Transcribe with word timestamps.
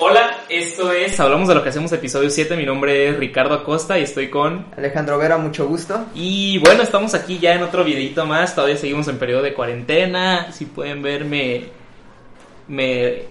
Hola, 0.00 0.44
esto 0.48 0.92
es 0.92 1.18
Hablamos 1.18 1.48
de 1.48 1.56
lo 1.56 1.62
que 1.64 1.70
hacemos 1.70 1.90
episodio 1.90 2.30
7. 2.30 2.56
Mi 2.56 2.64
nombre 2.64 3.08
es 3.08 3.16
Ricardo 3.16 3.52
Acosta 3.52 3.98
y 3.98 4.04
estoy 4.04 4.30
con 4.30 4.66
Alejandro 4.76 5.18
Vera, 5.18 5.38
mucho 5.38 5.66
gusto. 5.66 6.06
Y 6.14 6.58
bueno, 6.58 6.84
estamos 6.84 7.14
aquí 7.14 7.40
ya 7.40 7.54
en 7.54 7.64
otro 7.64 7.82
videito 7.82 8.24
más. 8.24 8.54
Todavía 8.54 8.76
seguimos 8.76 9.08
en 9.08 9.18
periodo 9.18 9.42
de 9.42 9.54
cuarentena. 9.54 10.52
Si 10.52 10.66
pueden 10.66 11.02
verme, 11.02 11.64
me. 12.68 13.24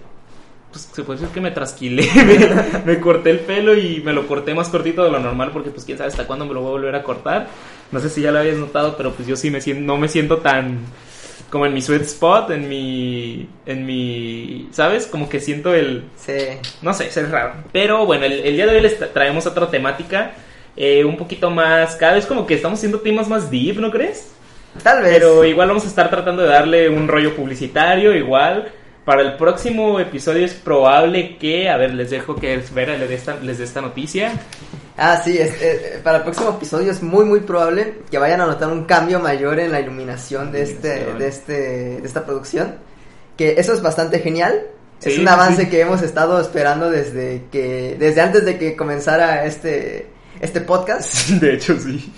Pues 0.70 0.90
se 0.92 1.04
puede 1.04 1.20
decir 1.20 1.32
que 1.32 1.40
me 1.40 1.52
trasquilé. 1.52 2.06
me, 2.84 2.92
me 2.94 3.00
corté 3.00 3.30
el 3.30 3.40
pelo 3.40 3.74
y 3.74 4.02
me 4.02 4.12
lo 4.12 4.26
corté 4.26 4.54
más 4.54 4.68
cortito 4.68 5.02
de 5.02 5.10
lo 5.10 5.20
normal 5.20 5.52
porque, 5.54 5.70
pues, 5.70 5.86
quién 5.86 5.96
sabe 5.96 6.10
hasta 6.10 6.26
cuándo 6.26 6.44
me 6.44 6.52
lo 6.52 6.60
voy 6.60 6.68
a 6.68 6.72
volver 6.72 6.94
a 6.96 7.02
cortar. 7.02 7.48
No 7.90 7.98
sé 7.98 8.10
si 8.10 8.20
ya 8.20 8.30
lo 8.30 8.40
habías 8.40 8.58
notado, 8.58 8.94
pero 8.94 9.14
pues 9.14 9.26
yo 9.26 9.36
sí 9.36 9.50
me 9.50 9.62
siento, 9.62 9.84
no 9.84 9.96
me 9.96 10.08
siento 10.08 10.36
tan 10.36 10.80
como 11.50 11.64
en 11.66 11.72
mi 11.74 11.80
sweet 11.82 12.02
spot, 12.02 12.50
en 12.50 12.68
mi, 12.68 13.48
en 13.66 13.86
mi, 13.86 14.68
¿sabes? 14.72 15.06
Como 15.06 15.28
que 15.28 15.40
siento 15.40 15.74
el, 15.74 16.04
Sí. 16.16 16.34
no 16.82 16.92
sé, 16.94 17.06
es 17.06 17.30
raro. 17.30 17.54
Pero 17.72 18.04
bueno, 18.06 18.24
el, 18.26 18.32
el 18.40 18.54
día 18.54 18.66
de 18.66 18.76
hoy 18.76 18.82
les 18.82 19.00
tra- 19.00 19.08
traemos 19.12 19.46
otra 19.46 19.70
temática, 19.70 20.32
eh, 20.76 21.04
un 21.04 21.16
poquito 21.16 21.50
más, 21.50 21.96
cada 21.96 22.14
vez 22.14 22.26
como 22.26 22.46
que 22.46 22.54
estamos 22.54 22.78
haciendo 22.78 23.00
temas 23.00 23.28
más 23.28 23.50
deep, 23.50 23.78
¿no 23.80 23.90
crees? 23.90 24.32
Tal 24.82 25.02
vez. 25.02 25.12
Pero 25.14 25.44
igual 25.44 25.68
vamos 25.68 25.84
a 25.84 25.88
estar 25.88 26.10
tratando 26.10 26.42
de 26.42 26.48
darle 26.48 26.88
un 26.90 27.08
rollo 27.08 27.34
publicitario, 27.34 28.14
igual. 28.14 28.70
Para 29.08 29.22
el 29.22 29.38
próximo 29.38 29.98
episodio 29.98 30.44
es 30.44 30.52
probable 30.52 31.38
que, 31.38 31.70
a 31.70 31.78
ver, 31.78 31.94
les 31.94 32.10
dejo 32.10 32.36
que 32.36 32.62
Vera 32.74 32.94
les 32.98 33.08
dé 33.08 33.14
esta, 33.14 33.36
les 33.36 33.56
dé 33.56 33.64
esta 33.64 33.80
noticia. 33.80 34.32
Ah, 34.98 35.22
sí, 35.24 35.38
es- 35.38 35.62
eh, 35.62 35.98
para 36.04 36.18
el 36.18 36.24
próximo 36.24 36.50
episodio 36.50 36.92
es 36.92 37.02
muy, 37.02 37.24
muy 37.24 37.40
probable 37.40 38.00
que 38.10 38.18
vayan 38.18 38.42
a 38.42 38.46
notar 38.46 38.70
un 38.70 38.84
cambio 38.84 39.18
mayor 39.18 39.60
en 39.60 39.72
la 39.72 39.80
iluminación 39.80 40.52
de, 40.52 40.60
este, 40.60 41.14
de, 41.14 41.26
este, 41.26 41.52
de 41.52 42.06
esta 42.06 42.26
producción. 42.26 42.74
Que 43.34 43.54
eso 43.58 43.72
es 43.72 43.80
bastante 43.80 44.18
genial. 44.18 44.66
es 45.02 45.18
un 45.18 45.26
avance 45.26 45.62
sí. 45.64 45.70
que 45.70 45.80
hemos 45.80 46.02
estado 46.02 46.38
esperando 46.38 46.90
desde 46.90 47.44
que 47.50 47.96
desde 47.98 48.20
antes 48.20 48.44
de 48.44 48.58
que 48.58 48.76
comenzara 48.76 49.46
este, 49.46 50.06
este 50.38 50.60
podcast. 50.60 51.30
De 51.40 51.54
hecho, 51.54 51.80
sí. 51.80 52.12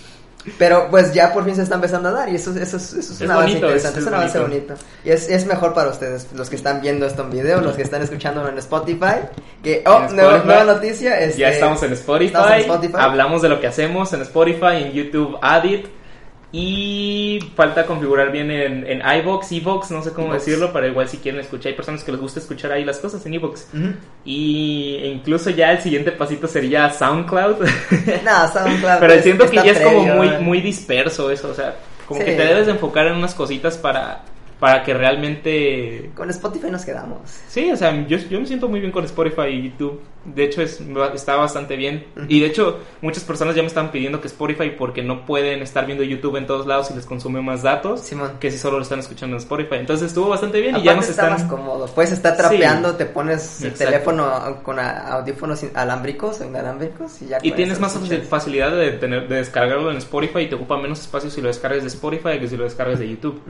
Pero 0.59 0.89
pues 0.91 1.13
ya 1.15 1.33
por 1.33 1.45
fin 1.45 1.55
se 1.57 1.63
está 1.63 1.75
empezando 1.77 2.09
a 2.09 2.13
dar 2.13 2.29
y 2.29 2.37
eso, 2.37 2.51
eso, 2.51 2.77
es- 2.77 2.93
eso 2.93 2.99
es 3.13 3.21
un 3.21 3.25
Es 3.27 3.31
avance 3.31 3.35
bonito, 3.53 3.67
interesante, 3.67 3.89
es- 3.89 3.97
es, 3.97 4.03
es 4.03 4.07
un 4.07 4.15
avance 4.15 4.39
bonito. 4.39 4.75
Y 5.05 5.11
es, 5.11 5.29
es 5.29 5.47
mejor 5.47 5.75
para 5.75 5.91
ustedes, 5.91 6.27
los 6.35 6.49
que 6.51 6.57
están 6.57 6.81
viendo 6.81 7.07
esto 7.07 7.23
en 7.23 7.31
video, 7.31 7.61
los 7.61 7.77
que 7.77 7.83
están 7.83 8.03
escuchándolo 8.03 8.49
en 8.49 8.59
Spotify. 8.59 9.17
Que, 9.63 9.83
oh, 9.87 10.01
nueva, 10.13 10.65
noticia. 10.65 11.21
Este, 11.21 11.41
ya 11.41 11.51
estamos 11.51 11.83
en 11.83 11.93
Spotify, 11.93 12.27
estamos 12.27 12.51
en 12.51 12.61
Spotify. 12.61 12.95
Hablamos 12.99 13.43
de 13.43 13.49
lo 13.49 13.61
que 13.61 13.67
hacemos 13.67 14.13
en 14.13 14.23
Spotify, 14.23 14.85
en 14.85 14.93
YouTube, 14.93 15.39
Adit. 15.43 15.87
Y 16.53 17.39
falta 17.55 17.87
configurar 17.87 18.33
bien 18.33 18.51
en, 18.51 18.85
en 18.85 19.03
iVox, 19.21 19.53
Evox, 19.53 19.93
no 19.93 20.03
sé 20.03 20.13
cómo 20.13 20.33
decirlo, 20.33 20.73
pero 20.73 20.89
igual 20.89 21.09
si 21.09 21.19
quieren 21.19 21.41
escuchar, 21.41 21.71
hay 21.71 21.77
personas 21.77 22.03
que 22.03 22.11
les 22.11 22.21
gusta 22.21 22.41
escuchar 22.41 22.73
ahí 22.73 22.85
las 22.85 22.99
cosas 22.99 23.25
en 23.25 23.35
Evox. 23.35 23.69
Y 24.25 24.97
e 25.01 25.09
incluso 25.09 25.51
ya 25.51 25.71
el 25.71 25.81
siguiente 25.81 26.11
pasito 26.13 26.49
sería 26.49 26.91
SoundCloud. 26.91 27.57
No, 28.25 28.53
SoundCloud 28.53 28.99
pero 28.99 29.23
siento 29.23 29.49
que 29.49 29.57
ya 29.57 29.73
es 29.73 29.81
como 29.81 30.05
muy, 30.05 30.29
eh. 30.29 30.39
muy 30.41 30.61
disperso 30.61 31.31
eso, 31.31 31.51
o 31.51 31.55
sea, 31.55 31.77
como 32.07 32.21
Sí. 32.21 32.27
que 32.27 32.33
te 32.35 32.45
debes 32.45 32.67
de 32.67 32.73
enfocar 32.73 33.07
en 33.07 33.15
unas 33.15 33.35
cositas 33.35 33.79
para, 33.79 34.23
para 34.59 34.83
que 34.83 34.93
realmente... 34.93 36.11
Con 36.17 36.29
Spotify 36.31 36.71
nos 36.71 36.85
quedamos. 36.85 37.19
Sí, 37.49 37.71
o 37.71 37.77
sea, 37.77 38.07
yo, 38.09 38.19
yo 38.19 38.41
me 38.41 38.47
siento 38.47 38.69
muy 38.69 38.81
bien 38.81 38.91
con 38.91 39.05
Spotify 39.05 39.49
y 39.53 39.71
YouTube. 39.71 40.01
De 40.25 40.45
hecho, 40.45 40.61
es, 40.63 40.81
está 41.15 41.37
bastante 41.37 41.77
bien. 41.77 42.05
Y 42.29 42.41
de 42.41 42.47
hecho, 42.47 42.79
muchas 43.01 43.25
personas 43.25 43.55
ya 43.57 43.63
me 43.63 43.69
están 43.69 43.91
pidiendo 43.91 44.21
que 44.21 44.27
Spotify 44.29 44.71
porque 44.79 45.03
no 45.03 45.25
pueden 45.25 45.63
estar 45.63 45.87
viendo 45.87 46.05
YouTube 46.05 46.37
en 46.37 46.47
todos 46.47 46.67
lados 46.67 46.91
y 46.91 46.95
les 46.95 47.07
consume 47.07 47.41
más 47.41 47.63
datos 47.63 48.01
Simón. 48.03 48.33
que 48.39 48.51
si 48.51 48.59
solo 48.59 48.77
lo 48.77 48.83
están 48.83 48.99
escuchando 48.99 49.37
en 49.37 49.41
Spotify. 49.43 49.77
Entonces 49.77 50.09
estuvo 50.09 50.29
bastante 50.29 50.61
bien 50.61 50.77
y 50.77 50.83
ya 50.83 50.95
nos 50.95 51.09
está 51.09 51.23
están... 51.23 51.41
más 51.41 51.51
cómodo. 51.51 51.87
Puedes 51.87 52.13
estar 52.13 52.37
trapeando, 52.37 52.97
te 52.97 53.07
pones 53.07 53.63
el 53.63 53.69
Exacto. 53.69 53.93
teléfono 53.93 54.59
con 54.63 54.79
audífonos 54.79 55.65
alámbricos 55.75 56.41
o 56.41 56.45
inalámbricos 56.45 57.23
y 57.23 57.27
ya 57.29 57.39
Y 57.43 57.53
tienes 57.53 57.81
más 57.81 57.95
escuchas. 57.95 58.27
facilidad 58.29 58.77
de, 58.77 58.93
tener, 58.93 59.27
de 59.29 59.37
descargarlo 59.37 59.91
en 59.91 59.97
Spotify 59.97 60.41
y 60.41 60.49
te 60.49 60.55
ocupa 60.55 60.77
menos 60.77 61.01
espacio 61.01 61.31
si 61.31 61.41
lo 61.41 61.49
descargas 61.49 61.83
de 61.83 61.89
Spotify 61.89 62.39
que 62.39 62.49
si 62.49 62.57
lo 62.57 62.65
descargas 62.65 62.99
de 62.99 63.09
YouTube. 63.09 63.41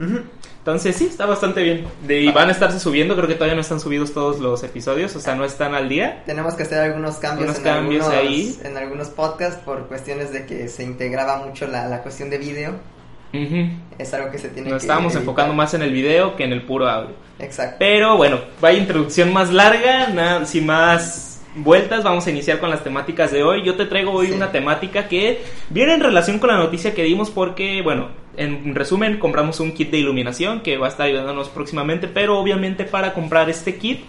Entonces 0.59 0.95
sí, 0.95 1.05
está 1.07 1.25
bastante 1.25 1.63
bien. 1.63 1.85
De, 2.07 2.21
y 2.21 2.31
van 2.31 2.49
a 2.49 2.51
estarse 2.51 2.79
subiendo, 2.79 3.15
creo 3.15 3.27
que 3.27 3.33
todavía 3.33 3.55
no 3.55 3.61
están 3.61 3.79
subidos 3.79 4.13
todos 4.13 4.39
los 4.39 4.63
episodios, 4.63 5.15
o 5.15 5.19
sea, 5.19 5.35
no 5.35 5.43
están 5.43 5.73
al 5.73 5.89
día. 5.89 6.23
Tenemos 6.25 6.53
que 6.53 6.60
hacer 6.63 6.79
algunos 6.79 7.15
cambios, 7.17 7.45
Unos 7.49 7.57
en, 7.59 7.63
cambios 7.63 8.05
algunos, 8.07 8.23
ahí. 8.29 8.57
en 8.63 8.77
algunos 8.77 9.09
podcasts 9.09 9.59
por 9.63 9.87
cuestiones 9.87 10.31
de 10.31 10.45
que 10.45 10.67
se 10.67 10.83
integraba 10.83 11.37
mucho 11.45 11.67
la, 11.67 11.87
la 11.87 12.01
cuestión 12.01 12.29
de 12.29 12.37
video. 12.37 12.71
Ujú. 13.33 13.69
Es 13.97 14.13
algo 14.13 14.29
que 14.29 14.37
se 14.37 14.49
tiene 14.49 14.69
Nos 14.69 14.79
que 14.79 14.85
estábamos 14.85 15.13
editar. 15.13 15.21
enfocando 15.21 15.53
más 15.53 15.73
en 15.73 15.81
el 15.83 15.93
video 15.93 16.35
que 16.35 16.43
en 16.43 16.51
el 16.53 16.63
puro 16.63 16.89
audio. 16.89 17.15
Exacto. 17.39 17.77
Pero 17.79 18.17
bueno, 18.17 18.39
vaya 18.59 18.77
introducción 18.77 19.31
más 19.31 19.51
larga, 19.53 20.07
nada, 20.09 20.45
sin 20.45 20.65
más 20.65 21.41
vueltas, 21.55 22.03
vamos 22.03 22.25
a 22.27 22.29
iniciar 22.31 22.59
con 22.59 22.69
las 22.69 22.83
temáticas 22.83 23.31
de 23.31 23.43
hoy. 23.43 23.63
Yo 23.63 23.75
te 23.75 23.85
traigo 23.85 24.11
hoy 24.11 24.27
Sí. 24.27 24.33
una 24.33 24.51
temática 24.51 25.07
que 25.07 25.41
viene 25.69 25.93
en 25.93 26.01
relación 26.01 26.39
con 26.39 26.49
la 26.49 26.57
noticia 26.57 26.93
que 26.93 27.03
dimos 27.03 27.29
porque, 27.29 27.81
bueno, 27.81 28.09
en 28.37 28.73
resumen, 28.75 29.17
compramos 29.19 29.59
un 29.59 29.71
kit 29.73 29.91
de 29.91 29.97
iluminación 29.97 30.61
que 30.61 30.77
va 30.77 30.87
a 30.87 30.89
estar 30.89 31.07
ayudándonos 31.07 31.49
próximamente, 31.49 32.07
pero 32.07 32.37
obviamente 32.39 32.83
para 32.85 33.13
comprar 33.13 33.49
este 33.49 33.75
kit, 33.77 34.01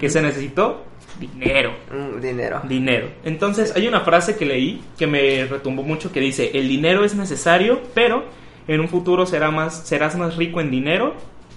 que 0.00 0.08
se 0.10 0.22
necesitó? 0.22 0.84
Dinero. 1.18 1.72
Mm, 1.90 2.20
dinero. 2.20 2.60
Dinero. 2.64 3.08
Entonces, 3.24 3.72
hay 3.76 3.86
una 3.86 4.00
frase 4.00 4.36
que 4.36 4.46
leí 4.46 4.80
que 4.98 5.06
me 5.06 5.44
retumbó 5.44 5.82
mucho 5.82 6.12
que 6.12 6.20
dice, 6.20 6.50
el 6.54 6.68
dinero 6.68 7.04
es 7.04 7.14
necesario, 7.14 7.82
pero 7.94 8.24
en 8.66 8.80
un 8.80 8.88
futuro 8.88 9.26
será 9.26 9.50
más, 9.50 9.86
serás 9.86 10.16
más 10.16 10.36
rico 10.36 10.60
en 10.60 10.70
dinero 10.70 11.14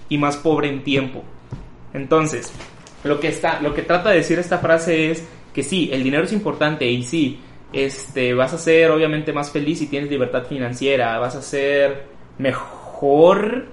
y 0.08 0.18
más 0.18 0.36
pobre 0.36 0.68
en 0.68 0.82
tiempo. 0.82 1.22
Entonces, 1.92 2.52
lo 3.04 3.20
que, 3.20 3.28
está, 3.28 3.60
lo 3.60 3.74
que 3.74 3.82
trata 3.82 4.10
de 4.10 4.16
decir 4.16 4.38
esta 4.38 4.58
frase 4.58 5.10
es 5.10 5.26
que 5.54 5.62
sí, 5.62 5.88
el 5.92 6.02
dinero 6.02 6.24
es 6.24 6.32
importante 6.32 6.86
y 6.86 7.02
sí, 7.02 7.40
este, 7.72 8.34
vas 8.34 8.52
a 8.52 8.58
ser 8.58 8.90
obviamente 8.90 9.32
más 9.32 9.50
feliz 9.50 9.78
si 9.78 9.86
tienes 9.86 10.10
libertad 10.10 10.44
financiera, 10.44 11.18
vas 11.18 11.36
a 11.36 11.42
ser 11.42 12.06
mejor 12.38 13.66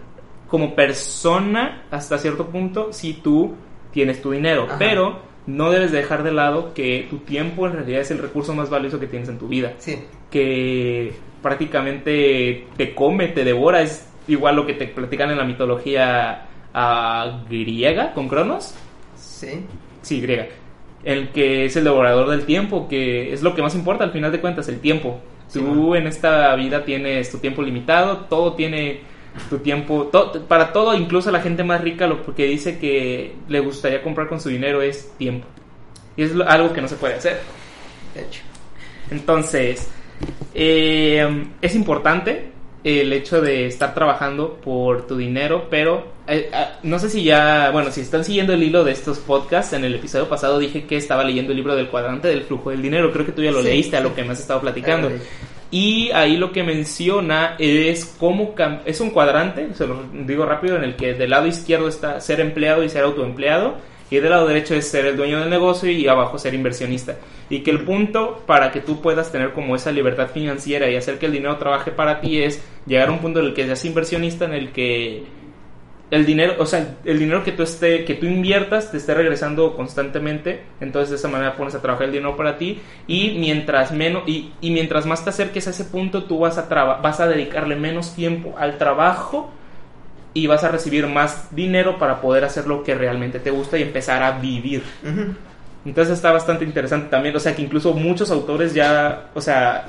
como 0.47 0.75
persona 0.75 1.85
hasta 1.91 2.17
cierto 2.17 2.47
punto 2.47 2.93
si 2.93 3.13
tú 3.15 3.55
tienes 3.91 4.21
tu 4.21 4.31
dinero, 4.31 4.65
Ajá. 4.65 4.77
pero 4.77 5.32
no 5.45 5.69
debes 5.71 5.91
dejar 5.91 6.23
de 6.23 6.31
lado 6.31 6.73
que 6.73 7.07
tu 7.09 7.17
tiempo 7.19 7.67
en 7.67 7.73
realidad 7.73 8.01
es 8.01 8.11
el 8.11 8.19
recurso 8.19 8.53
más 8.53 8.69
valioso 8.69 8.99
que 8.99 9.07
tienes 9.07 9.27
en 9.29 9.37
tu 9.39 9.47
vida 9.47 9.73
Sí. 9.77 9.97
que 10.31 11.13
prácticamente 11.41 12.65
te 12.77 12.93
come, 12.95 13.27
te 13.29 13.43
devora, 13.43 13.81
es 13.81 14.07
igual 14.27 14.55
lo 14.55 14.65
que 14.65 14.73
te 14.73 14.87
platican 14.87 15.31
en 15.31 15.37
la 15.37 15.43
mitología 15.43 16.45
ah, 16.73 17.43
griega 17.49 18.13
con 18.13 18.27
Cronos, 18.29 18.73
Sí. 19.15 19.65
sí, 20.01 20.21
griega, 20.21 20.47
el 21.03 21.29
que 21.29 21.65
es 21.65 21.75
el 21.75 21.83
devorador 21.83 22.29
del 22.29 22.45
tiempo, 22.45 22.87
que 22.87 23.33
es 23.33 23.41
lo 23.43 23.53
que 23.55 23.61
más 23.61 23.75
importa 23.75 24.03
al 24.03 24.11
final 24.11 24.31
de 24.31 24.39
cuentas, 24.39 24.67
el 24.69 24.79
tiempo. 24.79 25.19
Sí, 25.47 25.59
Tú 25.59 25.65
man. 25.89 26.01
en 26.01 26.07
esta 26.07 26.55
vida 26.55 26.83
tienes 26.85 27.29
tu 27.31 27.37
tiempo 27.39 27.61
limitado, 27.61 28.19
todo 28.29 28.53
tiene 28.53 29.01
tu 29.49 29.57
tiempo, 29.59 30.09
to- 30.11 30.45
para 30.47 30.71
todo, 30.73 30.93
incluso 30.95 31.31
la 31.31 31.41
gente 31.41 31.63
más 31.63 31.81
rica, 31.81 32.07
lo 32.07 32.23
que 32.35 32.45
dice 32.45 32.77
que 32.79 33.33
le 33.47 33.59
gustaría 33.59 34.01
comprar 34.03 34.27
con 34.27 34.39
su 34.39 34.49
dinero 34.49 34.81
es 34.81 35.11
tiempo. 35.17 35.47
Y 36.15 36.23
es 36.23 36.33
lo- 36.35 36.47
algo 36.47 36.73
que 36.73 36.81
no 36.81 36.87
se 36.87 36.95
puede 36.95 37.15
hacer. 37.15 37.39
De 38.13 38.21
hecho. 38.21 38.41
Entonces, 39.11 39.89
eh, 40.53 41.45
es 41.61 41.75
importante 41.75 42.51
el 42.83 43.13
hecho 43.13 43.41
de 43.41 43.65
estar 43.67 43.93
trabajando 43.93 44.55
por 44.55 45.07
tu 45.07 45.15
dinero, 45.17 45.67
pero 45.69 46.11
eh, 46.27 46.49
ah, 46.53 46.79
no 46.83 46.99
sé 46.99 47.09
si 47.09 47.23
ya, 47.23 47.69
bueno, 47.71 47.91
si 47.91 48.01
están 48.01 48.23
siguiendo 48.25 48.53
el 48.53 48.61
hilo 48.63 48.83
de 48.83 48.91
estos 48.91 49.19
podcasts, 49.19 49.73
en 49.73 49.83
el 49.85 49.95
episodio 49.95 50.27
pasado 50.29 50.59
dije 50.59 50.85
que 50.85 50.97
estaba 50.97 51.23
leyendo 51.23 51.51
el 51.51 51.57
libro 51.57 51.75
del 51.75 51.87
cuadrante 51.87 52.27
del 52.27 52.43
flujo 52.43 52.69
del 52.71 52.81
dinero, 52.81 53.11
creo 53.11 53.25
que 53.25 53.31
tú 53.31 53.41
ya 53.41 53.51
lo 53.51 53.61
Sí, 53.61 53.67
leíste 53.67 53.97
a 53.97 54.01
lo 54.01 54.13
que 54.13 54.23
me 54.23 54.31
has 54.33 54.39
estado 54.39 54.61
platicando. 54.61 55.09
Y 55.73 56.11
ahí 56.11 56.37
lo 56.37 56.51
que 56.51 56.61
menciona 56.61 57.55
es 57.57 58.05
cómo 58.19 58.53
es 58.85 59.01
un 59.01 59.09
cuadrante, 59.09 59.73
se 59.73 59.87
lo 59.87 60.03
digo 60.13 60.45
rápido, 60.45 60.77
en 60.77 60.83
el 60.83 60.95
que 60.95 61.15
del 61.15 61.31
lado 61.31 61.47
izquierdo 61.47 61.87
está 61.87 62.21
ser 62.21 62.41
empleado 62.41 62.83
y 62.83 62.89
ser 62.89 63.03
autoempleado, 63.03 63.77
y 64.11 64.17
del 64.17 64.29
lado 64.29 64.45
derecho 64.45 64.75
es 64.75 64.87
ser 64.87 65.07
el 65.07 65.17
dueño 65.17 65.39
del 65.39 65.49
negocio 65.49 65.89
y 65.89 66.07
abajo 66.07 66.37
ser 66.37 66.53
inversionista. 66.53 67.15
Y 67.49 67.61
que 67.61 67.71
el 67.71 67.85
punto 67.85 68.43
para 68.45 68.71
que 68.71 68.81
tú 68.81 69.01
puedas 69.01 69.31
tener 69.31 69.53
como 69.53 69.75
esa 69.75 69.91
libertad 69.91 70.29
financiera 70.31 70.91
y 70.91 70.95
hacer 70.95 71.17
que 71.17 71.25
el 71.25 71.31
dinero 71.31 71.57
trabaje 71.57 71.89
para 71.89 72.21
ti 72.21 72.43
es 72.43 72.63
llegar 72.85 73.09
a 73.09 73.13
un 73.13 73.17
punto 73.17 73.39
en 73.39 73.47
el 73.47 73.55
que 73.55 73.65
seas 73.65 73.83
inversionista, 73.83 74.45
en 74.45 74.53
el 74.53 74.71
que 74.71 75.23
el 76.13 76.25
dinero, 76.25 76.55
o 76.59 76.65
sea, 76.65 76.95
el 77.05 77.17
dinero 77.19 77.43
que 77.43 77.51
tú 77.51 77.63
esté, 77.63 78.05
que 78.05 78.13
tú 78.13 78.25
inviertas 78.25 78.91
te 78.91 78.97
esté 78.97 79.13
regresando 79.13 79.75
constantemente, 79.75 80.61
entonces 80.79 81.09
de 81.09 81.15
esa 81.15 81.27
manera 81.27 81.55
pones 81.55 81.73
a 81.75 81.81
trabajar 81.81 82.05
el 82.07 82.11
dinero 82.13 82.37
para 82.37 82.57
ti 82.57 82.81
y 83.07 83.37
mientras 83.39 83.91
menos 83.91 84.23
y, 84.27 84.53
y 84.61 84.71
mientras 84.71 85.05
más 85.05 85.23
te 85.23 85.31
acerques 85.31 85.67
a 85.67 85.71
ese 85.71 85.85
punto 85.85 86.23
tú 86.25 86.39
vas 86.39 86.57
a 86.57 86.69
traba- 86.69 87.01
vas 87.01 87.19
a 87.19 87.27
dedicarle 87.27 87.75
menos 87.75 88.15
tiempo 88.15 88.55
al 88.57 88.77
trabajo 88.77 89.51
y 90.33 90.47
vas 90.47 90.63
a 90.63 90.69
recibir 90.69 91.07
más 91.07 91.47
dinero 91.55 91.97
para 91.99 92.21
poder 92.21 92.43
hacer 92.43 92.67
lo 92.67 92.83
que 92.83 92.95
realmente 92.95 93.39
te 93.39 93.51
gusta 93.51 93.77
y 93.77 93.83
empezar 93.83 94.23
a 94.23 94.39
vivir. 94.39 94.83
Entonces 95.85 96.13
está 96.15 96.31
bastante 96.31 96.63
interesante 96.63 97.09
también, 97.09 97.35
o 97.35 97.39
sea, 97.39 97.55
que 97.55 97.61
incluso 97.61 97.93
muchos 97.93 98.31
autores 98.31 98.73
ya, 98.73 99.29
o 99.33 99.41
sea, 99.41 99.85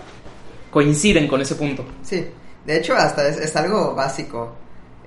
coinciden 0.71 1.29
con 1.29 1.41
ese 1.41 1.55
punto. 1.55 1.85
Sí. 2.03 2.26
De 2.67 2.76
hecho, 2.79 2.94
hasta 2.94 3.29
es, 3.29 3.38
es 3.38 3.55
algo 3.56 3.94
básico. 3.94 4.56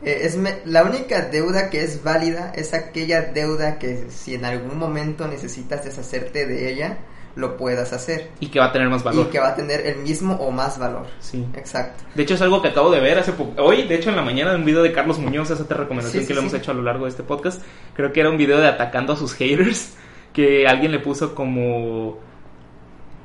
Eh, 0.03 0.19
es 0.23 0.37
me- 0.37 0.59
la 0.65 0.83
única 0.83 1.21
deuda 1.23 1.69
que 1.69 1.81
es 1.83 2.03
válida 2.03 2.51
es 2.55 2.73
aquella 2.73 3.21
deuda 3.21 3.79
que 3.79 4.05
si 4.09 4.35
en 4.35 4.45
algún 4.45 4.77
momento 4.77 5.27
necesitas 5.27 5.83
deshacerte 5.85 6.45
de 6.45 6.71
ella, 6.71 6.97
lo 7.35 7.55
puedas 7.57 7.93
hacer. 7.93 8.29
Y 8.39 8.47
que 8.47 8.59
va 8.59 8.65
a 8.65 8.71
tener 8.71 8.89
más 8.89 9.01
Y 9.01 9.05
valor. 9.05 9.29
que 9.29 9.39
va 9.39 9.49
a 9.49 9.55
tener 9.55 9.85
el 9.85 9.97
mismo 9.97 10.33
o 10.35 10.49
más 10.51 10.79
valor. 10.79 11.05
Sí. 11.19 11.45
Exacto. 11.55 12.03
De 12.15 12.23
hecho, 12.23 12.33
es 12.33 12.41
algo 12.41 12.61
que 12.61 12.69
acabo 12.69 12.89
de 12.91 12.99
ver 12.99 13.19
hace 13.19 13.31
poco. 13.33 13.61
Hoy, 13.61 13.87
de 13.87 13.95
hecho, 13.95 14.09
en 14.09 14.15
la 14.15 14.23
mañana, 14.23 14.51
de 14.51 14.57
un 14.57 14.65
video 14.65 14.81
de 14.81 14.91
Carlos 14.91 15.19
Muñoz, 15.19 15.49
esa 15.51 15.61
otra 15.63 15.77
recomendación 15.77 16.21
Sí, 16.21 16.25
sí, 16.25 16.27
que 16.27 16.33
le 16.33 16.41
sí. 16.41 16.47
hemos 16.47 16.59
hecho 16.59 16.71
a 16.71 16.73
lo 16.73 16.81
largo 16.81 17.05
de 17.05 17.11
este 17.11 17.23
podcast. 17.23 17.61
Creo 17.95 18.11
que 18.11 18.19
era 18.21 18.29
un 18.29 18.37
video 18.37 18.57
de 18.59 18.67
atacando 18.67 19.13
a 19.13 19.17
sus 19.17 19.33
haters. 19.35 19.93
Que 20.33 20.67
alguien 20.67 20.91
le 20.91 20.99
puso 20.99 21.33
como 21.33 22.19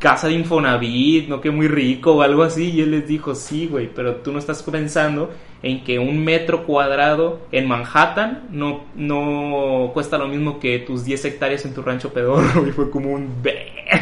casa 0.02 0.26
de 0.26 0.34
Infonavit, 0.34 1.28
no 1.28 1.40
que 1.40 1.52
muy 1.52 1.68
rico 1.68 2.16
o 2.16 2.22
algo 2.22 2.42
así. 2.42 2.70
Y 2.70 2.80
él 2.82 2.90
les 2.90 3.06
dijo, 3.06 3.36
sí, 3.36 3.68
güey, 3.68 3.88
pero 3.94 4.16
tú 4.16 4.32
no 4.32 4.40
estás 4.40 4.62
pensando 4.64 5.30
en 5.62 5.84
que 5.84 6.00
un 6.00 6.24
metro 6.24 6.66
cuadrado 6.66 7.42
en 7.52 7.68
Manhattan 7.68 8.48
no, 8.50 8.84
no 8.96 9.92
cuesta 9.94 10.18
lo 10.18 10.26
mismo 10.26 10.58
que 10.58 10.80
tus 10.80 11.04
10 11.04 11.24
hectáreas 11.26 11.64
en 11.64 11.72
tu 11.72 11.82
rancho 11.82 12.12
pedorro. 12.12 12.66
Y 12.68 12.72
fue 12.72 12.90
como 12.90 13.12
un... 13.12 13.32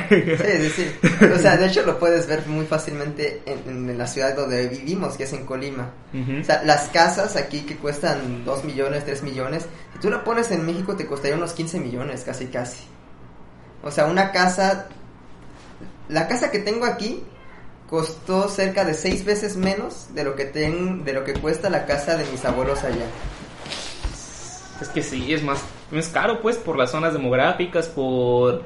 Sí, 0.08 0.16
sí, 0.36 0.68
sí. 0.70 1.08
O 1.34 1.38
sea, 1.38 1.58
de 1.58 1.66
hecho 1.66 1.84
lo 1.84 1.98
puedes 1.98 2.26
ver 2.26 2.46
muy 2.46 2.64
fácilmente 2.64 3.42
en, 3.44 3.90
en 3.90 3.98
la 3.98 4.06
ciudad 4.06 4.34
donde 4.34 4.68
vivimos, 4.68 5.16
que 5.18 5.24
es 5.24 5.32
en 5.34 5.44
Colima. 5.44 5.90
O 6.40 6.44
sea, 6.44 6.62
las 6.64 6.88
casas 6.88 7.36
aquí 7.36 7.60
que 7.60 7.76
cuestan 7.76 8.44
2 8.46 8.64
millones, 8.64 9.04
3 9.04 9.22
millones, 9.22 9.66
si 9.92 10.00
tú 10.00 10.08
la 10.08 10.24
pones 10.24 10.50
en 10.50 10.64
México 10.64 10.96
te 10.96 11.06
costaría 11.06 11.36
unos 11.36 11.52
15 11.52 11.78
millones, 11.78 12.22
casi 12.24 12.46
casi. 12.46 12.84
O 13.82 13.90
sea, 13.90 14.06
una 14.06 14.32
casa, 14.32 14.88
la 16.10 16.28
casa 16.28 16.50
que 16.50 16.58
tengo 16.58 16.84
aquí 16.84 17.22
costó 17.88 18.48
cerca 18.48 18.84
de 18.84 18.94
6 18.94 19.24
veces 19.24 19.56
menos 19.56 20.14
de 20.14 20.24
lo 20.24 20.36
que 20.36 20.44
ten, 20.44 21.04
de 21.04 21.12
lo 21.12 21.24
que 21.24 21.34
cuesta 21.34 21.70
la 21.70 21.86
casa 21.86 22.16
de 22.16 22.24
mis 22.30 22.44
abuelos 22.44 22.84
allá. 22.84 23.06
Es 24.80 24.88
que 24.88 25.02
sí, 25.02 25.32
es 25.32 25.42
más, 25.42 25.60
es 25.92 26.08
caro 26.08 26.40
pues 26.40 26.56
por 26.56 26.76
las 26.76 26.90
zonas 26.90 27.12
demográficas, 27.12 27.88
por 27.88 28.62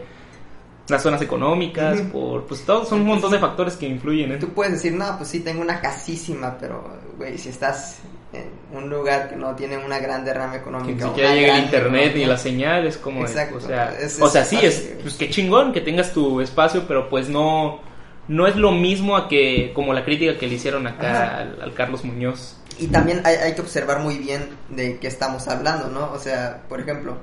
las 0.88 1.02
zonas 1.02 1.22
económicas, 1.22 2.00
por 2.12 2.44
pues 2.46 2.64
todos 2.64 2.88
son 2.88 3.00
un 3.00 3.06
montón 3.06 3.32
de 3.32 3.38
factores 3.38 3.76
que 3.76 3.86
influyen 3.86 4.32
en 4.32 4.38
Tú 4.38 4.50
puedes 4.50 4.74
decir, 4.74 4.92
no, 4.92 5.16
pues 5.16 5.30
sí, 5.30 5.40
tengo 5.40 5.62
una 5.62 5.80
casísima, 5.80 6.56
pero, 6.58 6.84
güey, 7.16 7.38
si 7.38 7.48
estás 7.48 7.98
en 8.34 8.76
un 8.76 8.90
lugar 8.90 9.28
que 9.30 9.36
no 9.36 9.54
tiene 9.54 9.76
una 9.78 9.98
gran 9.98 10.24
derrama 10.24 10.52
que 10.52 10.58
económica. 10.58 11.04
ni 11.04 11.10
siquiera 11.10 11.34
llega 11.34 11.56
el 11.58 11.64
internet 11.64 12.12
ni 12.16 12.24
la 12.24 12.36
señal, 12.36 12.86
es 12.86 12.96
como, 12.96 13.20
Exacto, 13.22 13.56
o 13.56 13.60
sea, 13.60 13.94
es- 14.00 14.20
o 14.20 14.28
sea, 14.28 14.44
sí, 14.44 14.58
es, 14.62 14.94
pues 15.02 15.14
qué 15.14 15.30
chingón 15.30 15.72
que 15.72 15.80
tengas 15.80 16.12
tu 16.12 16.40
espacio, 16.40 16.84
pero 16.88 17.08
pues 17.08 17.28
no, 17.28 17.80
no 18.28 18.46
es 18.46 18.56
lo 18.56 18.72
mismo 18.72 19.16
a 19.16 19.28
que, 19.28 19.72
como 19.74 19.92
la 19.92 20.04
crítica 20.04 20.36
que 20.38 20.46
le 20.46 20.54
hicieron 20.54 20.86
acá 20.86 21.38
al, 21.38 21.62
al 21.62 21.74
Carlos 21.74 22.04
Muñoz. 22.04 22.56
Y 22.78 22.88
también 22.88 23.20
hay, 23.24 23.36
hay 23.36 23.54
que 23.54 23.60
observar 23.60 24.00
muy 24.00 24.18
bien 24.18 24.48
de 24.70 24.98
qué 24.98 25.06
estamos 25.06 25.46
hablando, 25.46 25.88
¿no? 25.88 26.10
O 26.12 26.18
sea, 26.18 26.62
por 26.68 26.80
ejemplo, 26.80 27.16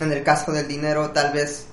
en 0.00 0.12
el 0.12 0.22
caso 0.22 0.52
del 0.52 0.66
dinero, 0.66 1.10
tal 1.10 1.32
vez 1.34 1.66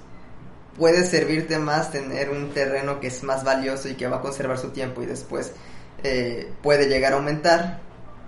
puede 0.78 1.06
servirte 1.06 1.58
más 1.58 1.92
tener 1.92 2.30
un 2.30 2.50
terreno 2.50 3.00
que 3.00 3.08
es 3.08 3.24
más 3.24 3.46
valioso 3.46 3.88
y 3.88 3.94
que 3.94 4.08
va 4.08 4.18
a 4.18 4.22
conservar 4.22 4.58
su 4.58 4.72
tiempo 4.72 5.02
y 5.02 5.06
después 5.06 5.54
eh, 6.04 6.52
puede 6.62 6.90
llegar 6.90 7.14
a 7.14 7.16
aumentar. 7.16 7.80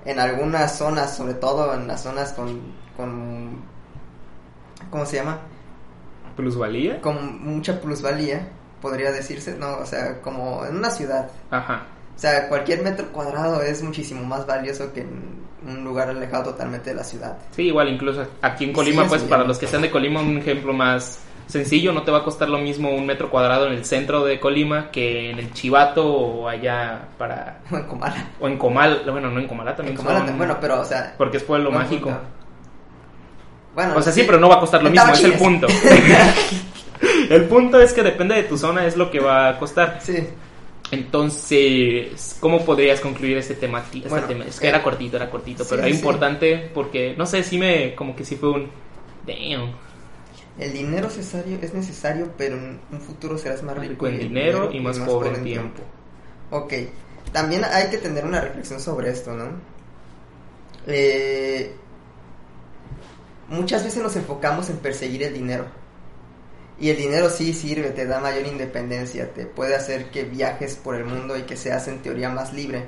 En 0.06 0.20
algunas 0.20 0.78
zonas, 0.78 1.16
sobre 1.16 1.34
todo 1.34 1.74
en 1.74 1.88
las 1.88 2.04
zonas 2.04 2.34
con, 2.34 2.62
con 2.96 3.62
¿cómo 4.90 5.06
se 5.06 5.18
llama? 5.18 5.40
Plusvalía. 6.36 7.02
Con 7.02 7.44
mucha 7.44 7.82
plusvalía, 7.82 8.48
podría 8.82 9.12
decirse, 9.12 9.58
¿no? 9.58 9.78
O 9.78 9.86
sea, 9.86 10.22
como 10.22 10.66
en 10.66 10.78
una 10.78 10.90
ciudad. 10.90 11.30
Ajá. 11.52 11.88
O 12.16 12.20
sea, 12.20 12.48
cualquier 12.48 12.84
metro 12.84 13.12
cuadrado 13.12 13.62
es 13.62 13.84
muchísimo 13.84 14.24
más 14.24 14.46
valioso 14.46 14.92
que 14.94 15.02
en 15.02 15.38
un 15.68 15.84
lugar 15.84 16.10
alejado 16.10 16.52
totalmente 16.52 16.92
de 16.92 16.96
la 16.96 17.04
ciudad. 17.04 17.38
Sí, 17.52 17.64
igual 17.64 17.90
incluso 17.90 18.26
aquí 18.42 18.66
en 18.66 18.74
Colima, 18.74 19.08
pues 19.08 19.24
para 19.24 19.44
los 19.44 19.58
que 19.58 19.68
sean 19.68 19.82
de 19.82 19.92
Colima, 19.92 20.22
un 20.22 20.38
ejemplo 20.38 20.74
más 20.74 21.20
sencillo, 21.48 21.94
no 21.94 22.04
te 22.04 22.12
va 22.12 22.20
a 22.20 22.24
costar 22.24 22.50
lo 22.50 22.58
mismo 22.58 22.92
un 22.92 23.06
metro 23.06 23.30
cuadrado 23.30 23.68
en 23.68 23.74
el 23.74 23.86
centro 23.86 24.24
de 24.24 24.40
Colima 24.40 24.92
que 24.92 25.30
en 25.32 25.40
el 25.40 25.54
Chivato 25.54 26.06
o 26.08 26.48
allá 26.48 27.08
para... 27.18 27.60
En 27.72 27.84
Comala. 27.84 28.28
O 28.40 28.48
en 28.48 28.58
Comal, 28.58 29.04
bueno, 29.10 29.30
no 29.32 29.40
en 29.40 29.48
Comalá 29.48 29.76
también 29.76 29.98
En 29.98 30.04
Comala, 30.04 30.28
son- 30.28 30.38
bueno, 30.38 30.58
pero, 30.60 30.82
o 30.82 30.86
sea... 30.86 31.16
Porque 31.18 31.38
es 31.38 31.44
pueblo 31.44 31.70
buen 31.70 31.82
mágico. 31.84 32.12
Bueno, 33.74 33.96
O 33.96 34.02
sea, 34.02 34.12
sí, 34.12 34.24
pero 34.26 34.40
no 34.40 34.50
va 34.50 34.56
a 34.56 34.60
costar 34.60 34.82
lo 34.82 34.90
mismo, 34.90 35.14
es 35.14 35.24
el 35.24 35.34
punto. 35.34 35.68
el 37.30 37.44
punto 37.46 37.80
es 37.80 37.94
que 37.94 38.02
depende 38.02 38.36
de 38.36 38.44
tu 38.44 38.58
zona, 38.58 38.86
es 38.86 38.98
lo 38.98 39.12
que 39.12 39.20
va 39.20 39.50
a 39.50 39.60
costar. 39.60 40.00
Sí. 40.02 40.28
Entonces, 40.90 42.38
¿cómo 42.40 42.64
podrías 42.64 43.00
concluir 43.02 43.38
este 43.38 43.56
tema? 43.56 43.80
Este 43.80 44.10
Bueno, 44.10 44.28
tema? 44.28 44.46
Es 44.46 44.60
que 44.60 44.68
eh, 44.68 44.70
era 44.70 44.82
cortito, 44.82 45.18
era 45.18 45.30
cortito, 45.30 45.64
sí, 45.64 45.70
pero 45.70 45.84
era 45.84 45.92
sí. 45.92 45.98
importante 45.98 46.72
porque, 46.74 47.14
no 47.18 47.26
sé, 47.26 47.44
sí 47.44 47.58
me, 47.58 47.94
como 47.94 48.16
que 48.16 48.24
sí 48.26 48.36
fue 48.36 48.50
un... 48.50 48.72
Damn. 49.26 49.87
El 50.60 50.74
dinero 50.74 51.08
necesario, 51.08 51.60
es 51.62 51.74
necesario, 51.74 52.32
pero 52.38 52.58
en 52.58 52.80
un 52.92 53.00
futuro 53.00 53.38
serás 53.38 53.62
más 53.62 53.78
rico, 53.78 54.06
Rico 54.06 54.08
en 54.08 54.20
dinero 54.20 54.72
y 54.72 54.80
más 54.80 54.98
pobre 55.00 55.30
en 55.30 55.44
tiempo. 55.44 55.84
Ok. 56.50 56.74
También 57.32 57.64
hay 57.64 57.90
que 57.90 57.98
tener 57.98 58.26
una 58.26 58.42
reflexión 58.42 58.80
sobre 58.80 59.10
esto, 59.10 59.36
¿no? 59.36 59.46
Eh, 60.88 61.76
muchas 63.50 63.84
veces 63.84 64.02
nos 64.02 64.16
enfocamos 64.16 64.70
en 64.70 64.78
perseguir 64.78 65.24
el 65.24 65.34
dinero. 65.34 65.66
Y 66.80 66.90
el 66.90 66.98
dinero 66.98 67.30
sí 67.30 67.54
sirve, 67.54 67.90
te 67.90 68.06
da 68.06 68.20
mayor 68.20 68.46
independencia, 68.46 69.34
te 69.34 69.46
puede 69.46 69.76
hacer 69.76 70.12
que 70.12 70.24
viajes 70.24 70.76
por 70.76 70.96
el 70.96 71.06
mundo 71.06 71.38
y 71.38 71.44
que 71.44 71.58
seas 71.58 71.88
en 71.88 72.02
teoría 72.02 72.30
más 72.30 72.54
libre. 72.54 72.86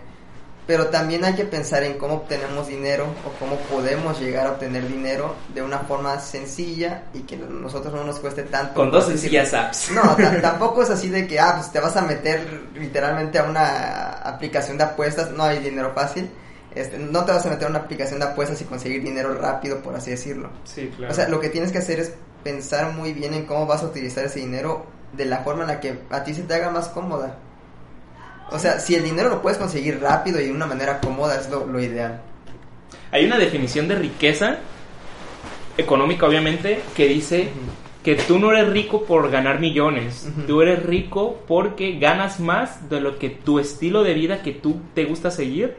Pero 0.69 0.85
también 0.89 1.25
hay 1.25 1.33
que 1.33 1.45
pensar 1.45 1.81
en 1.81 1.97
cómo 1.97 2.13
obtenemos 2.13 2.67
dinero 2.67 3.05
o 3.25 3.31
cómo 3.39 3.55
podemos 3.71 4.19
llegar 4.19 4.45
a 4.45 4.51
obtener 4.51 4.87
dinero 4.87 5.33
de 5.51 5.63
una 5.63 5.79
forma 5.79 6.19
sencilla 6.19 7.05
y 7.11 7.21
que 7.21 7.37
nosotros 7.37 7.91
no 7.91 8.03
nos 8.03 8.19
cueste 8.19 8.43
tanto. 8.43 8.75
Con 8.75 8.91
dos 8.91 9.07
sencillas 9.07 9.51
apps. 9.55 9.89
no, 9.89 10.15
ta- 10.15 10.39
tampoco 10.43 10.83
es 10.83 10.91
así 10.91 11.09
de 11.09 11.25
que, 11.25 11.39
ah, 11.39 11.53
pues 11.57 11.71
te 11.71 11.79
vas 11.79 11.97
a 11.97 12.03
meter 12.03 12.47
literalmente 12.75 13.39
a 13.39 13.45
una 13.45 14.09
aplicación 14.11 14.77
de 14.77 14.83
apuestas, 14.83 15.31
no 15.31 15.43
hay 15.43 15.57
dinero 15.57 15.91
fácil. 15.95 16.29
Este, 16.75 16.99
no 16.99 17.25
te 17.25 17.31
vas 17.31 17.43
a 17.47 17.49
meter 17.49 17.65
a 17.65 17.69
una 17.71 17.79
aplicación 17.79 18.19
de 18.19 18.27
apuestas 18.27 18.61
y 18.61 18.65
conseguir 18.65 19.01
dinero 19.03 19.33
rápido, 19.33 19.79
por 19.81 19.95
así 19.95 20.11
decirlo. 20.11 20.51
Sí, 20.65 20.93
claro. 20.95 21.11
O 21.11 21.15
sea, 21.15 21.27
lo 21.29 21.39
que 21.39 21.49
tienes 21.49 21.71
que 21.71 21.79
hacer 21.79 21.99
es 21.99 22.13
pensar 22.43 22.93
muy 22.93 23.11
bien 23.13 23.33
en 23.33 23.47
cómo 23.47 23.65
vas 23.65 23.81
a 23.81 23.87
utilizar 23.87 24.23
ese 24.23 24.37
dinero 24.37 24.85
de 25.13 25.25
la 25.25 25.39
forma 25.39 25.63
en 25.63 25.69
la 25.69 25.79
que 25.79 25.99
a 26.11 26.23
ti 26.23 26.35
se 26.35 26.43
te 26.43 26.53
haga 26.53 26.69
más 26.69 26.89
cómoda. 26.89 27.37
O 28.51 28.59
sea, 28.59 28.79
si 28.79 28.95
el 28.95 29.03
dinero 29.03 29.29
lo 29.29 29.41
puedes 29.41 29.57
conseguir 29.57 29.99
rápido 30.01 30.39
y 30.41 30.45
de 30.45 30.51
una 30.51 30.65
manera 30.65 30.99
cómoda, 30.99 31.39
es 31.39 31.49
lo, 31.49 31.65
lo 31.65 31.79
ideal. 31.81 32.21
Hay 33.11 33.25
una 33.25 33.37
definición 33.37 33.87
de 33.87 33.95
riqueza 33.95 34.57
económica, 35.77 36.25
obviamente, 36.27 36.81
que 36.95 37.07
dice 37.07 37.49
que 38.03 38.15
tú 38.15 38.39
no 38.39 38.51
eres 38.51 38.69
rico 38.69 39.03
por 39.03 39.29
ganar 39.29 39.59
millones, 39.59 40.27
tú 40.47 40.61
eres 40.61 40.83
rico 40.83 41.41
porque 41.47 41.99
ganas 41.99 42.39
más 42.39 42.89
de 42.89 43.01
lo 43.01 43.17
que 43.19 43.29
tu 43.29 43.59
estilo 43.59 44.03
de 44.03 44.13
vida 44.13 44.41
que 44.41 44.51
tú 44.53 44.79
te 44.93 45.05
gusta 45.05 45.31
seguir. 45.31 45.75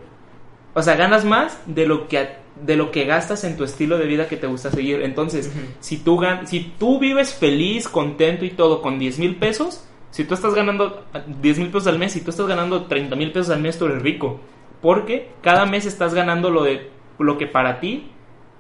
O 0.75 0.83
sea, 0.83 0.95
ganas 0.97 1.25
más 1.25 1.59
de 1.67 1.87
lo 1.87 2.09
que 2.09 2.19
a- 2.19 2.37
de 2.65 2.77
lo 2.77 2.91
que 2.91 3.05
gastas 3.05 3.45
en 3.45 3.57
tu 3.57 3.65
estilo 3.65 3.97
de 3.97 4.05
vida 4.07 4.29
que 4.29 4.37
te 4.37 4.47
gusta 4.47 4.71
seguir. 4.71 5.00
Entonces, 5.03 5.50
si 5.81 5.97
tú 5.99 6.19
gan 6.19 6.47
si 6.47 6.73
tú 6.79 6.99
vives 6.99 7.33
feliz, 7.33 7.89
contento 7.89 8.45
y 8.45 8.50
todo 8.50 8.83
con 8.83 8.99
10 8.99 9.19
mil 9.19 9.37
pesos, 9.37 9.85
si 10.11 10.25
tú 10.25 10.35
estás 10.35 10.55
ganando 10.55 11.05
10 11.40 11.59
mil 11.59 11.69
pesos 11.69 11.87
al 11.87 11.99
mes, 11.99 12.12
si 12.12 12.21
tú 12.21 12.31
estás 12.31 12.47
ganando 12.47 12.85
30 12.85 13.14
mil 13.17 13.33
pesos 13.33 13.50
al 13.50 13.61
mes, 13.61 13.79
tú 13.79 13.87
eres 13.87 14.02
rico. 14.02 14.40
Porque 14.81 15.31
cada 15.43 15.67
mes 15.67 15.87
estás 15.87 16.14
ganando 16.14 16.50
lo 16.50 16.64
de 16.64 16.90
lo 17.19 17.38
que 17.38 17.47
para 17.47 17.81
ti, 17.81 18.11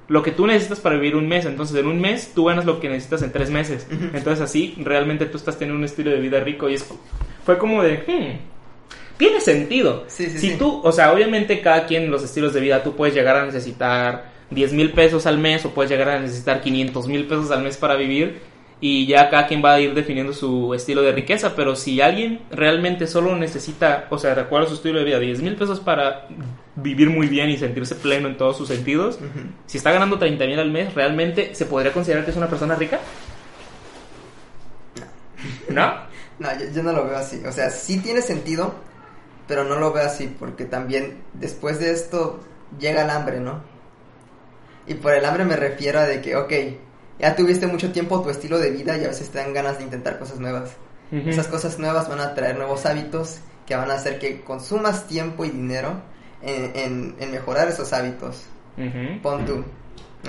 lo 0.08 0.22
que 0.22 0.32
tú 0.32 0.46
necesitas 0.46 0.80
para 0.80 0.96
vivir 0.96 1.16
un 1.16 1.26
mes. 1.26 1.46
Entonces, 1.46 1.76
en 1.76 1.86
un 1.86 2.00
mes 2.00 2.32
tú 2.34 2.44
ganas 2.44 2.66
lo 2.66 2.78
que 2.78 2.88
necesitas 2.88 3.22
en 3.22 3.32
tres 3.32 3.50
meses. 3.50 3.88
Entonces, 3.90 4.40
así 4.40 4.74
realmente 4.78 5.26
tú 5.26 5.38
estás 5.38 5.58
teniendo 5.58 5.78
un 5.78 5.84
estilo 5.84 6.10
de 6.10 6.20
vida 6.20 6.40
rico. 6.40 6.68
Y 6.68 6.74
es, 6.74 6.86
fue 7.44 7.58
como 7.58 7.82
de, 7.82 7.96
hmm, 8.06 9.16
tiene 9.16 9.40
sentido. 9.40 10.04
Sí, 10.06 10.26
sí, 10.26 10.38
si 10.38 10.50
sí. 10.50 10.56
tú, 10.56 10.80
o 10.84 10.92
sea, 10.92 11.12
obviamente 11.12 11.60
cada 11.60 11.86
quien 11.86 12.10
los 12.10 12.22
estilos 12.22 12.52
de 12.52 12.60
vida, 12.60 12.82
tú 12.82 12.94
puedes 12.94 13.14
llegar 13.14 13.36
a 13.36 13.46
necesitar 13.46 14.30
10 14.50 14.72
mil 14.72 14.92
pesos 14.92 15.26
al 15.26 15.38
mes 15.38 15.64
o 15.64 15.70
puedes 15.70 15.90
llegar 15.90 16.10
a 16.10 16.20
necesitar 16.20 16.60
500 16.60 17.06
mil 17.08 17.26
pesos 17.26 17.50
al 17.50 17.62
mes 17.62 17.76
para 17.76 17.96
vivir 17.96 18.49
y 18.80 19.06
ya 19.06 19.28
cada 19.28 19.46
quien 19.46 19.62
va 19.62 19.74
a 19.74 19.80
ir 19.80 19.92
definiendo 19.94 20.32
su 20.32 20.72
estilo 20.72 21.02
de 21.02 21.12
riqueza, 21.12 21.54
pero 21.54 21.76
si 21.76 22.00
alguien 22.00 22.40
realmente 22.50 23.06
solo 23.06 23.36
necesita, 23.36 24.06
o 24.08 24.18
sea, 24.18 24.34
de 24.34 24.40
acuerdo 24.40 24.66
a 24.66 24.68
su 24.70 24.76
estilo 24.76 24.98
de 24.98 25.04
vida, 25.04 25.18
10 25.18 25.42
mil 25.42 25.54
pesos 25.56 25.80
para 25.80 26.28
vivir 26.76 27.10
muy 27.10 27.28
bien 27.28 27.50
y 27.50 27.58
sentirse 27.58 27.94
pleno 27.94 28.28
en 28.28 28.38
todos 28.38 28.56
sus 28.56 28.68
sentidos, 28.68 29.18
si 29.66 29.76
está 29.76 29.92
ganando 29.92 30.18
30 30.18 30.46
mil 30.46 30.58
al 30.58 30.70
mes, 30.70 30.94
¿realmente 30.94 31.54
se 31.54 31.66
podría 31.66 31.92
considerar 31.92 32.24
que 32.24 32.30
es 32.30 32.36
una 32.38 32.48
persona 32.48 32.74
rica? 32.74 33.00
¿No? 35.68 36.08
No, 36.40 36.48
yo, 36.58 36.70
yo 36.74 36.82
no 36.82 36.92
lo 36.94 37.04
veo 37.04 37.18
así. 37.18 37.42
O 37.44 37.52
sea, 37.52 37.68
sí 37.68 38.00
tiene 38.00 38.22
sentido, 38.22 38.74
pero 39.46 39.62
no 39.64 39.78
lo 39.78 39.92
veo 39.92 40.06
así, 40.06 40.26
porque 40.26 40.64
también 40.64 41.18
después 41.34 41.78
de 41.78 41.90
esto 41.90 42.40
llega 42.78 43.02
el 43.02 43.10
hambre, 43.10 43.40
¿no? 43.40 43.60
Y 44.86 44.94
por 44.94 45.12
el 45.12 45.22
hambre 45.26 45.44
me 45.44 45.56
refiero 45.56 45.98
a 45.98 46.06
de 46.06 46.22
que, 46.22 46.36
ok, 46.36 46.52
ya 47.20 47.36
tuviste 47.36 47.66
mucho 47.66 47.92
tiempo 47.92 48.20
tu 48.22 48.30
estilo 48.30 48.58
de 48.58 48.70
vida 48.70 48.96
y 48.96 49.04
a 49.04 49.08
veces 49.08 49.28
te 49.30 49.38
dan 49.38 49.52
ganas 49.52 49.78
de 49.78 49.84
intentar 49.84 50.18
cosas 50.18 50.38
nuevas. 50.40 50.70
Esas 51.12 51.48
cosas 51.48 51.78
nuevas 51.78 52.08
van 52.08 52.20
a 52.20 52.34
traer 52.34 52.56
nuevos 52.56 52.86
hábitos 52.86 53.38
que 53.66 53.74
van 53.74 53.90
a 53.90 53.94
hacer 53.94 54.18
que 54.18 54.42
consumas 54.42 55.06
tiempo 55.08 55.44
y 55.44 55.50
dinero 55.50 56.00
en, 56.42 56.72
en- 56.74 57.16
en 57.18 57.30
mejorar 57.32 57.68
esos 57.68 57.92
hábitos. 57.92 58.44
Ujú. 58.78 59.20
Pon 59.22 59.44
tú. 59.44 59.64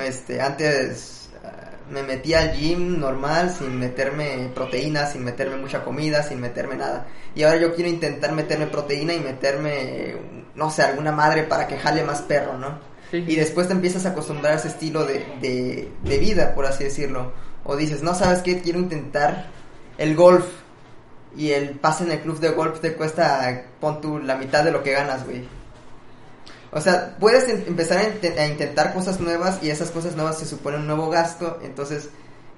Este, 0.02 0.42
antes 0.42 1.30
ah, 1.44 1.72
me 1.90 2.02
metía 2.04 2.40
al 2.42 2.54
gym 2.54 3.00
normal, 3.00 3.54
sin 3.56 3.78
meterme 3.80 4.50
proteínas, 4.56 5.12
sin 5.14 5.24
meterme 5.24 5.58
mucha 5.58 5.84
comida, 5.84 6.24
sin 6.24 6.40
meterme 6.42 6.76
nada. 6.76 7.06
Y 7.36 7.44
ahora 7.44 7.58
yo 7.60 7.76
quiero 7.76 7.90
intentar 7.90 8.32
meterme 8.32 8.68
proteína 8.68 9.14
y 9.14 9.20
meterme, 9.20 10.16
no 10.56 10.70
sé, 10.72 10.82
alguna 10.84 11.12
madre 11.12 11.44
para 11.44 11.68
que 11.68 11.78
jale 11.78 12.04
más 12.04 12.22
perro, 12.24 12.58
¿no? 12.58 12.80
Sí. 13.12 13.24
Y 13.28 13.36
después 13.36 13.68
te 13.68 13.74
empiezas 13.74 14.06
a 14.06 14.10
acostumbrar 14.10 14.54
a 14.54 14.56
ese 14.56 14.70
estilo 14.70 15.06
de, 15.06 15.26
de, 15.42 15.92
de 16.04 16.18
vida, 16.18 16.56
por 16.56 16.66
así 16.66 16.86
decirlo. 16.86 17.34
O 17.66 17.76
dices, 17.76 18.02
no, 18.02 18.16
¿sabes 18.16 18.42
qué? 18.42 18.62
Quiero 18.62 18.80
intentar 18.80 19.48
el 19.98 20.16
golf. 20.16 20.46
Y 21.38 21.52
el 21.52 21.72
pase 21.72 22.04
en 22.06 22.12
el 22.12 22.20
club 22.22 22.40
de 22.40 22.50
golf 22.50 22.80
te 22.82 22.94
cuesta, 22.94 23.64
pon 23.80 24.02
tú, 24.02 24.20
la 24.20 24.36
mitad 24.36 24.64
de 24.66 24.72
lo 24.72 24.84
que 24.84 24.92
ganas, 24.92 25.26
güey. 25.26 25.44
O 26.74 26.82
sea, 26.82 27.16
puedes 27.20 27.48
em- 27.50 27.64
empezar 27.68 28.00
a, 28.00 28.42
a 28.42 28.48
intentar 28.48 28.94
cosas 28.94 29.20
nuevas 29.20 29.60
y 29.62 29.70
esas 29.70 29.92
cosas 29.92 30.16
nuevas 30.16 30.40
se 30.40 30.46
suponen 30.46 30.82
un 30.82 30.88
nuevo 30.88 31.10
gasto, 31.10 31.60
entonces 31.64 32.10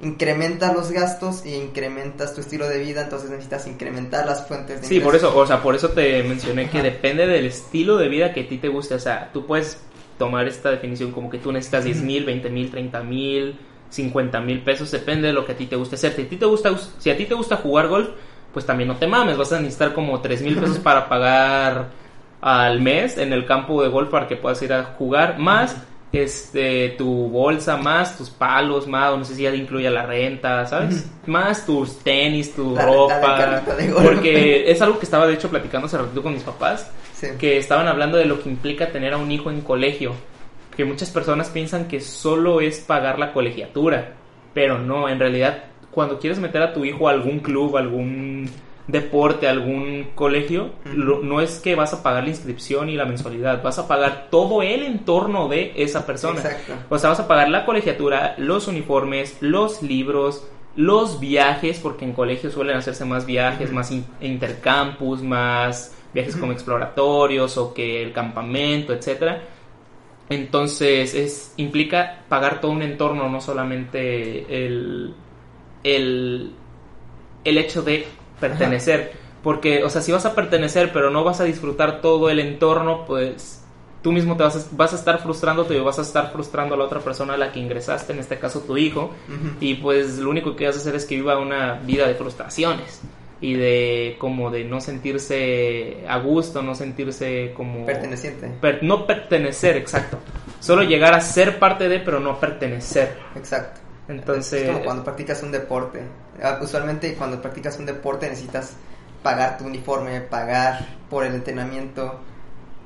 incrementas 0.02 0.74
los 0.74 0.92
gastos 0.92 1.46
y 1.46 1.54
incrementas 1.56 2.34
tu 2.36 2.42
estilo 2.42 2.68
de 2.68 2.80
vida, 2.80 3.02
entonces 3.02 3.30
necesitas 3.30 3.68
incrementar 3.68 4.26
las 4.26 4.48
fuentes 4.48 4.82
de 4.82 4.88
Sí, 4.88 5.00
por 5.00 5.08
ingresos. 5.16 5.30
eso, 5.32 5.40
o 5.40 5.48
sea, 5.48 5.62
por 5.64 5.76
eso 5.76 5.90
te 5.90 6.22
mencioné 6.24 6.70
que 6.70 6.82
depende 6.82 7.26
del 7.26 7.46
estilo 7.46 7.98
de 7.98 8.10
vida 8.10 8.34
que 8.34 8.42
a 8.42 8.48
ti 8.48 8.58
te 8.58 8.68
guste. 8.68 8.96
O 8.96 9.00
sea, 9.00 9.30
tú 9.32 9.46
puedes 9.48 9.78
tomar 10.18 10.48
esta 10.48 10.72
definición 10.72 11.12
como 11.12 11.30
que 11.30 11.38
tú 11.38 11.52
necesitas 11.52 11.84
10 11.86 12.02
mil, 12.02 12.26
20 12.26 12.50
mil, 12.50 12.70
30 12.70 13.04
mil, 13.04 13.56
50 13.90 14.40
mil 14.42 14.62
pesos, 14.62 14.90
depende 14.92 15.28
de 15.28 15.34
lo 15.34 15.46
que 15.46 15.52
a 15.54 15.58
ti 15.58 15.66
te 15.66 15.76
guste 15.76 15.96
hacer. 15.96 16.14
Si 16.14 16.22
a 16.22 16.30
ti 16.30 16.38
te 16.38 16.46
gusta, 16.46 16.72
si 16.98 17.10
a 17.10 17.18
ti 17.18 17.26
te 17.26 17.34
gusta 17.36 17.58
jugar 17.58 17.88
golf, 17.88 18.10
pues 18.54 18.66
también 18.66 18.88
no 18.88 18.98
te 18.98 19.08
mames, 19.08 19.38
vas 19.38 19.52
a 19.52 19.60
necesitar 19.60 19.94
como 19.94 20.20
3 20.22 20.42
mil 20.42 20.58
pesos 20.58 20.80
para 20.80 21.08
pagar 21.10 21.88
al 22.42 22.82
mes 22.82 23.18
en 23.18 23.34
el 23.34 23.46
campo 23.46 23.82
de 23.82 23.90
golf 23.90 24.10
para 24.10 24.28
que 24.28 24.36
puedas 24.36 24.62
ir 24.62 24.74
a 24.74 24.84
jugar, 24.84 25.40
más 25.40 25.78
este 26.12 26.90
tu 26.90 27.30
bolsa, 27.30 27.76
más 27.78 28.18
tus 28.18 28.30
palos, 28.30 28.88
más, 28.88 29.12
o 29.12 29.18
no 29.18 29.26
sé 29.26 29.34
si 29.34 29.44
ya 29.44 29.56
incluye 29.56 29.90
la 29.90 30.06
renta, 30.06 30.66
¿sabes? 30.68 31.10
Más 31.26 31.66
tus 31.66 31.98
tenis, 32.00 32.54
tu 32.54 32.76
La 32.76 32.86
renta 32.86 32.92
de 32.92 33.22
ropa, 33.22 33.38
carrito 33.38 33.76
de 33.76 33.92
golf. 33.92 34.06
porque 34.06 34.72
es 34.72 34.82
algo 34.82 35.00
que 35.00 35.06
estaba 35.06 35.26
de 35.26 35.34
hecho 35.34 35.50
platicando 35.50 35.88
hace 35.88 35.98
ratito 35.98 36.22
con 36.22 36.34
mis 36.34 36.44
papás, 36.44 36.92
Sí. 37.32 37.38
que 37.40 37.58
estaban 37.58 37.88
hablando 37.88 38.18
de 38.18 38.26
lo 38.26 38.42
que 38.42 38.50
implica 38.50 38.92
tener 38.92 39.14
a 39.14 39.18
un 39.18 39.32
hijo 39.32 39.50
en 39.50 39.62
colegio, 39.62 40.14
que 40.76 40.86
muchas 40.86 41.10
personas 41.12 41.50
piensan 41.50 41.88
que 41.88 42.00
solo 42.02 42.62
es 42.62 42.80
pagar 42.80 43.20
la 43.20 43.32
colegiatura, 43.34 44.14
pero 44.54 44.78
no, 44.80 45.08
en 45.10 45.20
realidad 45.20 45.66
cuando 45.92 46.20
quieres 46.20 46.40
meter 46.40 46.62
a 46.64 46.74
tu 46.74 46.84
hijo 46.86 47.08
a 47.08 47.12
algún 47.12 47.40
club, 47.40 47.78
algún 47.78 48.50
deporte, 48.88 49.48
algún 49.48 50.08
colegio, 50.16 50.72
lo- 50.94 51.20
no 51.22 51.40
es 51.40 51.60
que 51.60 51.76
vas 51.76 51.94
a 51.94 52.04
pagar 52.04 52.24
la 52.24 52.30
inscripción 52.32 52.90
y 52.90 52.96
la 52.96 53.06
mensualidad, 53.06 53.62
vas 53.64 53.80
a 53.80 53.88
pagar 53.88 54.28
todo 54.30 54.62
el 54.62 54.84
entorno 54.84 55.48
de 55.48 55.72
esa 55.78 56.06
persona. 56.06 56.40
Exacto. 56.42 56.74
O 56.90 56.98
sea, 57.00 57.12
vas 57.12 57.20
a 57.20 57.28
pagar 57.28 57.48
la 57.50 57.66
colegiatura, 57.66 58.36
los 58.38 58.68
uniformes, 58.68 59.38
los 59.40 59.82
libros, 59.84 60.46
los 60.76 61.20
viajes, 61.20 61.80
porque 61.80 62.04
en 62.04 62.14
colegios 62.14 62.54
suelen 62.54 62.76
hacerse 62.76 63.06
más 63.06 63.26
viajes, 63.26 63.72
más 63.72 63.92
in- 63.92 64.06
intercampus, 64.20 65.22
más 65.22 65.96
viajes 66.14 66.36
como 66.36 66.52
exploratorios 66.52 67.58
o 67.58 67.74
que 67.74 68.02
el 68.04 68.14
campamento, 68.14 68.94
etcétera. 68.94 69.42
Entonces, 70.30 71.14
es 71.14 71.54
implica 71.58 72.24
pagar 72.30 72.62
todo 72.62 72.72
un 72.72 72.82
entorno, 72.82 73.30
no 73.30 73.42
solamente 73.42 74.66
el, 74.66 75.14
el, 75.84 76.54
el 77.44 77.58
hecho 77.58 77.82
de 77.82 78.08
pertenecer. 78.40 79.14
Porque, 79.42 79.84
o 79.84 79.90
sea, 79.90 80.02
si 80.02 80.12
vas 80.12 80.26
a 80.26 80.36
pertenecer, 80.36 80.92
pero 80.94 81.10
no 81.10 81.24
vas 81.24 81.42
a 81.42 81.44
disfrutar 81.44 82.00
todo 82.00 82.30
el 82.30 82.40
entorno, 82.40 83.06
pues 83.06 83.66
tú 84.02 84.14
mismo 84.14 84.38
te 84.38 84.44
vas 84.44 84.56
a, 84.56 84.70
vas 84.72 84.94
a 84.94 84.96
estar 84.96 85.22
frustrándote 85.22 85.76
y 85.76 85.80
vas 85.82 86.00
a 86.00 86.04
estar 86.04 86.32
frustrando 86.32 86.76
a 86.76 86.78
la 86.78 86.86
otra 86.86 87.02
persona 87.02 87.34
a 87.34 87.38
la 87.38 87.52
que 87.52 87.60
ingresaste, 87.60 88.14
en 88.14 88.20
este 88.20 88.40
caso 88.40 88.62
tu 88.62 88.78
hijo. 88.78 89.12
Y 89.60 89.76
pues 89.76 90.20
lo 90.20 90.30
único 90.30 90.56
que 90.56 90.66
vas 90.66 90.76
a 90.76 90.80
hacer 90.80 90.96
es 90.96 91.06
que 91.06 91.16
viva 91.16 91.38
una 91.38 91.74
vida 91.74 92.08
de 92.08 92.16
frustraciones 92.16 93.02
y 93.44 93.56
de 93.56 94.16
como 94.20 94.50
de 94.52 94.64
no 94.64 94.80
sentirse 94.80 95.98
a 96.08 96.18
gusto, 96.20 96.62
no 96.62 96.76
sentirse 96.76 97.52
como 97.58 97.86
Perteneciente. 97.86 98.48
per- 98.62 98.82
no 98.84 99.06
pertenecer, 99.06 99.76
exacto. 99.76 100.18
Solo 100.62 100.84
llegar 100.84 101.14
a 101.14 101.20
ser 101.20 101.60
parte 101.60 101.90
de, 101.90 102.00
pero 102.00 102.22
no 102.22 102.40
pertenecer. 102.40 103.18
Exacto. 103.36 103.82
Entonces, 104.08 104.62
Es 104.64 104.70
como 104.72 104.84
cuando 104.86 105.04
practicas 105.04 105.44
un 105.44 105.52
deporte. 105.52 106.02
Ah, 106.42 106.60
Usualmente 106.62 107.16
cuando 107.16 107.42
practicas 107.42 107.78
un 107.80 107.86
deporte 107.86 108.30
necesitas 108.30 108.74
pagar 109.22 109.58
tu 109.58 109.66
uniforme, 109.66 110.22
pagar 110.22 110.86
por 111.10 111.26
el 111.26 111.36
entrenamiento, 111.36 112.22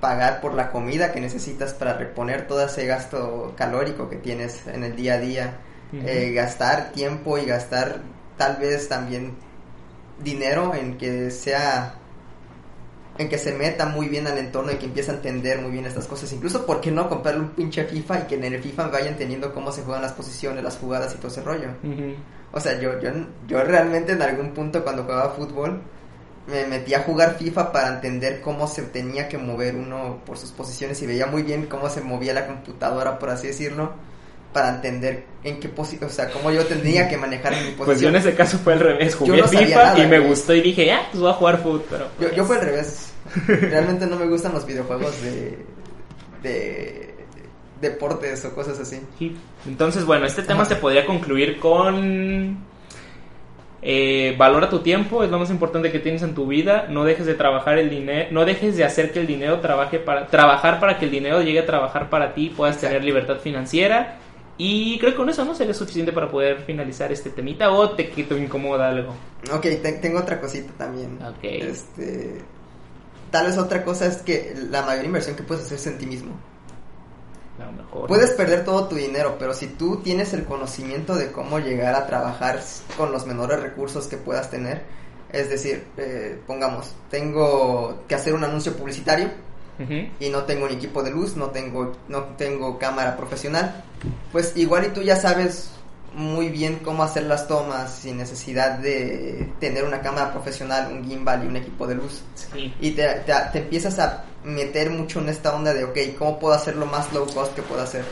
pagar 0.01 0.41
por 0.41 0.55
la 0.55 0.71
comida 0.71 1.11
que 1.11 1.21
necesitas 1.21 1.73
para 1.73 1.93
reponer 1.93 2.47
todo 2.47 2.65
ese 2.65 2.87
gasto 2.87 3.53
calórico 3.55 4.09
que 4.09 4.15
tienes 4.15 4.65
en 4.67 4.83
el 4.83 4.95
día 4.95 5.13
a 5.13 5.19
día. 5.19 5.57
Eh, 5.93 6.31
gastar 6.33 6.91
tiempo 6.93 7.37
y 7.37 7.45
gastar 7.45 8.01
tal 8.37 8.57
vez 8.57 8.89
también 8.89 9.35
dinero 10.23 10.73
en 10.75 10.97
que 10.97 11.31
sea 11.31 11.95
en 13.17 13.29
que 13.29 13.37
se 13.37 13.53
meta 13.53 13.87
muy 13.87 14.09
bien 14.09 14.27
al 14.27 14.37
entorno 14.37 14.71
y 14.71 14.75
que 14.75 14.85
empiece 14.85 15.11
a 15.11 15.15
entender 15.15 15.59
muy 15.59 15.71
bien 15.71 15.85
estas 15.85 16.05
cosas. 16.05 16.31
Incluso, 16.33 16.65
¿por 16.65 16.81
qué 16.81 16.91
no 16.91 17.09
comprarle 17.09 17.41
un 17.41 17.49
pinche 17.49 17.83
FIFA 17.83 18.19
y 18.19 18.23
que 18.23 18.35
en 18.35 18.43
el 18.43 18.61
FIFA 18.61 18.87
vayan 18.87 19.09
entendiendo 19.09 19.53
cómo 19.53 19.71
se 19.71 19.81
juegan 19.81 20.03
las 20.03 20.13
posiciones, 20.13 20.63
las 20.63 20.77
jugadas 20.77 21.13
y 21.15 21.17
todo 21.17 21.29
ese 21.29 21.41
rollo? 21.41 21.69
Ujú. 21.83 22.15
O 22.51 22.59
sea, 22.59 22.79
yo, 22.79 22.99
yo, 23.01 23.09
yo 23.47 23.63
realmente 23.63 24.11
en 24.11 24.21
algún 24.21 24.51
punto 24.51 24.83
cuando 24.83 25.03
jugaba 25.03 25.31
fútbol 25.31 25.81
me 26.47 26.65
metí 26.65 26.93
a 26.93 27.03
jugar 27.03 27.37
FIFA 27.37 27.71
para 27.71 27.89
entender 27.89 28.39
cómo 28.39 28.67
se 28.67 28.83
tenía 28.83 29.27
que 29.27 29.37
mover 29.37 29.75
uno 29.75 30.19
por 30.25 30.37
sus 30.37 30.51
posiciones 30.51 31.01
y 31.01 31.07
veía 31.07 31.25
muy 31.25 31.43
bien 31.43 31.65
cómo 31.65 31.89
se 31.89 32.01
movía 32.01 32.33
la 32.33 32.47
computadora, 32.47 33.19
por 33.19 33.29
así 33.29 33.47
decirlo, 33.47 33.91
para 34.53 34.69
entender 34.69 35.25
en 35.43 35.59
qué 35.59 35.69
posición, 35.69 36.09
o 36.09 36.13
sea, 36.13 36.29
cómo 36.29 36.51
yo 36.51 36.65
tendría 36.65 37.07
que 37.07 37.17
manejar 37.17 37.51
mi 37.53 37.57
posición. 37.71 37.85
Pues 37.85 38.01
yo 38.01 38.09
en 38.09 38.15
ese 38.15 38.33
caso 38.33 38.57
fue 38.57 38.73
al 38.73 38.79
revés, 38.79 39.13
Yo 39.13 39.19
jugué 39.19 39.41
no 39.41 39.47
FIFA 39.47 39.83
nada, 39.83 39.99
y 40.03 40.07
me 40.07 40.19
gustó 40.19 40.53
y 40.55 40.61
dije, 40.61 40.91
ah, 40.91 41.07
pues 41.11 41.21
voy 41.21 41.29
a 41.29 41.33
jugar 41.33 41.61
fútbol, 41.61 41.83
pero 41.89 42.07
Yo, 42.19 42.31
yo 42.33 42.43
fue 42.45 42.57
al 42.57 42.65
revés. 42.65 43.13
Realmente 43.47 44.07
no 44.07 44.15
me 44.15 44.25
gustan 44.25 44.53
los 44.53 44.65
videojuegos 44.65 45.21
de, 45.21 45.57
de 46.41 47.13
deportes 47.81 48.43
o 48.45 48.55
cosas 48.55 48.79
así. 48.79 48.99
Sí. 49.19 49.35
Entonces, 49.67 50.05
bueno, 50.05 50.25
este 50.25 50.41
tema 50.41 50.61
Ajá. 50.61 50.69
se 50.69 50.75
podría 50.77 51.05
concluir 51.05 51.59
con... 51.59 52.57
eh, 53.81 54.33
valora 54.37 54.69
tu 54.69 54.79
tiempo, 54.79 55.23
es 55.23 55.29
lo 55.29 55.37
más 55.39 55.49
importante 55.51 55.91
que 55.91 55.99
tienes 55.99 56.23
en 56.23 56.33
tu 56.33 56.47
vida. 56.47 56.87
No 56.89 57.03
dejes 57.03 57.25
de 57.25 57.35
trabajar 57.35 57.77
el 57.77 57.89
dinero, 57.89 58.29
no 58.31 58.45
dejes 58.45 58.75
de 58.75 58.85
hacer 58.85 59.11
que 59.11 59.19
el 59.19 59.27
dinero 59.27 59.59
trabaje 59.59 59.99
para 59.99 60.25
trabajar 60.27 60.79
para 60.79 60.97
que 60.97 61.05
el 61.05 61.11
dinero 61.11 61.41
llegue 61.41 61.59
a 61.59 61.65
trabajar 61.65 62.09
para 62.09 62.33
ti, 62.33 62.47
y 62.47 62.49
puedas 62.49 62.75
Exacto. 62.77 62.95
tener 62.95 63.05
libertad 63.05 63.37
financiera. 63.37 64.17
Y 64.59 64.97
creo 64.99 65.11
que 65.11 65.17
con 65.17 65.29
eso 65.29 65.45
no 65.45 65.53
sería 65.53 65.73
suficiente 65.73 66.11
para 66.11 66.31
poder 66.31 66.61
finalizar 66.63 67.11
este 67.11 67.29
temita 67.29 67.69
o 67.71 67.91
te, 67.91 68.09
que 68.09 68.23
te 68.23 68.35
incomoda 68.37 68.89
algo. 68.89 69.13
Ok, 69.53 69.61
te- 69.61 69.99
tengo 70.01 70.19
otra 70.19 70.41
cosita 70.41 70.71
también. 70.77 71.19
Ok. 71.23 71.43
Este, 71.43 72.41
tal 73.29 73.45
vez 73.47 73.57
otra 73.57 73.83
cosa 73.83 74.07
es 74.07 74.17
que 74.17 74.55
la 74.71 74.81
mayor 74.81 75.05
inversión 75.05 75.35
que 75.35 75.43
puedes 75.43 75.65
hacer 75.65 75.77
es 75.77 75.87
en 75.87 75.97
ti 75.99 76.07
mismo. 76.07 76.31
A 77.61 77.65
lo 77.65 77.71
mejor. 77.71 78.07
Puedes 78.07 78.31
perder 78.31 78.63
todo 78.65 78.87
tu 78.87 78.95
dinero, 78.95 79.35
pero 79.39 79.53
si 79.53 79.67
tú 79.67 79.97
tienes 79.97 80.33
el 80.33 80.43
conocimiento 80.45 81.15
de 81.15 81.31
cómo 81.31 81.59
llegar 81.59 81.93
a 81.95 82.07
trabajar 82.07 82.59
con 82.97 83.11
los 83.11 83.25
menores 83.27 83.59
recursos 83.61 84.07
que 84.07 84.17
puedas 84.17 84.49
tener, 84.49 84.83
es 85.31 85.49
decir, 85.49 85.85
eh, 85.97 86.39
pongamos, 86.47 86.95
tengo 87.11 88.03
que 88.07 88.15
hacer 88.15 88.33
un 88.33 88.43
anuncio 88.43 88.73
publicitario 88.75 89.29
Ujú. 89.79 90.07
y 90.19 90.29
no 90.29 90.43
tengo 90.43 90.67
ni 90.67 90.73
equipo 90.75 91.03
de 91.03 91.11
luz, 91.11 91.35
no 91.35 91.47
tengo, 91.51 91.95
no 92.07 92.23
tengo 92.37 92.79
cámara 92.79 93.15
profesional, 93.15 93.83
pues 94.31 94.53
igual 94.55 94.85
y 94.85 94.89
tú 94.89 95.01
ya 95.03 95.15
sabes 95.15 95.69
muy 96.15 96.49
bien 96.49 96.79
cómo 96.83 97.03
hacer 97.03 97.23
las 97.23 97.47
tomas 97.47 97.93
sin 97.93 98.17
necesidad 98.17 98.79
de 98.79 99.47
tener 99.59 99.83
una 99.83 100.01
cámara 100.01 100.31
profesional, 100.31 100.91
un 100.91 101.05
gimbal 101.05 101.43
y 101.43 101.47
un 101.47 101.57
equipo 101.57 101.85
de 101.85 101.93
luz. 101.95 102.21
Sí. 102.53 102.73
Y 102.81 102.91
te, 102.91 103.07
te, 103.07 103.33
te 103.51 103.59
empiezas 103.59 103.99
a 103.99 104.23
meter 104.43 104.89
mucho 104.89 105.19
en 105.19 105.29
esta 105.29 105.53
onda 105.55 105.73
de, 105.75 105.83
ok, 105.83 105.97
¿cómo 106.17 106.39
puedo 106.39 106.55
hacer 106.55 106.75
lo 106.75 106.87
más 106.87 107.13
low 107.13 107.27
cost 107.31 107.53
que 107.53 107.61
puedo 107.61 107.83
hacer? 107.83 108.03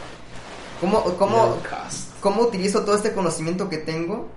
¿Cómo, 0.79 1.01
cómo, 1.17 1.57
cómo 2.21 2.41
utilizo 2.43 2.81
todo 2.83 2.95
este 2.95 3.11
conocimiento 3.13 3.69
que 3.69 3.77
tengo 3.77 4.27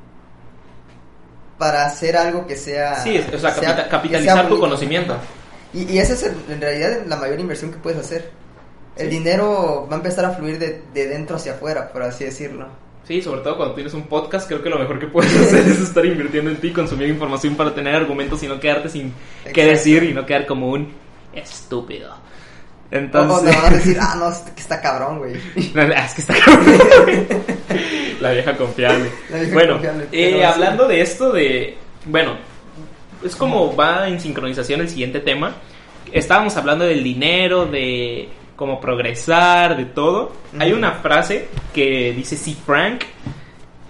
para 1.59 1.85
hacer 1.87 2.17
algo 2.17 2.47
que 2.47 2.57
sea... 2.57 3.03
Sí, 3.03 3.17
es- 3.17 3.35
o 3.35 3.39
sea, 3.39 3.53
sea- 3.53 3.89
capitalizar 3.89 4.37
sea 4.39 4.49
tu 4.49 4.59
conocimiento. 4.61 5.17
Y, 5.75 5.85
y 5.93 5.99
esa 5.99 6.15
es 6.15 6.23
el- 6.23 6.35
en 6.51 6.61
realidad 6.61 6.99
la 7.07 7.17
mayor 7.17 7.39
inversión 7.41 7.71
que 7.71 7.79
puedes 7.79 7.99
hacer. 7.99 8.31
El 8.97 9.11
Sí. 9.11 9.17
dinero 9.19 9.87
va 9.91 9.95
a 9.95 9.99
empezar 9.99 10.25
a 10.25 10.31
fluir 10.31 10.59
de, 10.59 10.83
de 10.93 11.07
dentro 11.07 11.37
hacia 11.37 11.53
afuera, 11.53 11.93
por 11.93 12.03
así 12.03 12.25
decirlo. 12.25 12.67
Sí, 13.07 13.23
sobre 13.23 13.41
todo 13.43 13.57
cuando 13.57 13.75
tienes 13.75 13.95
un 13.95 14.03
podcast, 14.09 14.47
creo 14.49 14.63
que 14.63 14.69
lo 14.69 14.79
mejor 14.79 14.99
que 14.99 15.07
puedes 15.07 15.35
hacer 15.41 15.67
es 15.69 15.81
estar 15.81 16.05
invirtiendo 16.05 16.51
en 16.51 16.57
ti, 16.59 16.73
consumir 16.73 17.09
información 17.09 17.55
para 17.55 17.75
tener 17.75 17.95
argumentos 17.95 18.43
y 18.43 18.49
no 18.49 18.59
quedarte 18.59 18.89
sin 18.89 19.13
qué 19.45 19.51
Exacto. 19.51 19.71
decir 19.71 20.03
y 20.05 20.13
no 20.15 20.27
quedar 20.27 20.47
como 20.47 20.69
un 20.71 20.93
estúpido. 21.33 22.13
Entonces, 22.91 23.43
me 23.45 23.57
van 23.63 23.73
a 23.73 23.77
decir, 23.77 23.99
ah, 24.01 24.17
no, 24.19 24.31
es 24.31 24.39
que 24.39 24.61
está 24.63 24.81
cabrón, 24.81 25.19
güey. 25.19 25.35
No, 25.75 25.87
no, 25.87 25.93
es 25.95 26.15
que 26.15 26.21
está 26.23 26.35
cabrón. 26.45 27.27
La 28.21 28.33
vieja 28.33 28.57
confiable. 28.57 29.11
La 29.31 29.37
vieja 29.39 29.55
bueno, 29.55 29.73
confiable, 29.75 30.05
eh, 30.13 30.33
sí. 30.37 30.43
hablando 30.43 30.89
de 30.89 31.01
esto 31.01 31.31
de... 31.33 31.77
Bueno, 32.07 32.37
es 33.25 33.37
como 33.37 33.75
va 33.75 34.09
en 34.09 34.21
sincronización 34.21 34.81
el 34.81 34.89
siguiente 34.89 35.21
tema. 35.21 35.55
Estábamos 36.13 36.57
hablando 36.57 36.85
del 36.85 37.03
dinero, 37.03 37.67
de 37.67 38.29
como 38.57 38.81
progresar, 38.81 39.77
de 39.77 39.85
todo. 39.85 40.33
Hay 40.59 40.73
una 40.73 40.93
frase 40.93 41.49
que 41.73 42.13
dice 42.13 42.37
si 42.37 42.55
Frank, 42.55 43.05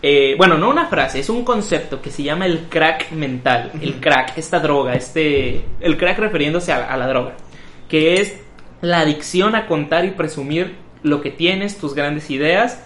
eh, 0.03 0.35
bueno, 0.37 0.59
no 0.59 0.69
una 0.69 0.87
frase, 0.87 1.21
es 1.21 1.29
un 1.29 1.45
concepto 1.45 2.03
que 2.03 2.11
se 2.11 2.23
llama 2.23 2.47
el 2.47 2.69
crack 2.69 3.11
mental, 3.13 3.73
el 3.81 3.95
crack, 3.95 4.37
esta 4.37 4.61
droga, 4.61 4.95
este, 4.95 5.65
el 5.81 5.97
crack 5.97 6.19
refiriéndose 6.19 6.73
a, 6.73 6.87
a 6.87 6.97
la 6.97 7.09
droga, 7.09 7.33
que 7.89 8.21
es 8.21 8.41
la 8.81 9.01
adicción 9.01 9.57
a 9.57 9.67
contar 9.67 10.05
y 10.05 10.11
presumir 10.11 10.77
lo 11.03 11.21
que 11.21 11.31
tienes, 11.31 11.79
tus 11.79 11.95
grandes 11.95 12.31
ideas, 12.31 12.85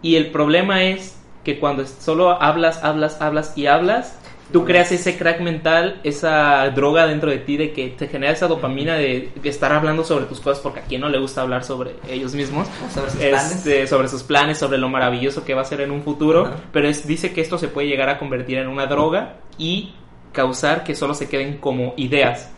y 0.00 0.16
el 0.16 0.30
problema 0.30 0.84
es 0.84 1.18
que 1.44 1.58
cuando 1.58 1.86
solo 1.86 2.40
hablas, 2.40 2.84
hablas, 2.84 3.20
hablas 3.20 3.56
y 3.56 3.66
hablas, 3.66 4.18
tú 4.52 4.64
creas 4.64 4.92
ese 4.92 5.16
crack 5.16 5.40
mental, 5.40 6.00
esa 6.04 6.68
droga 6.70 7.06
dentro 7.06 7.30
de 7.30 7.38
ti 7.38 7.56
de 7.56 7.72
que 7.72 7.88
te 7.88 8.08
genera 8.08 8.32
esa 8.32 8.48
dopamina 8.48 8.96
de, 8.96 9.30
estar 9.44 9.72
hablando 9.72 10.04
sobre 10.04 10.26
tus 10.26 10.40
cosas, 10.40 10.60
porque 10.60 10.80
a 10.80 10.82
quien 10.84 11.00
no 11.00 11.08
le 11.08 11.18
gusta 11.18 11.42
hablar 11.42 11.64
sobre 11.64 11.94
ellos 12.08 12.34
mismos, 12.34 12.68
sobre 12.92 13.10
sus, 13.10 13.20
este, 13.20 13.30
planes. 13.30 13.90
sobre 13.90 14.08
sus 14.08 14.22
planes, 14.22 14.58
sobre 14.58 14.78
lo 14.78 14.88
maravilloso 14.88 15.44
que 15.44 15.54
va 15.54 15.62
a 15.62 15.64
ser 15.64 15.80
en 15.80 15.90
un 15.90 16.02
futuro, 16.02 16.50
pero 16.72 16.88
es, 16.88 17.06
dice 17.06 17.32
que 17.32 17.40
esto 17.40 17.58
se 17.58 17.68
puede 17.68 17.88
llegar 17.88 18.08
a 18.08 18.18
convertir 18.18 18.58
en 18.58 18.68
una 18.68 18.86
droga 18.86 19.36
y 19.58 19.92
causar 20.32 20.84
que 20.84 20.94
solo 20.94 21.14
se 21.14 21.26
queden 21.28 21.58
como 21.58 21.94
ideas, 21.96 22.48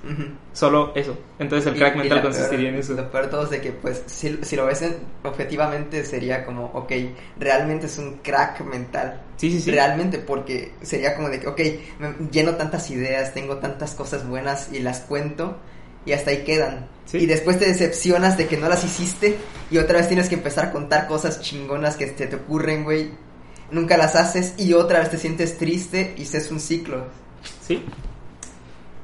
solo 0.53 0.93
eso. 0.95 1.17
Entonces 1.39 1.67
el 1.69 1.77
Y- 1.77 1.79
crack 1.79 1.97
mental 1.97 2.23
consistiría 2.23 2.67
peor- 2.71 2.75
en 2.75 2.81
eso. 2.81 2.93
Lo 2.95 3.11
peor 3.11 3.25
de 3.25 3.31
todo 3.31 3.45
es 3.45 3.51
de 3.51 3.61
que, 3.61 3.73
pues, 3.73 4.03
si, 4.07 4.39
si 4.43 4.57
lo 4.57 4.67
ves 4.67 4.83
en- 4.83 4.97
objetivamente, 5.25 6.05
sería 6.05 6.45
como, 6.45 6.67
ok, 6.67 6.93
realmente 7.39 7.87
es 7.87 7.99
un 7.99 8.19
crack 8.19 8.61
mental. 8.63 9.21
Sí, 9.37 9.51
sí, 9.51 9.61
sí. 9.61 9.71
Realmente, 9.71 10.19
porque 10.19 10.73
sería 10.83 11.15
como 11.15 11.29
de 11.31 11.41
que, 11.41 11.47
ok, 11.49 11.61
me 11.99 12.15
lleno 12.31 12.57
tantas 12.57 12.91
ideas, 12.91 13.33
tengo 13.33 13.57
tantas 13.59 13.95
cosas 13.95 14.27
buenas 14.29 14.69
y 14.73 14.81
las 14.81 15.01
cuento 15.01 15.57
y 16.05 16.13
hasta 16.13 16.31
ahí 16.31 16.39
quedan. 16.45 16.89
Sí. 17.07 17.19
Y 17.19 17.27
después 17.27 17.59
te 17.59 17.67
decepcionas 17.67 18.37
de 18.37 18.47
que 18.47 18.57
no 18.57 18.69
las 18.69 18.85
hiciste 18.85 19.37
y 19.71 19.79
otra 19.79 19.99
vez 19.99 20.09
tienes 20.09 20.29
que 20.29 20.35
empezar 20.37 20.67
a 20.67 20.73
contar 20.73 21.07
cosas 21.07 21.41
chingonas 21.41 21.97
que 21.97 22.07
te, 22.07 22.27
te 22.27 22.37
ocurren, 22.37 22.85
güey. 22.85 23.11
Nunca 23.71 23.97
las 23.97 24.17
haces 24.17 24.55
y 24.59 24.73
otra 24.73 24.99
vez 24.99 25.11
te 25.11 25.17
sientes 25.19 25.57
triste 25.57 26.15
y 26.17 26.23
es 26.23 26.51
un 26.51 26.59
ciclo. 26.61 27.05
Sí. 27.61 27.83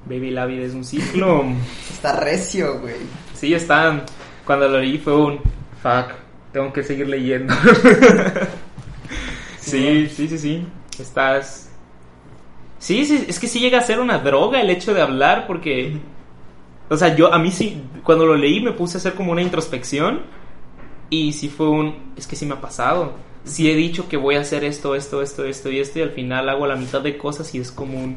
Baby 0.06 0.30
la 0.30 0.46
vida 0.46 0.64
es 0.64 0.74
un 0.74 0.84
ciclo. 0.84 1.44
Está 1.90 2.20
recio, 2.20 2.80
güey. 2.80 2.96
Sí, 3.34 3.54
está. 3.54 4.04
Cuando 4.44 4.68
lo 4.68 4.80
leí 4.80 4.98
fue 4.98 5.16
un. 5.16 5.38
Fuck, 5.82 6.14
tengo 6.52 6.72
que 6.72 6.82
seguir 6.82 7.08
leyendo. 7.08 7.54
sí, 9.58 10.08
sí, 10.08 10.28
sí, 10.28 10.38
sí. 10.38 10.66
Estás. 10.98 11.70
Sí, 12.78 13.04
sí, 13.04 13.24
es 13.28 13.40
que 13.40 13.48
sí 13.48 13.58
llega 13.58 13.78
a 13.78 13.82
ser 13.82 13.98
una 13.98 14.18
droga 14.18 14.60
el 14.60 14.70
hecho 14.70 14.94
de 14.94 15.02
hablar 15.02 15.46
porque. 15.46 15.98
O 16.88 16.96
sea, 16.96 17.16
yo 17.16 17.34
a 17.34 17.38
mí 17.38 17.50
sí, 17.50 17.82
cuando 18.04 18.26
lo 18.26 18.36
leí 18.36 18.60
me 18.60 18.72
puse 18.72 18.96
a 18.96 19.00
hacer 19.00 19.14
como 19.14 19.32
una 19.32 19.42
introspección 19.42 20.22
y 21.10 21.32
sí 21.32 21.48
fue 21.48 21.68
un. 21.68 22.12
Es 22.16 22.26
que 22.26 22.36
sí 22.36 22.46
me 22.46 22.54
ha 22.54 22.60
pasado. 22.60 23.14
Sí 23.46 23.70
he 23.70 23.74
dicho 23.74 24.08
que 24.08 24.16
voy 24.16 24.34
a 24.36 24.40
hacer 24.40 24.64
esto, 24.64 24.94
esto, 24.94 25.22
esto, 25.22 25.44
esto 25.44 25.70
y 25.70 25.80
esto 25.80 25.98
y 26.00 26.02
al 26.02 26.10
final 26.10 26.48
hago 26.48 26.66
la 26.66 26.76
mitad 26.76 27.00
de 27.00 27.16
cosas 27.16 27.54
y 27.54 27.60
es 27.60 27.70
como 27.70 27.98
un. 28.02 28.16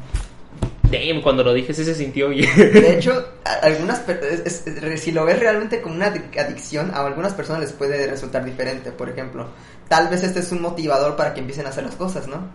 Damn, 0.91 1.21
cuando 1.21 1.43
lo 1.43 1.53
dije 1.53 1.71
sí 1.73 1.85
se 1.85 1.93
sintió 1.93 2.29
bien. 2.29 2.49
De 2.57 2.93
hecho, 2.97 3.25
algunas 3.61 4.01
es- 4.09 4.65
es- 4.65 5.01
si 5.01 5.11
lo 5.11 5.23
ves 5.25 5.39
realmente 5.39 5.81
como 5.81 5.93
una 5.95 6.11
adic- 6.11 6.35
adicción, 6.39 6.89
a 6.95 7.05
algunas 7.05 7.33
personas 7.35 7.61
les 7.61 7.73
puede 7.73 8.07
resultar 8.07 8.43
diferente. 8.43 8.91
Por 8.91 9.07
ejemplo, 9.07 9.45
tal 9.87 10.07
vez 10.07 10.23
este 10.23 10.39
es 10.39 10.51
un 10.51 10.61
motivador 10.63 11.15
para 11.15 11.33
que 11.35 11.41
empiecen 11.41 11.67
a 11.67 11.69
hacer 11.69 11.83
las 11.83 11.95
cosas, 11.95 12.27
¿no? 12.27 12.47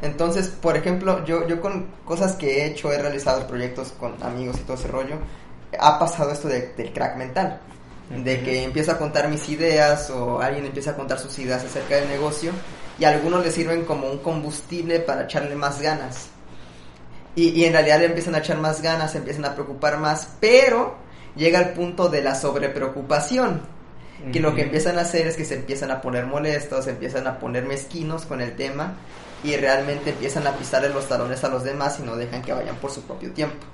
Entonces, 0.00 0.48
por 0.48 0.78
ejemplo, 0.78 1.26
yo, 1.26 1.46
yo 1.46 1.60
con 1.60 1.88
cosas 2.06 2.32
que 2.36 2.62
he 2.62 2.66
hecho, 2.68 2.90
he 2.90 2.96
realizado 2.96 3.46
proyectos 3.46 3.92
con 4.00 4.14
amigos 4.22 4.56
y 4.58 4.62
todo 4.62 4.78
ese 4.78 4.88
rollo, 4.88 5.16
ha 5.78 5.98
pasado 5.98 6.32
esto 6.32 6.48
de- 6.48 6.72
del 6.74 6.90
crack 6.94 7.18
mental. 7.18 7.60
De 8.16 8.42
que 8.42 8.64
empiezo 8.64 8.92
a 8.92 8.98
contar 8.98 9.28
mis 9.28 9.48
ideas 9.48 10.10
o 10.10 10.40
alguien 10.40 10.66
empieza 10.66 10.90
a 10.90 10.96
contar 10.96 11.18
sus 11.18 11.38
ideas 11.38 11.64
acerca 11.64 11.96
del 11.96 12.08
negocio 12.08 12.52
y 12.98 13.04
a 13.04 13.08
algunos 13.08 13.44
les 13.44 13.54
sirven 13.54 13.84
como 13.84 14.10
un 14.10 14.18
combustible 14.18 15.00
para 15.00 15.24
echarle 15.24 15.54
más 15.54 15.80
ganas. 15.80 16.28
Y, 17.34 17.48
y 17.48 17.64
en 17.64 17.72
realidad 17.72 18.00
le 18.00 18.06
empiezan 18.06 18.34
a 18.34 18.38
echar 18.38 18.58
más 18.58 18.82
ganas, 18.82 19.12
se 19.12 19.18
empiezan 19.18 19.46
a 19.46 19.54
preocupar 19.54 19.98
más, 19.98 20.36
pero 20.40 20.96
llega 21.34 21.58
el 21.60 21.70
punto 21.70 22.10
de 22.10 22.22
la 22.22 22.34
sobrepreocupación 22.34 23.62
que 24.30 24.40
lo 24.40 24.54
que 24.54 24.62
empiezan 24.62 24.98
a 24.98 25.00
hacer 25.00 25.26
es 25.26 25.36
que 25.36 25.44
se 25.44 25.56
empiezan 25.56 25.90
a 25.90 26.00
poner 26.00 26.26
molestos, 26.26 26.84
se 26.84 26.90
empiezan 26.90 27.26
a 27.26 27.38
poner 27.40 27.64
mezquinos 27.64 28.24
con 28.24 28.40
el 28.40 28.54
tema 28.54 28.94
y 29.42 29.56
realmente 29.56 30.10
empiezan 30.10 30.46
a 30.46 30.52
pisarle 30.52 30.90
los 30.90 31.08
talones 31.08 31.42
a 31.42 31.48
los 31.48 31.64
demás 31.64 31.98
y 31.98 32.04
no 32.04 32.14
dejan 32.14 32.42
que 32.42 32.52
vayan 32.52 32.76
por 32.76 32.92
su 32.92 33.02
propio 33.02 33.32
tiempo. 33.32 33.66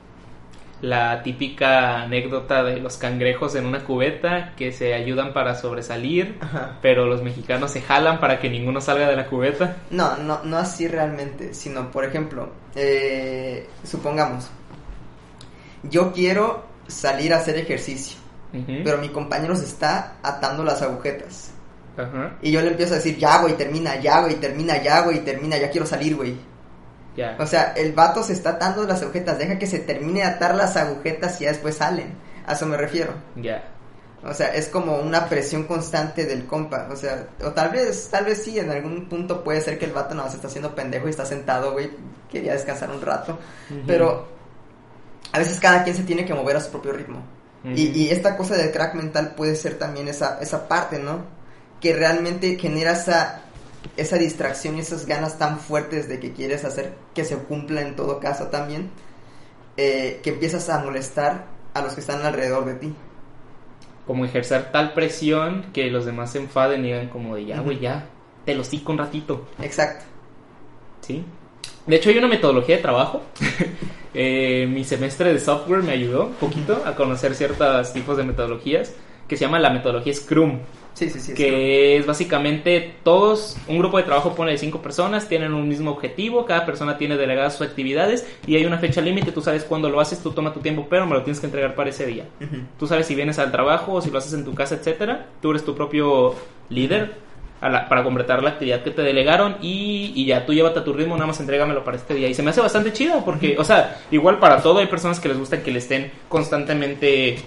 La 0.80 1.22
típica 1.22 2.02
anécdota 2.02 2.62
de 2.62 2.78
los 2.78 2.96
cangrejos 2.98 3.54
en 3.56 3.66
una 3.66 3.84
cubeta 3.84 4.54
que 4.56 4.70
se 4.72 4.94
ayudan 4.94 5.32
para 5.32 5.56
sobresalir, 5.56 6.38
Ajá. 6.40 6.78
pero 6.80 7.06
los 7.06 7.22
mexicanos 7.22 7.72
se 7.72 7.80
jalan 7.82 8.20
para 8.20 8.38
que 8.38 8.48
ninguno 8.48 8.80
salga 8.80 9.08
de 9.08 9.16
la 9.16 9.26
cubeta. 9.26 9.76
No, 9.90 10.16
no, 10.16 10.44
no 10.44 10.56
así 10.56 10.86
realmente, 10.86 11.52
sino 11.52 11.90
por 11.90 12.04
ejemplo, 12.04 12.52
eh, 12.76 13.68
supongamos, 13.84 14.50
yo 15.82 16.12
quiero 16.12 16.64
salir 16.86 17.34
a 17.34 17.38
hacer 17.38 17.56
ejercicio, 17.56 18.18
pero 18.84 18.98
mi 18.98 19.08
compañero 19.08 19.54
se 19.56 19.64
está 19.64 20.16
atando 20.22 20.64
las 20.64 20.80
agujetas. 20.82 21.52
Ajá, 21.96 22.36
Y 22.42 22.52
yo 22.52 22.62
le 22.62 22.68
empiezo 22.68 22.92
a 22.94 22.98
decir, 22.98 23.18
ya, 23.18 23.40
güey, 23.42 23.56
termina, 23.56 23.96
ya, 23.96 24.20
güey, 24.20 24.36
termina, 24.36 24.80
ya, 24.80 25.00
güey, 25.00 25.24
termina, 25.24 25.58
ya 25.58 25.68
quiero 25.68 25.84
salir, 25.84 26.14
güey. 26.14 26.36
O 27.38 27.46
sea, 27.46 27.72
el 27.76 27.92
vato 27.92 28.22
se 28.22 28.32
está 28.32 28.50
atando 28.50 28.84
las 28.84 29.02
agujetas, 29.02 29.38
deja 29.38 29.58
que 29.58 29.66
se 29.66 29.80
termine 29.80 30.20
de 30.20 30.26
atar 30.26 30.54
las 30.54 30.76
agujetas 30.76 31.40
y 31.40 31.44
ya 31.44 31.50
después 31.50 31.76
salen. 31.76 32.14
A 32.46 32.52
eso 32.52 32.66
me 32.66 32.76
refiero. 32.76 33.12
ya. 33.36 33.62
O 34.24 34.34
sea, 34.34 34.48
es 34.48 34.66
como 34.66 34.96
una 34.96 35.28
presión 35.28 35.64
constante 35.64 36.26
del 36.26 36.44
compa. 36.44 36.88
O 36.90 36.96
sea, 36.96 37.28
o 37.44 37.52
tal 37.52 37.70
vez, 37.70 38.08
tal 38.10 38.24
vez 38.24 38.42
sí, 38.42 38.58
en 38.58 38.68
algún 38.68 39.08
punto 39.08 39.44
puede 39.44 39.60
ser 39.60 39.78
que 39.78 39.84
el 39.84 39.92
vato 39.92 40.14
nada 40.14 40.26
más 40.26 40.34
está 40.34 40.48
haciendo 40.48 40.74
pendejo 40.74 41.06
y 41.06 41.10
está 41.10 41.24
sentado, 41.24 41.72
güey. 41.72 41.90
Quería 42.28 42.52
descansar 42.52 42.90
un 42.90 43.00
rato. 43.00 43.38
Pero 43.86 44.26
a 45.30 45.38
veces 45.38 45.60
cada 45.60 45.84
quien 45.84 45.94
se 45.94 46.02
tiene 46.02 46.24
que 46.24 46.34
mover 46.34 46.56
a 46.56 46.60
su 46.60 46.70
propio 46.70 46.92
ritmo. 46.92 47.22
Y, 47.64 47.90
y 47.90 48.10
esta 48.10 48.36
cosa 48.36 48.56
del 48.56 48.72
crack 48.72 48.94
mental 48.94 49.34
puede 49.36 49.54
ser 49.54 49.78
también 49.78 50.08
esa, 50.08 50.38
esa 50.40 50.66
parte, 50.66 50.98
¿no? 50.98 51.24
Que 51.80 51.92
realmente 51.92 52.58
genera 52.58 52.92
esa, 52.92 53.42
esa 53.96 54.16
distracción 54.16 54.76
y 54.76 54.80
esas 54.80 55.06
ganas 55.06 55.38
tan 55.38 55.58
fuertes 55.58 56.08
de 56.08 56.20
que 56.20 56.32
quieres 56.32 56.64
hacer 56.64 56.94
que 57.14 57.24
se 57.24 57.36
cumpla 57.36 57.82
en 57.82 57.96
todo 57.96 58.20
caso 58.20 58.46
también, 58.46 58.90
eh, 59.76 60.20
que 60.22 60.30
empiezas 60.30 60.68
a 60.68 60.78
molestar 60.80 61.46
a 61.74 61.82
los 61.82 61.94
que 61.94 62.00
están 62.00 62.24
alrededor 62.24 62.64
de 62.64 62.74
ti. 62.74 62.94
Como 64.06 64.24
ejercer 64.24 64.72
tal 64.72 64.94
presión 64.94 65.66
que 65.72 65.90
los 65.90 66.06
demás 66.06 66.32
se 66.32 66.38
enfaden 66.38 66.80
y 66.84 66.88
digan 66.88 67.08
como 67.08 67.34
de 67.34 67.46
ya, 67.46 67.60
güey, 67.60 67.78
ya, 67.78 68.06
te 68.44 68.54
lo 68.54 68.64
cico 68.64 68.92
un 68.92 68.98
ratito. 68.98 69.48
Exacto. 69.60 70.04
¿Sí? 71.02 71.24
De 71.86 71.96
hecho, 71.96 72.10
hay 72.10 72.18
una 72.18 72.28
metodología 72.28 72.76
de 72.76 72.82
trabajo. 72.82 73.22
Eh, 74.14 74.66
mi 74.66 74.84
semestre 74.84 75.32
de 75.34 75.38
software 75.38 75.82
me 75.82 75.92
ayudó 75.92 76.26
un 76.26 76.32
poquito 76.32 76.82
a 76.86 76.96
conocer 76.96 77.34
ciertos 77.34 77.92
tipos 77.92 78.16
de 78.16 78.24
metodologías 78.24 78.94
que 79.28 79.36
se 79.36 79.44
llama 79.44 79.60
la 79.60 79.70
metodología 79.70 80.14
Scrum. 80.14 80.60
Sí, 80.98 81.10
sí, 81.10 81.20
sí. 81.20 81.34
que 81.34 81.96
es 81.96 82.06
básicamente 82.06 82.94
todos, 83.04 83.56
un 83.68 83.78
grupo 83.78 83.98
de 83.98 84.02
trabajo 84.02 84.34
pone 84.34 84.50
de 84.50 84.58
cinco 84.58 84.82
personas, 84.82 85.28
tienen 85.28 85.54
un 85.54 85.68
mismo 85.68 85.92
objetivo, 85.92 86.44
cada 86.44 86.66
persona 86.66 86.98
tiene 86.98 87.16
delegadas 87.16 87.56
sus 87.56 87.66
actividades 87.68 88.26
y 88.48 88.56
hay 88.56 88.64
una 88.64 88.78
fecha 88.78 89.00
límite, 89.00 89.30
tú 89.30 89.40
sabes 89.40 89.62
cuándo 89.64 89.88
lo 89.90 90.00
haces, 90.00 90.18
tú 90.20 90.32
toma 90.32 90.52
tu 90.52 90.58
tiempo, 90.60 90.86
pero 90.90 91.06
me 91.06 91.14
lo 91.14 91.22
tienes 91.22 91.38
que 91.38 91.46
entregar 91.46 91.74
para 91.76 91.90
ese 91.90 92.04
día. 92.06 92.24
Tú 92.78 92.86
sabes 92.88 93.06
si 93.06 93.14
vienes 93.14 93.38
al 93.38 93.52
trabajo 93.52 93.92
o 93.92 94.00
si 94.02 94.10
lo 94.10 94.18
haces 94.18 94.32
en 94.32 94.44
tu 94.44 94.54
casa, 94.54 94.74
etcétera. 94.74 95.26
Tú 95.40 95.50
eres 95.50 95.64
tu 95.64 95.74
propio 95.76 96.34
líder 96.68 97.12
a 97.60 97.68
la- 97.68 97.88
para 97.88 98.04
completar 98.04 98.42
la 98.42 98.50
actividad 98.50 98.82
que 98.82 98.90
te 98.90 99.02
delegaron 99.02 99.56
y, 99.62 100.12
y 100.16 100.26
ya 100.26 100.46
tú 100.46 100.52
llévate 100.52 100.78
a 100.80 100.84
tu 100.84 100.92
ritmo, 100.92 101.14
nada 101.14 101.26
más 101.26 101.40
entrégamelo 101.40 101.84
para 101.84 101.96
este 101.96 102.14
día. 102.14 102.28
Y 102.28 102.34
se 102.34 102.42
me 102.42 102.50
hace 102.50 102.60
bastante 102.60 102.92
chido 102.92 103.24
porque, 103.24 103.56
o 103.58 103.64
sea, 103.64 104.00
igual 104.10 104.38
para 104.38 104.62
todo 104.62 104.78
hay 104.80 104.86
personas 104.86 105.18
que 105.20 105.28
les 105.28 105.38
gusta 105.38 105.62
que 105.62 105.70
le 105.70 105.78
estén 105.78 106.10
constantemente 106.28 107.38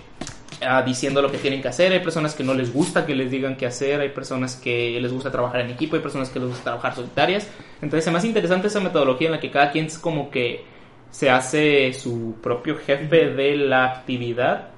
ah, 0.62 0.82
diciendo 0.82 1.22
lo 1.22 1.32
que 1.32 1.38
tienen 1.38 1.62
que 1.62 1.68
hacer, 1.68 1.92
hay 1.92 2.00
personas 2.00 2.34
que 2.36 2.44
no 2.44 2.54
les 2.54 2.72
gusta 2.74 3.06
que 3.06 3.16
les 3.16 3.30
digan 3.32 3.56
qué 3.58 3.66
hacer, 3.66 4.00
hay 4.02 4.10
personas 4.10 4.56
que 4.56 5.00
les 5.02 5.12
gusta 5.12 5.32
trabajar 5.32 5.62
en 5.62 5.72
equipo, 5.72 5.96
hay 5.96 6.02
personas 6.02 6.30
que 6.30 6.40
les 6.40 6.50
gusta 6.50 6.64
trabajar 6.64 6.96
solitarias. 6.96 7.48
Entonces 7.82 8.12
me 8.12 8.18
hace 8.18 8.28
interesante 8.28 8.68
esa 8.68 8.80
metodología 8.80 9.28
en 9.28 9.34
la 9.34 9.40
que 9.40 9.52
cada 9.52 9.72
quien 9.72 9.86
es 9.86 9.98
como 9.98 10.30
que 10.32 10.64
se 11.12 11.30
hace 11.30 11.94
su 11.94 12.36
propio 12.42 12.78
jefe 12.78 13.30
de 13.30 13.58
la 13.58 13.86
actividad 13.86 14.70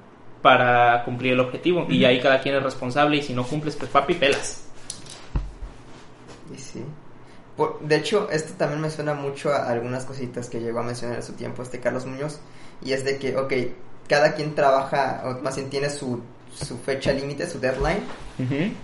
para 0.42 1.02
cumplir 1.04 1.32
el 1.32 1.40
objetivo 1.40 1.86
y 1.88 2.04
ahí 2.04 2.20
cada 2.20 2.40
quien 2.40 2.54
es 2.56 2.62
responsable 2.62 3.16
y 3.16 3.22
si 3.22 3.32
no 3.32 3.44
cumples 3.44 3.76
pues 3.76 3.90
papi 3.90 4.14
pelas. 4.14 4.66
Y 6.54 6.58
sí. 6.58 6.82
Por- 7.56 7.80
de 7.80 7.96
hecho, 7.96 8.28
esto 8.30 8.52
también 8.58 8.80
me 8.80 8.90
suena 8.90 9.14
mucho 9.14 9.52
a 9.52 9.70
algunas 9.70 10.04
cositas 10.04 10.48
que 10.48 10.60
llegó 10.60 10.80
a 10.80 10.82
mencionar 10.82 11.16
en 11.16 11.22
su 11.22 11.34
tiempo 11.34 11.62
este 11.62 11.80
Carlos 11.80 12.04
Muñoz. 12.04 12.40
Y 12.84 12.92
es 12.92 13.04
de 13.04 13.18
que, 13.18 13.36
ok, 13.36 13.52
cada 14.08 14.34
quien 14.34 14.54
trabaja, 14.54 15.22
o 15.24 15.42
más 15.42 15.56
bien 15.56 15.70
tiene 15.70 15.90
su, 15.90 16.22
su 16.54 16.78
fecha 16.78 17.12
límite, 17.12 17.48
su 17.48 17.58
deadline. 17.58 18.02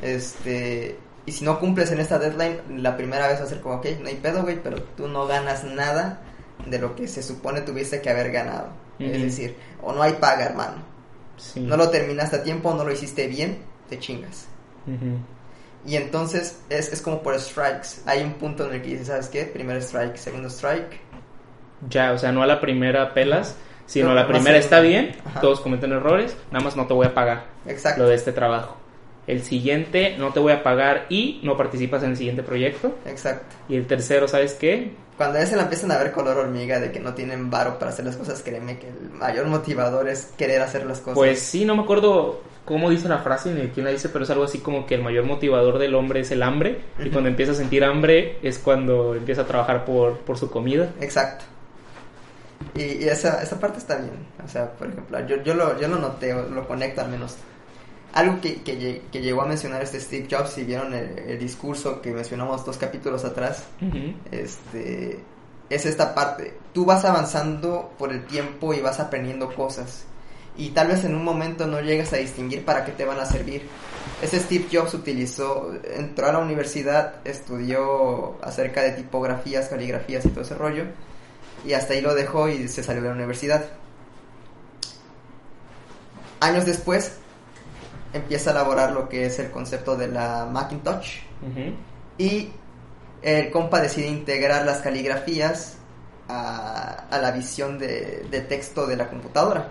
Este, 0.02 0.96
y 1.26 1.32
si 1.32 1.44
no 1.44 1.58
cumples 1.58 1.90
en 1.92 2.00
esta 2.00 2.18
deadline, 2.18 2.82
la 2.82 2.96
primera 2.96 3.28
vez 3.28 3.40
va 3.40 3.44
a 3.44 3.48
ser 3.48 3.60
como, 3.60 3.76
ok, 3.76 3.86
no 4.00 4.08
hay 4.08 4.16
pedo, 4.16 4.42
güey, 4.42 4.60
pero 4.62 4.82
tú 4.82 5.08
no 5.08 5.26
ganas 5.26 5.64
nada 5.64 6.22
de 6.66 6.78
lo 6.78 6.94
que 6.94 7.08
se 7.08 7.22
supone 7.22 7.62
tuviste 7.62 8.00
que 8.00 8.10
haber 8.10 8.30
ganado. 8.30 8.68
Es 8.98 9.22
decir, 9.22 9.56
o 9.82 9.92
no 9.92 10.02
hay 10.02 10.12
paga, 10.14 10.44
hermano. 10.44 10.82
Sí. 11.38 11.60
No 11.60 11.78
lo 11.78 11.88
terminaste 11.88 12.36
a 12.36 12.42
tiempo, 12.42 12.74
no 12.74 12.84
lo 12.84 12.92
hiciste 12.92 13.26
bien, 13.28 13.58
te 13.88 13.98
chingas. 13.98 14.46
Y 15.86 15.96
entonces 15.96 16.60
es, 16.68 16.92
es 16.92 17.00
como 17.00 17.22
por 17.22 17.38
strikes. 17.40 18.02
Hay 18.04 18.22
un 18.22 18.34
punto 18.34 18.66
en 18.66 18.74
el 18.74 18.82
que 18.82 18.88
dices, 18.88 19.06
¿sabes 19.06 19.28
qué? 19.28 19.44
Primer 19.44 19.78
strike, 19.78 20.16
segundo 20.16 20.48
strike. 20.48 21.00
Ya, 21.88 22.12
o 22.12 22.18
sea, 22.18 22.30
no 22.30 22.42
a 22.42 22.46
la 22.46 22.60
primera 22.60 23.14
pelas, 23.14 23.56
sino 23.90 24.10
No, 24.10 24.14
la 24.14 24.28
primera 24.28 24.56
está 24.56 24.78
bien, 24.78 25.16
Ajá. 25.24 25.40
todos 25.40 25.58
cometen 25.60 25.90
errores, 25.90 26.36
nada 26.52 26.64
más 26.64 26.76
no 26.76 26.86
te 26.86 26.94
voy 26.94 27.08
a 27.08 27.12
pagar 27.12 27.46
Exacto. 27.66 28.04
lo 28.04 28.08
de 28.08 28.14
este 28.14 28.30
trabajo. 28.30 28.76
El 29.26 29.42
siguiente 29.42 30.14
no 30.16 30.32
te 30.32 30.38
voy 30.38 30.52
a 30.52 30.62
pagar 30.62 31.06
y 31.08 31.40
no 31.42 31.56
participas 31.56 32.04
en 32.04 32.10
el 32.10 32.16
siguiente 32.16 32.44
proyecto. 32.44 32.94
Exacto. 33.04 33.56
Y 33.68 33.74
el 33.74 33.86
tercero, 33.88 34.28
¿sabes 34.28 34.54
qué? 34.54 34.92
Cuando 35.16 35.40
ya 35.40 35.46
se 35.46 35.56
la 35.56 35.62
empiezan 35.62 35.90
a 35.90 35.98
ver 35.98 36.12
color 36.12 36.38
hormiga 36.38 36.78
de 36.78 36.92
que 36.92 37.00
no 37.00 37.14
tienen 37.14 37.50
varo 37.50 37.80
para 37.80 37.90
hacer 37.90 38.04
las 38.04 38.16
cosas, 38.16 38.42
créeme 38.44 38.78
que 38.78 38.86
el 38.86 39.10
mayor 39.10 39.46
motivador 39.46 40.08
es 40.08 40.26
querer 40.38 40.62
hacer 40.62 40.86
las 40.86 41.00
cosas. 41.00 41.14
Pues 41.14 41.40
sí, 41.40 41.64
no 41.64 41.74
me 41.74 41.82
acuerdo 41.82 42.42
cómo 42.64 42.90
dice 42.90 43.08
la 43.08 43.18
frase 43.18 43.52
ni 43.52 43.68
quién 43.70 43.84
la 43.86 43.90
dice, 43.90 44.08
pero 44.08 44.22
es 44.22 44.30
algo 44.30 44.44
así 44.44 44.58
como 44.60 44.86
que 44.86 44.94
el 44.94 45.02
mayor 45.02 45.24
motivador 45.24 45.78
del 45.80 45.96
hombre 45.96 46.20
es 46.20 46.30
el 46.30 46.44
hambre. 46.44 46.78
Y 47.04 47.10
cuando 47.10 47.28
empieza 47.28 47.52
a 47.52 47.56
sentir 47.56 47.82
hambre 47.84 48.38
es 48.42 48.60
cuando 48.60 49.16
empieza 49.16 49.42
a 49.42 49.46
trabajar 49.46 49.84
por, 49.84 50.18
por 50.20 50.38
su 50.38 50.48
comida. 50.48 50.90
Exacto. 51.00 51.44
Y, 52.74 52.82
y 53.04 53.08
esa, 53.08 53.42
esa 53.42 53.58
parte 53.58 53.78
está 53.78 53.96
bien. 53.96 54.12
O 54.44 54.48
sea, 54.48 54.70
por 54.72 54.88
ejemplo, 54.88 55.26
yo, 55.26 55.36
yo, 55.42 55.54
lo, 55.54 55.78
yo 55.80 55.88
lo 55.88 55.98
noté, 55.98 56.32
lo 56.32 56.66
conecto 56.68 57.00
al 57.00 57.10
menos. 57.10 57.36
Algo 58.12 58.40
que, 58.40 58.62
que, 58.62 58.78
lle- 58.78 59.00
que 59.12 59.20
llegó 59.20 59.42
a 59.42 59.46
mencionar 59.46 59.82
este 59.82 60.00
Steve 60.00 60.26
Jobs, 60.30 60.50
si 60.50 60.64
vieron 60.64 60.92
el, 60.94 61.18
el 61.18 61.38
discurso 61.38 62.00
que 62.02 62.10
mencionamos 62.12 62.64
dos 62.64 62.76
capítulos 62.76 63.24
atrás, 63.24 63.64
este, 64.30 65.20
es 65.68 65.86
esta 65.86 66.14
parte. 66.14 66.54
Tú 66.72 66.84
vas 66.84 67.04
avanzando 67.04 67.92
por 67.98 68.12
el 68.12 68.24
tiempo 68.26 68.74
y 68.74 68.80
vas 68.80 68.98
aprendiendo 69.00 69.54
cosas. 69.54 70.04
Y 70.56 70.70
tal 70.70 70.88
vez 70.88 71.04
en 71.04 71.14
un 71.14 71.24
momento 71.24 71.66
no 71.66 71.80
llegas 71.80 72.12
a 72.12 72.16
distinguir 72.16 72.64
para 72.64 72.84
qué 72.84 72.92
te 72.92 73.04
van 73.04 73.20
a 73.20 73.24
servir. 73.24 73.62
Ese 74.20 74.40
Steve 74.40 74.66
Jobs 74.70 74.92
utilizó, 74.94 75.72
entró 75.96 76.26
a 76.26 76.32
la 76.32 76.40
universidad, 76.40 77.14
estudió 77.24 78.36
acerca 78.42 78.82
de 78.82 78.90
tipografías, 78.92 79.68
caligrafías 79.68 80.26
y 80.26 80.30
todo 80.30 80.42
ese 80.42 80.54
rollo. 80.56 80.84
Y 81.64 81.72
hasta 81.74 81.94
ahí 81.94 82.00
lo 82.00 82.14
dejó 82.14 82.48
y 82.48 82.68
se 82.68 82.82
salió 82.82 83.02
de 83.02 83.08
la 83.08 83.14
universidad. 83.14 83.64
Años 86.40 86.64
después 86.64 87.12
empieza 88.12 88.50
a 88.50 88.52
elaborar 88.54 88.92
lo 88.92 89.08
que 89.08 89.26
es 89.26 89.38
el 89.38 89.50
concepto 89.50 89.96
de 89.96 90.08
la 90.08 90.46
Macintosh. 90.50 91.18
Y 92.18 92.50
el 93.22 93.50
compa 93.50 93.80
decide 93.80 94.08
integrar 94.08 94.64
las 94.64 94.78
caligrafías 94.78 95.76
a, 96.28 97.06
a 97.10 97.18
la 97.18 97.30
visión 97.30 97.78
de, 97.78 98.26
de 98.30 98.40
texto 98.40 98.86
de 98.86 98.96
la 98.96 99.08
computadora. 99.08 99.68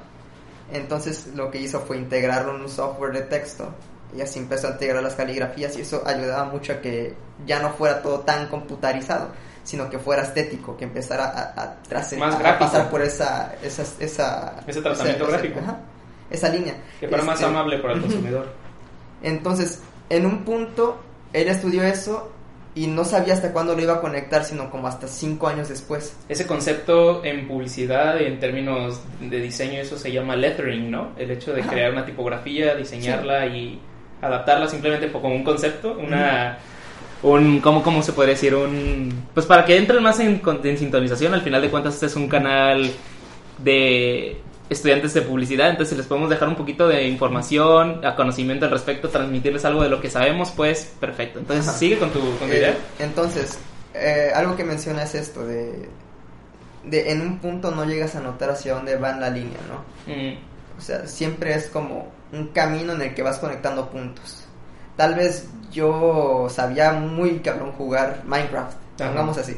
Entonces 0.71 1.28
lo 1.36 1.49
que 1.49 1.60
hizo 1.60 1.82
fue 1.82 1.97
integrarlo 1.97 2.56
en 2.56 2.62
un 2.62 2.69
software 2.69 3.13
de 3.13 3.21
texto. 3.21 3.73
Y 4.15 4.21
así 4.21 4.39
empezó 4.39 4.67
a 4.67 4.71
integrar 4.71 5.04
las 5.04 5.13
caligrafías 5.13 5.78
y 5.78 5.82
eso 5.82 6.02
ayudaba 6.06 6.45
mucho 6.45 6.73
a 6.73 6.82
que 6.82 7.13
ya 7.45 7.60
no 7.60 7.71
fuera 7.73 8.02
todo 8.02 8.21
tan 8.21 8.47
computarizado, 8.47 9.30
sino 9.69 9.88
que 9.88 9.99
fuera 9.99 10.23
estético, 10.23 10.75
que 10.75 10.86
empezara 10.86 11.25
a, 11.25 11.63
a, 11.63 12.15
Más 12.17 12.36
pasar 12.58 12.89
por 12.89 13.03
esa... 13.03 13.53
esa, 13.62 13.84
esa 13.99 14.55
Ese 14.65 14.82
tratamiento 14.82 15.23
esa- 15.25 15.32
gráfico. 15.38 15.60
ajá, 15.60 15.77
esa 16.32 16.49
línea. 16.49 16.73
Que 16.99 17.08
fuera 17.08 17.23
más 17.23 17.36
Este, 17.36 17.45
amable 17.45 17.77
para 17.77 17.93
el 17.93 18.01
consumidor. 18.01 18.47
entonces, 19.21 19.82
en 20.10 20.25
un 20.25 20.43
punto, 20.43 20.99
él 21.34 21.47
estudió 21.49 21.84
eso 21.84 22.32
y 22.73 22.88
no 22.88 23.03
sabía 23.05 23.36
hasta 23.36 23.51
cuándo 23.53 23.75
lo 23.75 23.82
iba 23.84 23.93
a 23.95 24.01
conectar, 24.01 24.43
sino 24.43 24.71
como 24.71 24.88
hasta 24.88 25.08
cinco 25.08 25.47
años 25.47 25.69
después. 25.69 26.15
Ese 26.29 26.47
concepto 26.47 27.23
en 27.23 27.47
publicidad, 27.47 28.19
en 28.19 28.39
términos 28.39 29.01
de 29.19 29.39
diseño, 29.39 29.79
eso 29.82 29.97
se 29.99 30.12
llama 30.12 30.36
lettering, 30.36 30.89
¿no? 30.89 31.10
El 31.15 31.29
hecho 31.29 31.53
de 31.53 31.62
Ajá. 31.62 31.69
crear 31.69 31.91
una 31.91 32.05
tipografía, 32.05 32.73
diseñarla 32.75 33.45
y 33.45 33.79
adaptarla 34.19 34.67
simplemente 34.67 35.12
como 35.12 35.29
un 35.29 35.43
concepto, 35.43 35.95
una... 35.97 36.58
Un, 37.21 37.60
¿cómo, 37.60 37.84
¿Cómo 37.84 38.01
se 38.01 38.13
podría 38.13 38.34
decir? 38.36 38.55
Un, 38.55 39.29
pues 39.34 39.45
para 39.45 39.65
que 39.65 39.77
entren 39.77 40.01
más 40.01 40.19
en, 40.21 40.41
en 40.63 40.77
sintonización, 40.77 41.34
al 41.34 41.41
final 41.41 41.62
de 41.62 41.69
cuentas 41.69 41.95
este 41.95 42.05
es 42.05 42.15
un 42.15 42.29
canal 42.29 43.03
de 43.58 44.45
estudiantes 44.69 45.13
de 45.15 45.21
publicidad, 45.23 45.69
entonces 45.69 45.89
si 45.91 45.97
les 45.97 46.08
podemos 46.08 46.29
dejar 46.29 46.47
un 46.47 46.55
poquito 46.55 46.88
de 46.88 47.08
información, 47.08 48.05
a 48.05 48.15
conocimiento 48.15 48.65
al 48.65 48.71
respecto, 48.71 49.10
transmitirles 49.10 49.65
algo 49.65 49.84
de 49.84 49.89
lo 49.89 49.99
que 49.99 50.10
sabemos, 50.10 50.51
pues 50.51 50.95
perfecto. 50.99 51.39
Entonces 51.39 51.67
Ajá. 51.67 51.77
sigue 51.77 51.97
con 51.99 52.12
tu, 52.12 52.38
con 52.38 52.51
tu 52.51 52.55
Eh, 52.55 52.58
idea. 52.58 52.77
entonces, 52.99 53.60
eh, 53.93 54.32
algo 54.34 54.55
que 54.55 54.63
menciona 54.63 55.03
es 55.03 55.15
esto 55.15 55.45
de, 55.45 55.89
de 56.84 57.12
en 57.12 57.21
un 57.21 57.39
punto 57.39 57.71
no 57.71 57.86
llegas 57.86 58.15
a 58.15 58.21
notar 58.21 58.51
hacia 58.51 58.73
dónde 58.75 58.95
va 58.97 59.15
la 59.17 59.29
línea, 59.29 59.60
¿no? 59.67 59.86
Mm, 60.05 60.38
O 60.77 60.82
sea, 60.82 61.08
siempre 61.08 61.53
es 61.55 61.67
como 61.67 62.13
un 62.32 62.47
camino 62.49 62.93
en 62.93 63.01
el 63.01 63.13
que 63.13 63.21
vas 63.23 63.39
conectando 63.39 63.89
puntos. 63.89 64.45
Tal 64.95 65.15
vez 65.15 65.49
yo 65.71 66.47
sabía 66.49 66.93
muy 66.93 67.39
cabrón 67.39 67.71
jugar 67.73 68.23
Minecraft, 68.25 68.77
Ajá. 68.99 69.10
pongamos 69.10 69.38
así. 69.38 69.58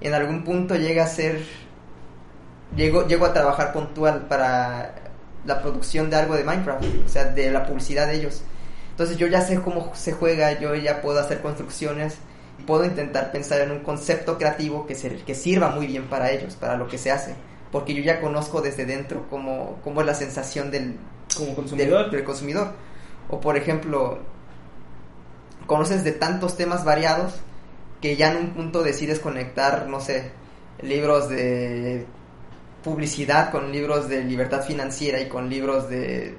En 0.00 0.14
algún 0.14 0.44
punto 0.44 0.74
llega 0.74 1.04
a 1.04 1.06
ser. 1.06 1.42
Llego, 2.76 3.06
llego 3.06 3.26
a 3.26 3.32
trabajar 3.32 3.72
puntual 3.72 4.22
para 4.28 4.94
la 5.44 5.60
producción 5.60 6.08
de 6.08 6.16
algo 6.16 6.34
de 6.34 6.44
Minecraft, 6.44 6.84
o 7.06 7.08
sea, 7.08 7.26
de 7.26 7.50
la 7.50 7.66
publicidad 7.66 8.06
de 8.06 8.14
ellos. 8.14 8.42
Entonces 8.90 9.16
yo 9.16 9.26
ya 9.26 9.40
sé 9.40 9.60
cómo 9.60 9.92
se 9.94 10.12
juega, 10.12 10.58
yo 10.58 10.74
ya 10.74 11.02
puedo 11.02 11.18
hacer 11.20 11.40
construcciones, 11.40 12.18
y 12.58 12.62
puedo 12.64 12.84
intentar 12.84 13.32
pensar 13.32 13.60
en 13.60 13.70
un 13.70 13.80
concepto 13.80 14.38
creativo 14.38 14.86
que, 14.86 14.94
se, 14.94 15.16
que 15.16 15.34
sirva 15.34 15.70
muy 15.70 15.86
bien 15.86 16.04
para 16.04 16.30
ellos, 16.30 16.56
para 16.56 16.76
lo 16.76 16.88
que 16.88 16.98
se 16.98 17.10
hace. 17.10 17.34
Porque 17.70 17.94
yo 17.94 18.02
ya 18.02 18.20
conozco 18.20 18.60
desde 18.60 18.84
dentro 18.84 19.26
cómo, 19.30 19.78
cómo 19.82 20.00
es 20.00 20.06
la 20.06 20.14
sensación 20.14 20.70
del, 20.70 20.96
como 21.34 21.46
del, 21.48 21.56
consumidor. 21.56 22.10
del 22.10 22.24
consumidor. 22.24 22.72
O 23.30 23.40
por 23.40 23.56
ejemplo, 23.56 24.18
conoces 25.72 26.04
de 26.04 26.12
tantos 26.12 26.56
temas 26.56 26.84
variados 26.84 27.32
que 28.02 28.16
ya 28.16 28.30
en 28.32 28.36
un 28.36 28.50
punto 28.50 28.82
decides 28.82 29.20
conectar, 29.20 29.86
no 29.88 30.00
sé, 30.00 30.32
libros 30.82 31.28
de 31.30 32.04
publicidad 32.84 33.50
con 33.50 33.72
libros 33.72 34.08
de 34.08 34.22
libertad 34.24 34.62
financiera 34.64 35.20
y 35.20 35.28
con 35.28 35.48
libros 35.48 35.88
de 35.88 36.36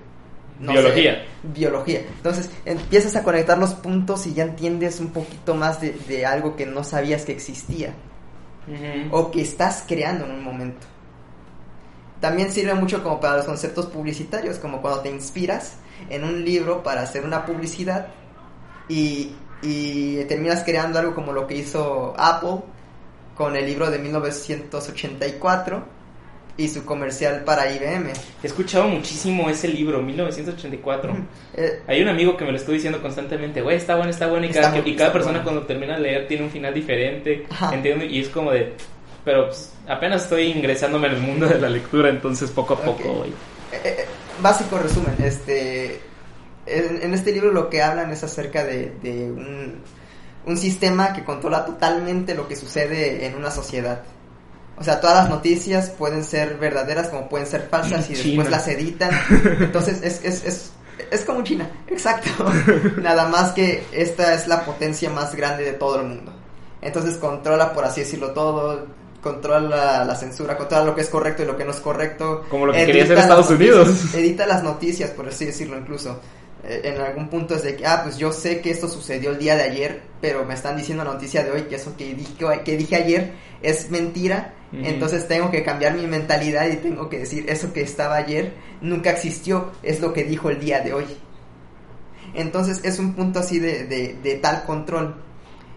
no 0.60 0.72
Biología. 0.74 1.14
sé, 1.16 1.48
biología. 1.48 2.02
Entonces 2.18 2.50
empiezas 2.66 3.16
a 3.16 3.24
conectar 3.24 3.58
los 3.58 3.74
puntos 3.74 4.28
y 4.28 4.34
ya 4.36 4.44
entiendes 4.44 5.00
un 5.00 5.10
poquito 5.10 5.56
más 5.56 5.82
de, 5.82 5.94
de 6.08 6.26
algo 6.28 6.56
que 6.56 6.66
no 6.68 6.84
sabías 6.84 7.26
que 7.26 7.32
existía 7.32 7.94
o 9.12 9.32
que 9.32 9.42
estás 9.42 9.84
creando 9.88 10.26
en 10.26 10.32
un 10.32 10.44
momento. 10.44 10.86
También 12.22 12.52
sirve 12.52 12.74
mucho 12.76 13.04
como 13.04 13.20
para 13.20 13.38
los 13.38 13.46
conceptos 13.46 13.88
publicitarios, 13.88 14.58
como 14.58 14.82
cuando 14.82 15.02
te 15.02 15.10
inspiras 15.10 15.78
en 16.10 16.24
un 16.24 16.46
libro 16.46 16.84
para 16.84 17.02
hacer 17.02 17.26
una 17.26 17.46
publicidad 17.46 18.08
y, 18.90 19.32
y 19.62 20.24
terminas 20.26 20.64
creando 20.64 21.00
algo 21.00 21.14
como 21.16 21.32
lo 21.32 21.48
que 21.48 21.56
hizo 21.56 22.14
Apple 22.18 22.60
con 23.36 23.56
el 23.56 23.66
libro 23.66 23.90
de 23.90 24.00
1984 24.00 25.84
y 26.56 26.68
su 26.68 26.86
comercial 26.86 27.44
para 27.44 27.72
IBM. 27.72 28.12
He 28.44 28.48
escuchado 28.48 28.88
muchísimo 28.88 29.50
ese 29.50 29.68
libro, 29.68 30.02
1984. 30.04 31.16
Eh, 31.56 31.82
Hay 31.88 32.02
un 32.04 32.10
amigo 32.10 32.38
que 32.38 32.46
me 32.46 32.52
lo 32.52 32.58
estoy 32.58 32.76
diciendo 32.76 33.02
constantemente, 33.02 33.62
güey, 33.62 33.78
está 33.78 33.96
bueno, 33.96 34.12
está 34.12 34.28
bueno, 34.28 34.46
y 34.46 34.50
cada, 34.50 34.78
y 34.78 34.96
cada 34.96 35.12
persona 35.12 35.40
bueno. 35.40 35.44
cuando 35.44 35.66
termina 35.66 35.96
de 35.96 36.02
leer 36.02 36.28
tiene 36.28 36.44
un 36.44 36.52
final 36.52 36.72
diferente. 36.74 37.48
¿entiendes? 37.72 38.12
Y 38.12 38.20
es 38.20 38.30
como 38.30 38.52
de, 38.52 38.74
pero 39.26 39.48
pues, 39.48 39.74
apenas 39.88 40.24
estoy 40.24 40.44
ingresándome 40.52 41.08
en 41.08 41.14
el 41.16 41.22
mundo 41.22 41.48
de 41.48 41.60
la 41.60 41.70
lectura, 41.70 42.10
entonces 42.10 42.52
poco 42.52 42.76
a 42.76 42.82
poco, 42.82 43.10
Ok. 43.10 43.18
güey. 43.18 43.30
Eh, 43.72 43.82
eh, 43.86 44.06
básico 44.40 44.78
resumen, 44.78 45.16
este, 45.24 46.00
en, 46.66 47.14
este 47.14 47.32
libro 47.32 47.52
lo 47.52 47.70
que 47.70 47.82
hablan 47.82 48.12
es 48.12 48.24
acerca 48.24 48.64
de, 48.64 48.94
de 49.02 49.32
un, 49.32 49.82
un 50.46 50.58
sistema 50.58 51.14
que 51.14 51.24
controla 51.24 51.66
totalmente 51.66 52.36
lo 52.36 52.48
que 52.48 52.56
sucede 52.56 53.26
en 53.26 53.36
una 53.36 53.52
sociedad. 53.52 54.02
O 54.78 54.84
sea, 54.84 55.00
todas 55.00 55.18
las 55.18 55.30
noticias 55.30 55.90
pueden 55.92 56.24
ser 56.24 56.58
verdaderas 56.58 57.08
como 57.08 57.30
pueden 57.30 57.48
ser 57.48 57.68
falsas 57.70 58.10
y 58.10 58.14
China. 58.16 58.26
después 58.26 58.50
las 58.50 58.68
editan. 58.68 59.12
Entonces 59.60 60.02
es, 60.02 60.24
es, 60.24 60.44
es, 60.46 60.72
es 61.12 61.22
como 61.26 61.44
China, 61.44 61.70
exacto. 61.88 62.52
Nada 63.02 63.28
más 63.28 63.52
que 63.52 63.84
esta 63.92 64.34
es 64.34 64.48
la 64.48 64.66
potencia 64.66 65.10
más 65.10 65.36
grande 65.36 65.64
de 65.64 65.74
todo 65.74 66.02
el 66.02 66.08
mundo. 66.08 66.34
Entonces 66.82 67.16
controla, 67.16 67.74
por 67.74 67.86
así 67.86 68.02
decirlo, 68.02 68.32
todo. 68.32 69.04
Controla 69.22 70.04
la 70.04 70.16
censura, 70.16 70.58
controla 70.58 70.84
lo 70.84 70.96
que 70.96 71.00
es 71.00 71.08
correcto 71.08 71.44
y 71.44 71.46
lo 71.46 71.56
que 71.56 71.64
no 71.64 71.72
es 71.72 71.80
correcto. 71.80 72.44
Como 72.50 72.66
lo 72.66 72.74
que 72.74 72.80
Edita 72.80 72.88
quería 72.88 73.04
hacer 73.06 73.18
Estados 73.20 73.50
noticias, 73.52 73.88
Unidos. 73.88 74.16
Edita 74.16 74.46
las 74.46 74.64
noticias, 74.64 75.12
por 75.12 75.30
así 75.30 75.46
decirlo 75.46 75.78
incluso. 75.78 76.20
Eh, 76.66 76.82
en 76.86 77.02
algún 77.02 77.28
punto 77.30 77.56
es 77.56 77.64
de 77.64 77.76
que, 77.76 77.86
ah, 77.86 78.02
pues 78.04 78.18
yo 78.18 78.32
sé 78.32 78.62
que 78.62 78.72
esto 78.72 78.88
sucedió 78.88 79.32
el 79.32 79.38
día 79.40 79.56
de 79.56 79.64
ayer, 79.64 80.02
pero 80.22 80.46
me 80.46 80.54
están 80.54 80.78
diciendo 80.78 81.04
la 81.04 81.12
noticia 81.14 81.44
de 81.44 81.52
hoy 81.52 81.64
que 81.64 81.76
eso 81.76 81.96
que 81.98 82.14
dije, 82.16 82.34
que 82.64 82.78
dije 82.78 82.96
ayer 82.96 83.34
es 83.62 83.90
mentira. 83.90 84.54
Entonces 84.72 85.28
tengo 85.28 85.52
que 85.52 85.62
cambiar 85.64 85.94
mi 85.94 86.08
mentalidad 86.08 86.68
y 86.68 86.78
tengo 86.78 87.08
que 87.08 87.20
decir, 87.20 87.46
eso 87.48 87.72
que 87.74 87.82
estaba 87.82 88.16
ayer 88.16 88.54
nunca 88.82 89.12
existió, 89.12 89.72
es 89.84 90.00
lo 90.00 90.14
que 90.14 90.24
dijo 90.24 90.50
el 90.50 90.60
día 90.60 90.80
de 90.80 90.94
hoy. 90.94 91.06
Entonces 92.34 92.82
es 92.84 92.98
un 92.98 93.14
punto 93.14 93.40
así 93.40 93.60
de, 93.60 93.86
de, 93.86 94.16
de 94.24 94.36
tal 94.36 94.64
control. 94.66 95.16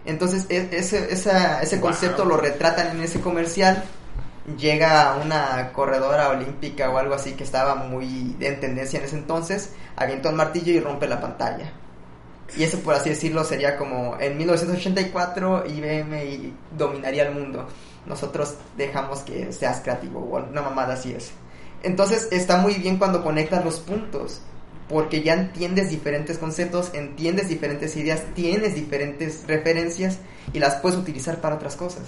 Entonces 0.06 0.46
e- 0.48 0.68
ese, 0.72 1.12
esa- 1.12 1.60
ese 1.62 1.76
Wow. 1.76 1.86
concepto 1.90 2.24
lo 2.24 2.36
retratan 2.36 2.96
en 2.96 3.02
ese 3.02 3.20
comercial 3.20 3.84
llega 4.58 5.18
una 5.22 5.72
corredora 5.72 6.28
olímpica 6.28 6.90
o 6.90 6.98
algo 6.98 7.14
así 7.14 7.32
que 7.32 7.44
estaba 7.44 7.74
muy 7.74 8.36
en 8.40 8.60
tendencia 8.60 8.98
en 8.98 9.04
ese 9.04 9.16
entonces, 9.16 9.72
avienta 9.96 10.28
un 10.28 10.36
martillo 10.36 10.72
y 10.72 10.80
rompe 10.80 11.08
la 11.08 11.20
pantalla. 11.20 11.72
Y 12.56 12.62
eso, 12.62 12.78
por 12.80 12.94
así 12.94 13.10
decirlo, 13.10 13.42
sería 13.42 13.76
como 13.76 14.16
en 14.20 14.38
1984 14.38 15.64
IBM 15.66 16.52
dominaría 16.76 17.26
el 17.26 17.34
mundo. 17.34 17.66
Nosotros 18.06 18.54
dejamos 18.76 19.20
que 19.20 19.52
seas 19.52 19.80
creativo 19.80 20.20
o 20.20 20.36
una 20.36 20.62
mamada 20.62 20.94
así 20.94 21.12
es. 21.12 21.32
Entonces 21.82 22.28
está 22.30 22.56
muy 22.58 22.74
bien 22.74 22.98
cuando 22.98 23.22
conectas 23.24 23.64
los 23.64 23.80
puntos, 23.80 24.40
porque 24.88 25.22
ya 25.22 25.34
entiendes 25.34 25.90
diferentes 25.90 26.38
conceptos, 26.38 26.90
entiendes 26.94 27.48
diferentes 27.48 27.96
ideas, 27.96 28.22
tienes 28.34 28.76
diferentes 28.76 29.44
referencias 29.48 30.18
y 30.52 30.60
las 30.60 30.76
puedes 30.76 30.98
utilizar 30.98 31.40
para 31.40 31.56
otras 31.56 31.74
cosas. 31.74 32.04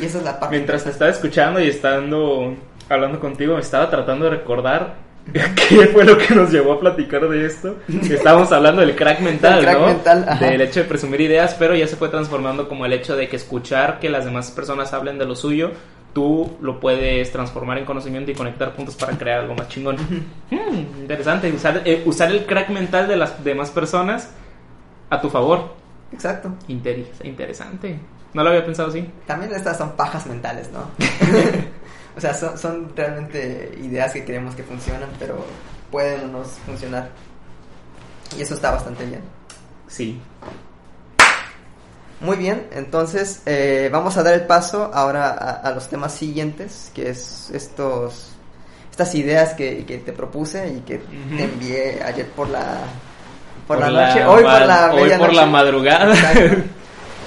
Y 0.00 0.04
esa 0.06 0.18
es 0.18 0.24
la 0.24 0.38
parte. 0.38 0.56
Mientras 0.56 0.84
te 0.84 0.90
estaba 0.90 1.10
escuchando 1.10 1.60
y 1.60 1.68
estando 1.68 2.54
hablando 2.88 3.20
contigo, 3.20 3.54
me 3.54 3.60
estaba 3.60 3.90
tratando 3.90 4.24
de 4.26 4.30
recordar 4.32 4.94
qué 5.32 5.86
fue 5.88 6.04
lo 6.04 6.16
que 6.16 6.34
nos 6.34 6.50
llevó 6.50 6.72
a 6.74 6.80
platicar 6.80 7.28
de 7.28 7.44
esto. 7.46 7.76
Estábamos 7.88 8.50
hablando 8.52 8.80
del 8.80 8.96
crack 8.96 9.20
mental, 9.20 9.60
crack 9.60 9.78
¿no? 9.78 9.86
mental, 9.88 10.38
del 10.40 10.60
hecho 10.62 10.80
de 10.80 10.86
presumir 10.86 11.20
ideas, 11.20 11.54
pero 11.58 11.74
ya 11.74 11.86
se 11.86 11.96
fue 11.96 12.08
transformando 12.08 12.68
como 12.68 12.86
el 12.86 12.92
hecho 12.94 13.14
de 13.16 13.28
que 13.28 13.36
escuchar 13.36 13.98
que 14.00 14.08
las 14.08 14.24
demás 14.24 14.50
personas 14.50 14.92
hablen 14.94 15.18
de 15.18 15.26
lo 15.26 15.36
suyo, 15.36 15.72
tú 16.14 16.56
lo 16.62 16.80
puedes 16.80 17.30
transformar 17.30 17.76
en 17.76 17.84
conocimiento 17.84 18.30
y 18.30 18.34
conectar 18.34 18.74
puntos 18.74 18.96
para 18.96 19.18
crear 19.18 19.40
algo 19.40 19.54
más 19.54 19.68
chingón. 19.68 19.96
Hmm, 20.50 21.00
interesante, 21.00 21.52
usar, 21.52 21.82
eh, 21.84 22.02
usar 22.06 22.30
el 22.30 22.46
crack 22.46 22.70
mental 22.70 23.06
de 23.06 23.16
las 23.16 23.44
demás 23.44 23.70
personas 23.70 24.30
a 25.10 25.20
tu 25.20 25.28
favor. 25.28 25.74
Exacto. 26.10 26.54
Inter- 26.68 27.04
interesante. 27.24 27.98
No 28.38 28.44
lo 28.44 28.50
había 28.50 28.64
pensado 28.64 28.90
así. 28.90 29.04
También 29.26 29.52
estas 29.52 29.76
son 29.76 29.96
pajas 29.96 30.24
mentales, 30.26 30.70
¿no? 30.70 30.78
o 32.16 32.20
sea, 32.20 32.32
son, 32.32 32.56
son 32.56 32.92
realmente 32.94 33.76
ideas 33.82 34.12
que 34.12 34.24
creemos 34.24 34.54
que 34.54 34.62
funcionan, 34.62 35.08
pero 35.18 35.44
pueden 35.90 36.26
o 36.26 36.38
no 36.38 36.44
funcionar. 36.44 37.08
Y 38.38 38.42
eso 38.42 38.54
está 38.54 38.70
bastante 38.70 39.04
bien. 39.06 39.22
Sí. 39.88 40.20
Muy 42.20 42.36
bien, 42.36 42.68
entonces 42.70 43.42
eh, 43.44 43.88
vamos 43.90 44.16
a 44.16 44.22
dar 44.22 44.34
el 44.34 44.46
paso 44.46 44.88
ahora 44.94 45.30
a, 45.30 45.50
a, 45.54 45.72
los 45.72 45.88
temas 45.88 46.14
siguientes, 46.14 46.92
que 46.94 47.10
es 47.10 47.50
estos 47.52 48.34
estas 48.92 49.16
ideas 49.16 49.54
que, 49.54 49.84
que 49.84 49.98
te 49.98 50.12
propuse 50.12 50.68
y 50.68 50.80
que 50.82 50.94
uh 50.94 50.98
-huh. 50.98 51.36
te 51.36 51.42
envié 51.42 52.02
ayer 52.04 52.28
por 52.28 52.48
la 52.48 52.84
por, 53.66 53.78
por 53.78 53.90
la 53.90 54.06
noche, 54.06 54.24
hoy 54.24 54.42
por 54.44 54.60
la 54.64 54.92
hoy 54.94 55.10
por 55.18 55.34
la 55.34 55.46
madrugada. 55.46 56.14
Exacto. 56.14 56.62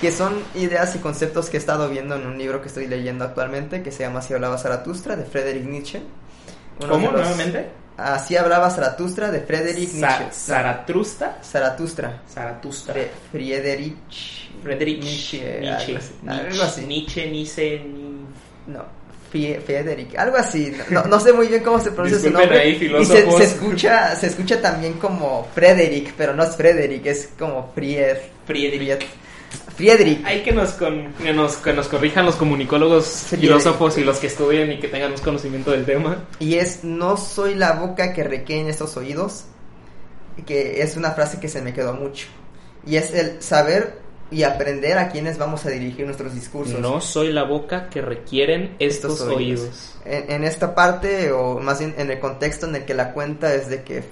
que 0.02 0.12
son 0.12 0.42
ideas 0.56 0.96
y 0.96 1.00
conceptos 1.00 1.50
que 1.50 1.58
he 1.58 1.60
estado 1.60 1.88
viendo 1.88 2.16
en 2.16 2.26
un 2.26 2.38
libro 2.38 2.60
que 2.60 2.68
estoy 2.68 2.88
leyendo 2.88 3.24
actualmente, 3.24 3.84
que 3.84 3.92
se 3.92 4.04
llama 4.04 4.20
Así 4.20 4.34
hablaba 4.34 4.58
Zaratustra, 4.58 5.16
de 5.16 5.26
Friedrich 5.26 5.64
Nietzsche. 5.64 6.02
¿Cómo? 6.80 7.12
Los... 7.12 7.22
¿Nuevamente? 7.22 7.70
Así 7.98 8.36
hablaba 8.36 8.72
Zaratustra, 8.72 9.30
de 9.30 9.42
Friedrich 9.42 9.90
Sa 9.90 10.20
Nietzsche. 10.20 10.34
¿Zaratrusta? 10.34 11.38
Zaratustra. 11.44 12.22
Zaratustra. 12.28 12.96
De 12.96 13.12
Friedrich... 13.32 14.50
Friedrich 14.64 15.04
Nietzsche. 15.04 15.60
Nietzsche. 15.62 16.00
Algo 16.28 16.64
así. 16.64 16.86
Nietzsche. 16.86 17.30
Nietzsche, 17.30 17.32
Nietzsche, 17.32 17.80
ni... 17.80 18.26
No. 18.74 19.02
Friedrich, 19.32 20.14
algo 20.18 20.36
así, 20.36 20.76
no, 20.90 21.06
no, 21.06 21.18
sé 21.18 21.32
muy 21.32 21.48
bien 21.48 21.64
cómo 21.64 21.80
se 21.80 21.92
pronuncia 21.92 22.20
su 22.20 22.30
nombre. 22.30 22.60
Ahí, 22.60 22.72
y 22.72 23.06
se, 23.06 23.32
se, 23.32 23.44
escucha, 23.46 24.14
se 24.14 24.28
escucha 24.28 24.62
también 24.62 24.96
como 24.96 25.48
Frederick, 25.56 26.14
pero 26.18 26.34
no 26.34 26.44
es 26.44 26.54
Frederick, 26.58 27.06
es 27.06 27.30
como 27.40 27.72
Fried. 27.74 28.18
Friedrich. 28.46 29.08
Friedrich. 29.76 30.24
Hay 30.26 30.44
que 30.44 30.52
nos, 30.52 30.72
con, 30.72 31.14
que 31.14 31.34
nos, 31.34 31.58
que 31.58 31.74
nos 31.74 31.88
corrijan 31.88 32.26
los 32.26 32.36
comunicólogos, 32.36 33.06
Friedrich. 33.06 33.50
filósofos 33.50 33.98
y 33.98 34.04
los 34.04 34.18
que 34.18 34.28
estudian 34.28 34.72
y 34.72 34.80
que 34.80 34.88
tengan 34.88 35.12
más 35.12 35.22
conocimiento 35.22 35.72
del 35.72 35.86
tema. 35.86 36.26
Y 36.40 36.56
es, 36.56 36.84
no 36.84 37.18
soy 37.18 37.56
la 37.56 37.74
boca 37.74 38.14
que 38.14 38.24
requiere 38.24 38.62
en 38.62 38.68
estos 38.68 38.96
oídos, 38.98 39.46
que 40.46 40.82
es 40.82 40.98
una 40.98 41.12
frase 41.12 41.40
que 41.40 41.48
se 41.48 41.62
me 41.62 41.74
quedó 41.74 41.94
mucho. 41.94 42.28
Y 42.86 42.96
es 42.96 43.14
el 43.14 43.42
saber 43.42 44.00
y 44.32 44.44
aprender 44.44 44.98
a 44.98 45.10
quienes 45.10 45.38
vamos 45.38 45.66
a 45.66 45.70
dirigir 45.70 46.06
nuestros 46.06 46.34
discursos. 46.34 46.80
No 46.80 47.02
soy 47.02 47.34
la 47.34 47.44
boca 47.44 47.90
que 47.90 48.02
requieren 48.02 48.76
estos, 48.80 49.14
estos 49.14 49.28
oídos. 49.28 49.62
oídos. 49.62 49.96
En, 50.06 50.32
en, 50.32 50.44
esta 50.46 50.74
parte, 50.74 51.32
o 51.32 51.60
más 51.60 51.80
bien 51.80 51.94
en 51.98 52.10
el 52.10 52.20
contexto 52.20 52.66
en 52.66 52.76
el 52.76 52.86
que 52.86 52.94
la 52.94 53.12
cuenta 53.12 53.54
es 53.54 53.68
de 53.70 53.84
que 53.84 54.04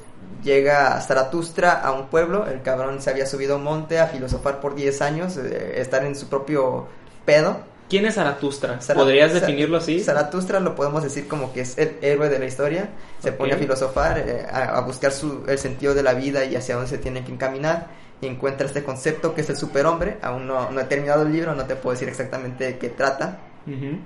llega 0.43 0.99
Zaratustra 1.02 1.71
a 1.71 1.91
un 1.91 2.08
pueblo, 2.08 2.47
el 2.47 2.62
cabrón 2.62 3.02
se 3.02 3.10
había 3.10 3.25
subido 3.25 3.56
a 3.56 3.58
un 3.58 3.63
monte 3.63 3.99
a 3.99 4.08
filosofar 4.08 4.60
por 4.60 4.75
10 4.75 5.02
años, 5.02 5.38
eh, 5.38 5.80
estar 5.82 6.04
en 6.06 6.15
su 6.15 6.28
propio 6.28 6.88
pedo. 7.25 7.62
¿Quién 7.89 8.06
es 8.06 8.15
Zaratustra? 8.15 8.80
Zara 8.82 8.99
¿Podrías 8.99 9.34
definirlo 9.34 9.78
así? 9.78 9.99
Zaratustra 9.99 10.60
lo 10.60 10.75
podemos 10.75 11.02
decir 11.02 11.28
como 11.28 11.52
que 11.52 11.62
es 11.62 11.78
el 11.78 11.97
héroe 12.02 12.30
de 12.30 12.38
la 12.38 12.45
historia, 12.45 12.89
se 13.19 13.30
okay. 13.30 13.38
pone 13.38 13.54
a 13.54 13.58
filosofar, 13.58 14.19
eh, 14.19 14.45
a, 14.49 14.78
a, 14.78 14.82
buscar 14.82 15.12
su, 15.12 15.43
el 15.47 15.58
sentido 15.58 15.95
de 15.95 16.04
la 16.04 16.13
vida 16.13 16.45
y 16.45 16.56
hacia 16.56 16.75
dónde 16.75 16.89
se 16.89 16.99
tiene 16.99 17.23
que 17.23 17.32
encaminar 17.32 17.88
y 18.21 18.28
encuentra 18.28 18.67
este 18.67 18.84
concepto 18.84 19.34
que 19.34 19.41
es 19.41 19.49
el 19.49 19.58
superhombre. 19.58 20.17
Aún 20.21 20.45
no, 20.45 20.69
no, 20.69 20.82
he 20.82 20.86
terminado 20.86 21.23
el 21.23 21.32
libro, 21.32 21.56
no 21.56 21.65
te 21.65 21.75
puedo 21.75 21.93
decir 21.93 22.10
exactamente 22.10 22.65
de 22.65 22.78
qué 22.78 22.89
trata. 22.89 23.39
Uh 23.65 23.71
-huh. 23.71 23.99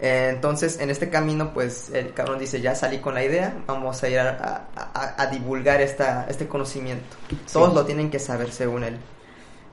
Entonces, 0.00 0.80
en 0.80 0.88
este 0.90 1.10
camino, 1.10 1.52
pues 1.52 1.90
el 1.92 2.14
cabrón 2.14 2.38
dice: 2.38 2.60
Ya 2.60 2.74
salí 2.74 2.98
con 2.98 3.14
la 3.14 3.24
idea, 3.24 3.54
vamos 3.66 4.02
a 4.02 4.08
ir 4.08 4.18
a, 4.18 4.68
a, 4.74 5.22
a 5.22 5.26
divulgar 5.26 5.80
esta, 5.80 6.26
este 6.28 6.48
conocimiento. 6.48 7.16
Todos 7.52 7.70
sí. 7.70 7.74
lo 7.74 7.84
tienen 7.84 8.10
que 8.10 8.18
saber, 8.18 8.50
según 8.50 8.84
él. 8.84 8.98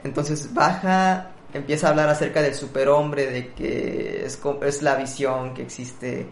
Entonces 0.04 0.54
baja, 0.54 1.32
empieza 1.54 1.88
a 1.88 1.90
hablar 1.92 2.10
acerca 2.10 2.42
del 2.42 2.56
superhombre, 2.56 3.28
de 3.28 3.54
que 3.54 4.26
es, 4.26 4.40
es 4.64 4.82
la 4.82 4.96
visión 4.96 5.54
que 5.54 5.64
existe 5.64 6.28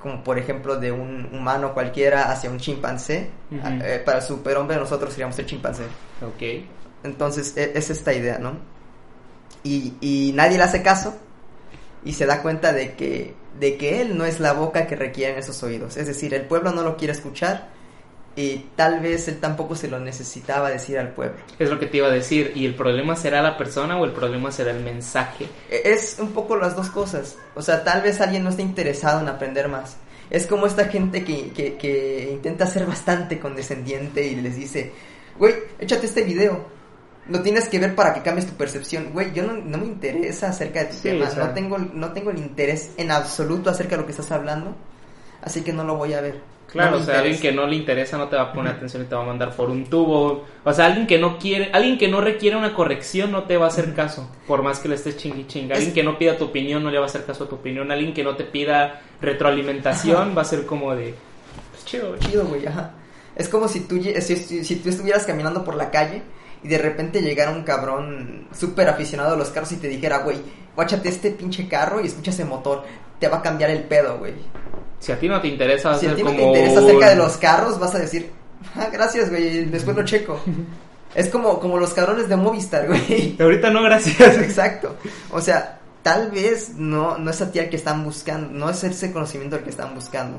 como 0.00 0.22
por 0.22 0.38
ejemplo 0.38 0.76
de 0.76 0.92
un 0.92 1.30
humano 1.32 1.72
cualquiera 1.72 2.30
hacia 2.30 2.50
un 2.50 2.58
chimpancé. 2.58 3.30
Uh 3.50 3.54
-huh. 3.54 3.82
eh, 3.82 4.02
para 4.04 4.18
el 4.18 4.24
superhombre 4.24 4.76
nosotros 4.76 5.12
seríamos 5.12 5.38
el 5.38 5.46
chimpancé. 5.46 5.84
Ok. 6.20 6.66
Entonces 7.04 7.56
e 7.56 7.72
es 7.74 7.88
esta 7.88 8.12
idea, 8.12 8.38
¿no? 8.38 8.58
Y, 9.62 9.94
y, 10.02 10.32
nadie 10.34 10.58
le 10.58 10.64
hace 10.64 10.82
caso 10.82 11.16
y 12.04 12.12
se 12.12 12.26
da 12.26 12.42
cuenta 12.42 12.72
de 12.72 12.94
que, 12.94 13.34
de 13.58 13.76
que 13.76 14.02
él 14.02 14.16
no 14.16 14.24
es 14.24 14.40
la 14.40 14.52
boca 14.52 14.86
que 14.86 14.96
requieren 14.96 15.38
esos 15.38 15.62
oídos. 15.62 15.96
Es 15.96 16.06
decir, 16.06 16.34
el 16.34 16.42
pueblo 16.42 16.72
no 16.72 16.82
lo 16.82 16.96
quiere 16.96 17.12
escuchar 17.12 17.68
y 18.36 18.66
tal 18.74 19.00
vez 19.00 19.28
él 19.28 19.38
tampoco 19.38 19.76
se 19.76 19.88
lo 19.88 20.00
necesitaba 20.00 20.70
decir 20.70 20.98
al 20.98 21.12
pueblo. 21.12 21.36
Es 21.58 21.70
lo 21.70 21.78
que 21.78 21.86
te 21.86 21.98
iba 21.98 22.08
a 22.08 22.10
decir. 22.10 22.52
¿Y 22.54 22.66
el 22.66 22.74
problema 22.74 23.14
será 23.14 23.42
la 23.42 23.56
persona 23.56 23.98
o 23.98 24.04
el 24.04 24.12
problema 24.12 24.50
será 24.50 24.72
el 24.72 24.82
mensaje? 24.82 25.46
Es 25.70 26.16
un 26.18 26.32
poco 26.32 26.56
las 26.56 26.74
dos 26.74 26.90
cosas. 26.90 27.36
O 27.54 27.62
sea, 27.62 27.84
tal 27.84 28.02
vez 28.02 28.20
alguien 28.20 28.42
no 28.42 28.50
esté 28.50 28.62
interesado 28.62 29.20
en 29.20 29.28
aprender 29.28 29.68
más. 29.68 29.96
Es 30.30 30.46
como 30.46 30.66
esta 30.66 30.86
gente 30.86 31.22
que, 31.22 31.52
que, 31.52 31.76
que 31.76 32.30
intenta 32.32 32.66
ser 32.66 32.86
bastante 32.86 33.38
condescendiente 33.38 34.26
y 34.26 34.36
les 34.36 34.56
dice, 34.56 34.92
güey, 35.38 35.54
échate 35.78 36.06
este 36.06 36.22
video. 36.22 36.66
Lo 37.28 37.40
tienes 37.40 37.68
que 37.68 37.78
ver 37.78 37.94
para 37.94 38.12
que 38.12 38.20
cambies 38.22 38.46
tu 38.46 38.52
percepción. 38.54 39.10
Güey, 39.12 39.32
yo 39.32 39.44
no, 39.44 39.54
no 39.54 39.78
me 39.78 39.86
interesa 39.86 40.48
acerca 40.50 40.80
de 40.80 40.86
tu 40.86 40.94
Sí, 40.94 41.02
tema. 41.04 41.26
o 41.26 41.30
sea. 41.30 41.44
No, 41.46 41.54
tengo, 41.54 41.78
no 41.78 42.12
tengo 42.12 42.30
el 42.30 42.38
interés 42.38 42.92
en 42.98 43.10
absoluto 43.10 43.70
acerca 43.70 43.92
de 43.96 44.02
lo 44.02 44.06
que 44.06 44.12
estás 44.12 44.30
hablando. 44.30 44.74
Así 45.42 45.62
que 45.62 45.72
no 45.72 45.84
lo 45.84 45.96
voy 45.96 46.12
a 46.14 46.20
ver. 46.20 46.40
Claro, 46.70 46.92
No 46.92 46.96
o 46.96 47.00
sea, 47.04 47.20
alguien 47.20 47.38
que 47.38 47.52
no 47.52 47.66
le 47.66 47.76
interesa 47.76 48.18
no 48.18 48.28
te 48.28 48.34
va 48.36 48.42
a 48.42 48.52
poner 48.52 48.72
atención 48.74 49.02
y 49.02 49.06
te 49.06 49.14
va 49.14 49.22
a 49.22 49.26
mandar 49.26 49.54
por 49.54 49.70
un 49.70 49.84
tubo. 49.84 50.44
O 50.64 50.72
sea, 50.72 50.86
alguien 50.86 51.06
que 51.06 51.18
no 51.18 51.38
quiere, 51.38 51.70
alguien 51.72 51.98
que 51.98 52.08
no 52.08 52.20
requiere 52.20 52.56
una 52.56 52.74
corrección 52.74 53.30
no 53.30 53.44
te 53.44 53.56
va 53.56 53.66
a 53.66 53.68
hacer 53.68 53.94
caso, 53.94 54.28
por 54.46 54.62
más 54.62 54.80
que 54.80 54.88
le 54.88 54.96
estés 54.96 55.16
chingui 55.16 55.46
chinga. 55.46 55.74
Alguien 55.74 55.90
Es- 55.90 55.94
que 55.94 56.02
no 56.02 56.18
pida 56.18 56.36
tu 56.36 56.46
opinión 56.46 56.82
no 56.82 56.90
le 56.90 56.98
va 56.98 57.04
a 57.04 57.06
hacer 57.06 57.24
caso 57.24 57.44
a 57.44 57.48
tu 57.48 57.54
opinión. 57.56 57.92
Alguien 57.92 58.12
que 58.12 58.24
no 58.24 58.34
te 58.36 58.44
pida 58.44 59.00
retroalimentación 59.20 60.34
va 60.36 60.42
a 60.42 60.44
ser 60.46 60.66
como 60.66 60.94
de, 60.96 61.14
pues 61.70 61.84
chido, 61.84 62.16
chido. 62.18 62.30
chido, 62.30 62.46
güey, 62.46 62.66
ajá. 62.66 62.92
Es 63.36 63.48
como 63.48 63.68
si 63.68 63.80
tú, 63.80 64.00
si- 64.02 64.64
si 64.64 64.76
tú 64.76 64.88
estuvieras 64.88 65.24
caminando 65.24 65.64
por 65.64 65.76
la 65.76 65.90
calle 65.90 66.22
y 66.64 66.68
de 66.68 66.78
repente 66.78 67.20
llegara 67.20 67.50
un 67.50 67.62
cabrón 67.62 68.48
súper 68.52 68.88
aficionado 68.88 69.34
a 69.34 69.36
los 69.36 69.50
carros 69.50 69.70
y 69.72 69.76
te 69.76 69.86
dijera, 69.86 70.18
güey, 70.18 70.38
guáchate 70.74 71.10
este 71.10 71.30
pinche 71.30 71.68
carro 71.68 72.00
y 72.00 72.06
escucha 72.06 72.30
ese 72.30 72.46
motor. 72.46 72.82
Te 73.20 73.28
va 73.28 73.36
a 73.36 73.42
cambiar 73.42 73.70
el 73.70 73.82
pedo, 73.82 74.18
güey. 74.18 74.32
Si 74.98 75.12
a 75.12 75.18
ti 75.18 75.28
no 75.28 75.40
te 75.40 75.48
interesa, 75.48 75.96
Si 75.98 76.06
a 76.06 76.14
ti 76.16 76.22
no 76.22 76.30
como 76.30 76.38
te 76.38 76.46
interesa 76.46 76.80
acerca 76.80 77.10
de 77.10 77.16
los 77.16 77.36
carros, 77.36 77.78
vas 77.78 77.94
a 77.94 77.98
decir, 77.98 78.30
ah, 78.74 78.88
gracias, 78.90 79.28
güey, 79.28 79.66
después 79.66 79.94
lo 79.94 80.04
checo. 80.04 80.40
Es 81.14 81.28
como, 81.28 81.60
como 81.60 81.78
los 81.78 81.92
cabrones 81.92 82.28
de 82.28 82.36
Movistar, 82.36 82.88
güey. 82.88 83.36
Ahorita 83.40 83.70
no, 83.70 83.82
gracias. 83.82 84.38
Exacto. 84.38 84.96
O 85.30 85.40
sea, 85.42 85.78
tal 86.02 86.30
vez 86.30 86.70
no, 86.76 87.18
no 87.18 87.30
es 87.30 87.42
a 87.42 87.52
ti 87.52 87.58
el 87.58 87.68
que 87.68 87.76
están 87.76 88.02
buscando, 88.02 88.48
no 88.50 88.70
es 88.70 88.82
ese 88.82 89.12
conocimiento 89.12 89.56
el 89.56 89.62
que 89.62 89.70
están 89.70 89.94
buscando. 89.94 90.38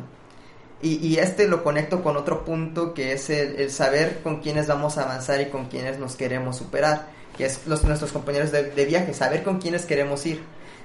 Y, 0.82 0.96
y 1.06 1.18
este 1.18 1.48
lo 1.48 1.64
conecto 1.64 2.04
con 2.04 2.18
otro 2.18 2.44
punto 2.46 2.94
que 2.94 3.14
es 3.14 3.30
el, 3.30 3.60
el 3.60 3.72
saber 3.72 4.20
con 4.22 4.42
quiénes 4.42 4.68
vamos 4.68 4.98
a 4.98 5.04
avanzar 5.04 5.42
y 5.42 5.46
con 5.46 5.66
quiénes 5.66 5.98
nos 6.00 6.16
queremos 6.16 6.58
superar, 6.58 7.08
que 7.38 7.46
es 7.46 7.62
los, 7.66 7.84
nuestros 7.84 8.12
compañeros 8.12 8.52
de, 8.52 8.72
de 8.72 8.86
viaje, 8.86 9.14
saber 9.14 9.44
con 9.44 9.60
quiénes 9.60 9.86
queremos 9.86 10.26
ir. 10.26 10.42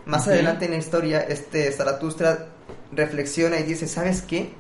Más 0.07 0.27
adelante 0.27 0.65
en 0.65 0.73
la 0.73 0.79
historia, 0.79 1.21
este 1.21 1.71
Zaratustra 1.73 2.47
reflexiona 2.93 3.59
y 3.59 3.65
dice, 3.65 3.87
¿sabes 3.87 4.23
qué? 4.23 4.51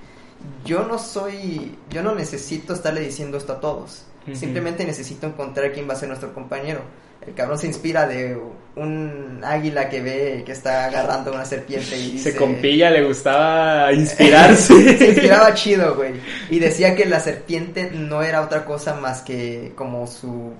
Yo 0.64 0.84
no 0.84 0.98
soy, 0.98 1.76
yo 1.90 2.02
no 2.02 2.14
necesito 2.14 2.74
estarle 2.74 3.00
diciendo 3.00 3.38
esto 3.38 3.54
a 3.54 3.60
todos. 3.60 4.04
Simplemente 4.34 4.84
necesito 4.84 5.26
encontrar 5.26 5.72
quién 5.72 5.88
va 5.88 5.94
a 5.94 5.96
ser 5.96 6.08
nuestro 6.08 6.32
compañero. 6.34 6.82
El 7.26 7.34
cabrón 7.34 7.58
se 7.58 7.66
inspira 7.66 8.06
de 8.06 8.40
un 8.76 9.42
águila 9.44 9.88
que 9.88 10.00
ve 10.00 10.42
que 10.44 10.52
está 10.52 10.86
agarrando 10.86 11.32
una 11.32 11.44
serpiente 11.44 11.96
y 11.98 12.12
dice... 12.12 12.32
Se 12.32 12.36
compilla, 12.36 12.90
le 12.90 13.04
gustaba 13.04 13.92
inspirarse. 13.92 14.98
se 14.98 15.06
inspiraba 15.10 15.52
chido, 15.54 15.96
güey. 15.96 16.14
Y 16.48 16.58
decía 16.58 16.94
que 16.94 17.04
la 17.04 17.20
serpiente 17.20 17.90
no 17.92 18.22
era 18.22 18.40
otra 18.40 18.64
cosa 18.64 18.94
más 18.94 19.20
que 19.20 19.72
como 19.76 20.06
su 20.06 20.54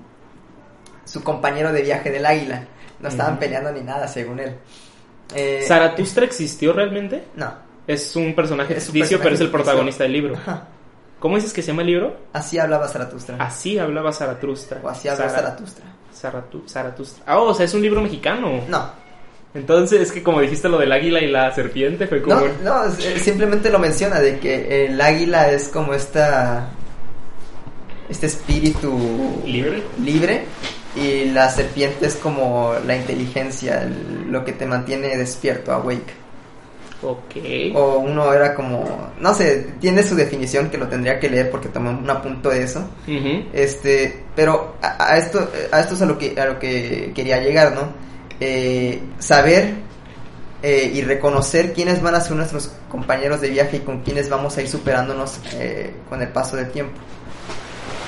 su 1.11 1.23
compañero 1.23 1.73
de 1.73 1.81
viaje 1.81 2.09
del 2.09 2.25
águila. 2.25 2.65
No 2.99 3.09
estaban 3.09 3.39
peleando 3.39 3.71
ni 3.71 3.81
nada, 3.81 4.07
según 4.07 4.39
él. 4.39 4.55
Eh, 5.35 5.65
¿Zaratustra 5.67 6.23
existió 6.25 6.71
realmente? 6.71 7.23
No. 7.35 7.51
Es 7.87 8.15
un 8.15 8.33
personaje 8.35 8.75
ficticio, 8.75 9.19
pero 9.19 9.35
es 9.35 9.41
el 9.41 9.49
protagonista 9.49 10.03
del 10.03 10.13
libro. 10.13 10.35
¿Cómo 11.19 11.35
dices 11.35 11.51
que 11.51 11.61
se 11.61 11.69
llama 11.69 11.81
el 11.81 11.87
libro? 11.87 12.17
Así 12.33 12.57
hablaba 12.59 12.87
Zaratustra. 12.87 13.35
Así 13.39 13.77
hablaba 13.77 14.13
Zaratustra. 14.13 14.79
O 14.83 14.89
así 14.89 15.07
hablaba 15.07 15.29
Zaratustra. 15.31 15.85
Zaratustra. 16.13 17.23
Ah, 17.25 17.39
o 17.39 17.53
sea, 17.53 17.65
es 17.65 17.73
un 17.73 17.81
libro 17.81 18.01
mexicano. 18.01 18.61
No. 18.67 19.01
Entonces, 19.53 20.01
es 20.01 20.11
que 20.11 20.23
como 20.23 20.39
dijiste 20.39 20.69
lo 20.69 20.77
del 20.77 20.91
águila 20.91 21.19
y 21.19 21.27
la 21.27 21.53
serpiente, 21.53 22.07
fue 22.07 22.21
como... 22.21 22.41
No, 22.63 22.85
no, 22.85 22.91
simplemente 23.19 23.69
lo 23.69 23.79
menciona, 23.79 24.19
de 24.19 24.39
que 24.39 24.85
el 24.85 24.99
águila 24.99 25.51
es 25.51 25.67
como 25.67 25.93
esta... 25.93 26.69
Este 28.09 28.27
espíritu... 28.27 29.41
Libre. 29.45 29.83
Libre 30.01 30.45
y 30.95 31.25
la 31.25 31.49
serpiente 31.49 32.05
es 32.05 32.15
como 32.15 32.73
la 32.85 32.95
inteligencia, 32.95 33.89
lo 34.27 34.43
que 34.43 34.51
te 34.51 34.65
mantiene 34.65 35.17
despierto, 35.17 35.71
awake. 35.71 36.20
Ok. 37.03 37.35
O 37.73 37.97
uno 37.97 38.31
era 38.33 38.53
como, 38.53 39.11
no 39.19 39.33
sé, 39.33 39.73
tiene 39.79 40.03
su 40.03 40.15
definición 40.15 40.69
que 40.69 40.77
lo 40.77 40.87
tendría 40.87 41.19
que 41.19 41.29
leer 41.29 41.49
porque 41.49 41.69
tomé 41.69 41.89
un 41.89 42.09
apunto 42.09 42.49
de 42.49 42.63
eso. 42.63 42.87
Este, 43.53 44.23
pero 44.35 44.75
a, 44.81 45.17
esto, 45.17 45.49
a 45.71 45.79
esto 45.79 45.95
es 45.95 46.01
a 46.01 46.05
lo 46.05 46.17
que, 46.17 46.39
a 46.39 46.45
lo 46.45 46.59
que 46.59 47.11
quería 47.15 47.41
llegar, 47.41 47.73
¿no? 47.73 47.89
Eh, 48.39 48.99
saber 49.19 49.73
eh, 50.63 50.91
y 50.93 51.01
reconocer 51.01 51.73
quiénes 51.73 52.01
van 52.03 52.13
a 52.13 52.21
ser 52.21 52.35
nuestros 52.35 52.71
compañeros 52.87 53.41
de 53.41 53.49
viaje 53.49 53.77
y 53.77 53.79
con 53.79 54.01
quiénes 54.01 54.29
vamos 54.29 54.57
a 54.57 54.61
ir 54.61 54.69
superándonos 54.69 55.39
eh, 55.53 55.95
con 56.07 56.21
el 56.21 56.27
paso 56.27 56.55
del 56.55 56.69
tiempo. 56.69 56.93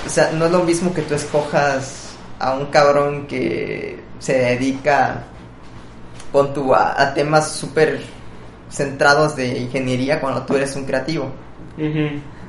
O 0.06 0.10
sea, 0.10 0.32
no 0.34 0.46
es 0.46 0.52
lo 0.52 0.64
mismo 0.64 0.94
que 0.94 1.02
tú 1.02 1.16
escojas 1.16 2.12
a 2.38 2.54
un 2.54 2.68
cabrón 2.68 3.26
que 3.26 4.00
se 4.20 4.38
dedica 4.38 5.24
con 6.32 6.54
tu, 6.54 6.76
a, 6.76 7.14
temas 7.14 7.54
súper 7.54 8.02
centrados 8.74 9.36
de 9.36 9.60
ingeniería 9.60 10.20
cuando 10.20 10.42
tú 10.44 10.56
eres 10.56 10.76
un 10.76 10.86
creativo. 10.86 11.32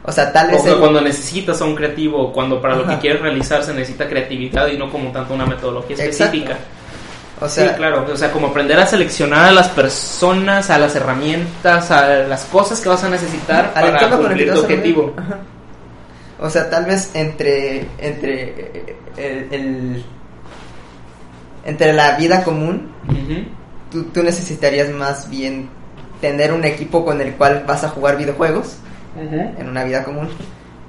O 0.02 0.12
sea, 0.12 0.32
tal 0.32 0.50
vez... 0.50 0.62
cuando 0.78 1.00
necesitas 1.00 1.60
a 1.60 1.64
un 1.64 1.74
creativo, 1.74 2.32
cuando 2.32 2.60
para 2.60 2.76
lo 2.76 2.86
que 2.86 2.98
quieres 2.98 3.20
realizar 3.20 3.62
se 3.62 3.74
necesita 3.74 4.08
creatividad 4.08 4.68
y 4.68 4.78
no 4.78 4.90
como 4.90 5.10
tanto 5.12 5.34
una 5.34 5.46
metodología 5.46 5.96
específica. 5.96 6.56
O 7.40 7.48
sea, 7.48 7.70
sí, 7.70 7.74
claro, 7.76 8.06
o 8.10 8.16
sea, 8.16 8.30
como 8.30 8.46
aprender 8.46 8.78
a 8.78 8.86
seleccionar 8.86 9.46
a 9.46 9.52
las 9.52 9.68
personas, 9.68 10.70
a 10.70 10.78
las 10.78 10.94
herramientas, 10.94 11.90
a 11.90 12.20
las 12.20 12.44
cosas 12.44 12.80
que 12.80 12.88
vas 12.88 13.02
a 13.02 13.08
necesitar 13.08 13.74
para 13.74 14.16
cumplir 14.16 14.52
tu 14.52 14.60
objetivo. 14.60 15.14
O 16.40 16.48
sea, 16.48 16.70
tal 16.70 16.84
vez 16.84 17.10
entre, 17.14 17.86
entre 17.98 18.96
el, 19.16 20.04
entre 21.64 21.92
la 21.92 22.16
vida 22.16 22.44
común, 22.44 22.92
tú, 23.90 24.22
necesitarías 24.22 24.90
más 24.90 25.28
bien 25.28 25.68
tener 26.24 26.54
un 26.54 26.64
equipo 26.64 27.04
con 27.04 27.20
el 27.20 27.34
cual 27.34 27.64
vas 27.66 27.84
a 27.84 27.90
jugar 27.90 28.16
videojuegos 28.16 28.78
en 29.14 29.68
una 29.68 29.84
vida 29.84 30.02
común. 30.02 30.30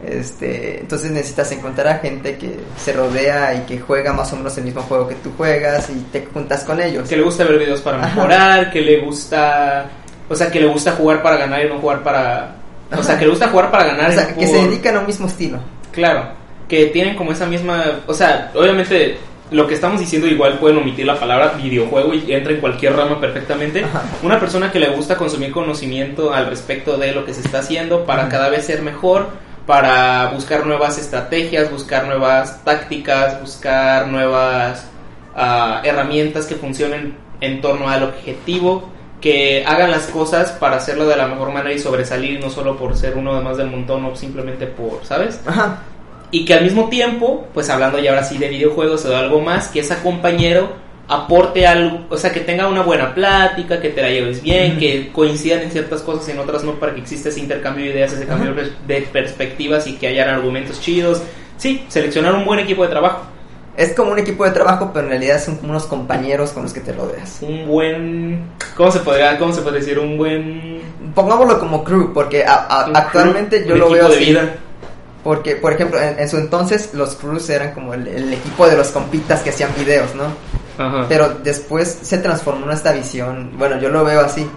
Este, 0.02 0.80
entonces 0.80 1.12
necesitas 1.12 1.52
encontrar 1.52 1.88
a 1.90 1.98
gente 1.98 2.38
que 2.38 2.58
se 2.78 2.94
rodea 2.94 3.54
y 3.56 3.60
que 3.66 3.80
juega 3.80 4.14
más 4.14 4.32
o 4.32 4.38
menos 4.38 4.58
el 4.58 4.64
mismo 4.64 4.82
juego 4.84 5.10
que 5.10 5.16
tú 5.16 5.34
juegas 5.36 5.90
y 5.90 6.00
te 6.12 6.26
juntas 6.26 6.64
con 6.64 6.82
ellos. 6.82 7.10
Que 7.10 7.18
le 7.18 7.24
gusta 7.24 7.44
ver 7.44 7.60
videos 7.60 7.82
para 7.82 7.98
mejorar, 7.98 8.72
que 8.72 8.80
le 8.80 9.02
gusta, 9.02 9.90
o 10.30 10.36
sea, 10.36 10.50
que 10.50 10.62
le 10.62 10.68
gusta 10.68 10.94
jugar 10.94 11.22
para 11.22 11.36
ganar 11.36 11.66
y 11.66 11.68
no 11.68 11.80
jugar 11.80 12.02
para, 12.02 12.56
o 12.98 13.04
sea, 13.04 13.20
que 13.20 13.26
le 13.26 13.32
gusta 13.32 13.50
jugar 13.50 13.70
para 13.72 13.88
ganar. 13.88 14.12
O 14.12 14.14
sea, 14.14 14.34
que 14.34 14.48
se 14.48 14.56
dedican 14.56 14.96
a 14.96 15.00
un 15.02 15.08
mismo 15.08 15.28
estilo. 15.28 15.60
Claro 15.92 16.46
que 16.68 16.88
tienen 16.88 17.16
como 17.16 17.32
esa 17.32 17.46
misma, 17.46 18.00
o 18.08 18.14
sea, 18.14 18.52
obviamente 18.56 19.18
lo 19.52 19.68
que 19.68 19.76
estamos 19.76 20.00
diciendo 20.00 20.28
igual 20.28 20.58
pueden 20.58 20.78
omitir 20.78 21.06
la 21.06 21.20
palabra 21.20 21.54
videojuego 21.54 22.14
y 22.14 22.34
entra 22.34 22.54
en 22.54 22.60
cualquier 22.60 22.96
rama 22.96 23.20
perfectamente. 23.20 23.86
Una 24.24 24.40
persona 24.40 24.72
que 24.72 24.80
le 24.80 24.90
gusta 24.90 25.18
consumir 25.18 25.52
conocimiento 25.52 26.34
al 26.34 26.48
respecto 26.48 26.98
de 26.98 27.12
lo 27.12 27.26
que 27.26 27.34
se 27.34 27.42
está 27.42 27.60
haciendo 27.60 28.06
para 28.06 28.28
cada 28.28 28.50
vez 28.50 28.66
ser 28.66 28.82
mejor, 28.82 29.28
para 29.68 30.32
buscar 30.34 30.66
nuevas 30.66 30.98
estrategias, 30.98 31.72
buscar 31.72 32.08
nuevas 32.08 32.64
tácticas, 32.64 33.40
buscar 33.40 34.08
nuevas 34.08 34.88
ah, 35.36 35.82
herramientas 35.84 36.48
que 36.48 36.56
funcionen 36.56 37.16
en 37.40 37.62
torno 37.62 37.88
al 37.88 38.04
objetivo, 38.04 38.90
que 39.22 39.64
hagan 39.66 39.92
las 39.92 40.08
cosas 40.08 40.52
para 40.52 40.78
hacerlo 40.78 41.08
de 41.08 41.18
la 41.18 41.28
mejor 41.28 41.52
manera 41.52 41.74
y 41.74 41.80
sobresalir, 41.80 42.40
no 42.40 42.50
solo 42.50 42.78
por 42.78 42.98
ser 42.98 43.16
uno 43.16 43.36
de 43.36 43.42
más 43.42 43.58
del 43.58 43.70
montón 43.70 44.06
o 44.06 44.16
simplemente 44.16 44.66
por, 44.66 45.06
¿sabes? 45.06 45.40
Ajá 45.46 45.80
y 46.32 46.46
que 46.46 46.54
al 46.54 46.64
mismo 46.64 46.90
tiempo, 46.90 47.48
pues 47.54 47.70
hablando 47.70 48.00
ya 48.00 48.12
ahora 48.12 48.24
sí 48.24 48.38
de 48.38 48.50
videojuegos 48.50 49.06
o 49.06 49.10
de 49.10 49.16
algo 49.16 49.42
más, 49.42 49.68
que 49.70 49.80
ese 49.80 49.96
compañero 50.00 50.86
aporte 51.08 51.68
algo, 51.68 52.06
o 52.10 52.18
sea, 52.18 52.32
que 52.32 52.40
tenga 52.40 52.68
una 52.68 52.82
buena 52.82 53.14
plática, 53.14 53.80
que 53.80 53.90
te 53.90 54.02
la 54.02 54.10
lleves 54.10 54.42
bien, 54.42 54.78
que 54.78 55.12
coincidan 55.12 55.62
en 55.62 55.72
ciertas 55.72 56.02
cosas 56.02 56.28
y 56.28 56.32
en 56.32 56.40
otras 56.40 56.64
no, 56.64 56.74
para 56.74 56.96
que 56.96 57.02
exista 57.02 57.30
ese 57.30 57.40
intercambio 57.40 57.86
de 57.86 57.92
ideas, 57.92 58.14
ese 58.14 58.26
cambio 58.26 58.54
de 58.88 59.02
perspectivas 59.02 59.86
y 59.88 59.94
que 59.94 60.08
hayan 60.08 60.30
argumentos 60.30 60.82
chidos. 60.82 61.22
Sí, 61.58 61.86
seleccionar 61.88 62.34
un 62.34 62.46
buen 62.46 62.60
equipo 62.60 62.84
de 62.84 62.90
trabajo. 62.90 63.22
Es 63.78 63.94
como 63.94 64.14
un 64.14 64.20
equipo 64.20 64.46
de 64.46 64.52
trabajo, 64.52 64.92
pero 64.94 65.06
en 65.06 65.12
realidad 65.12 65.44
son 65.44 65.58
como 65.58 65.72
unos 65.72 65.86
compañeros 65.86 66.52
con 66.52 66.64
los 66.64 66.74
que 66.74 66.80
te 66.80 66.94
rodeas. 66.94 67.40
Un 67.42 67.68
buen... 67.68 68.52
¿Cómo 68.76 68.90
se 68.90 69.00
podría, 69.00 69.38
cómo 69.38 69.54
se 69.54 69.62
puede 69.62 69.80
decir? 69.80 70.00
Un 70.00 70.18
buen... 70.18 70.82
Pongámoslo 71.14 71.60
como 71.60 71.84
crew, 71.84 72.14
porque 72.14 72.44
actualmente 72.46 73.66
yo 73.68 73.76
lo 73.76 73.90
veo 73.90 74.08
así. 74.08 74.26
vida 74.26 74.56
porque, 75.26 75.56
por 75.56 75.74
ejemplo, 75.74 76.00
en, 76.00 76.30
su 76.30 76.38
entonces 76.38 76.94
los 76.94 77.16
crews 77.16 77.50
eran 77.50 77.74
como 77.74 77.96
el, 77.96 78.32
equipo 78.32 78.68
de 78.68 78.78
los 78.78 78.90
compitas 78.90 79.42
que 79.42 79.50
hacían 79.50 79.72
videos, 79.76 80.14
¿no? 80.14 80.26
Pero 81.10 81.30
después 81.44 81.98
se 82.04 82.20
transformó 82.20 82.68
en 82.68 82.74
esta 82.74 82.92
visión, 82.92 83.54
bueno, 83.58 83.80
yo 83.80 83.90
lo 83.90 84.06
veo 84.06 84.22
así. 84.22 84.48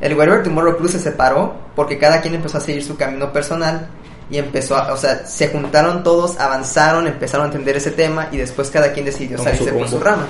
El 0.00 0.16
Wherever 0.16 0.44
Tomorrow 0.44 0.76
Crew 0.76 0.86
se 0.86 1.00
separó 1.00 1.56
porque 1.74 1.98
cada 1.98 2.20
quien 2.20 2.36
empezó 2.36 2.58
a 2.58 2.60
seguir 2.60 2.84
su 2.84 2.96
camino 2.96 3.32
personal 3.32 3.88
y 4.30 4.38
empezó 4.38 4.76
a, 4.76 4.92
o 4.92 4.96
sea, 4.96 5.26
se 5.26 5.48
juntaron 5.48 6.04
todos, 6.04 6.38
avanzaron, 6.38 7.08
empezaron 7.08 7.46
a 7.46 7.48
entender 7.48 7.76
ese 7.76 7.90
tema 7.90 8.28
y 8.30 8.36
después 8.36 8.70
cada 8.70 8.92
quien 8.92 9.06
decidió 9.06 9.38
salirse 9.38 9.72
por 9.72 9.88
su 9.88 9.98
rama. 9.98 10.28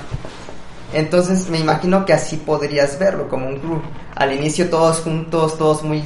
Entonces 0.91 1.49
me 1.49 1.59
imagino 1.59 2.03
que 2.03 2.13
así 2.13 2.37
podrías 2.37 2.97
verlo 2.97 3.29
como 3.29 3.45
un 3.45 3.59
crew. 3.59 3.79
Al 4.15 4.33
inicio 4.33 4.71
todos 4.71 5.01
juntos, 5.01 5.55
todos 5.55 5.83
muy, 5.83 6.01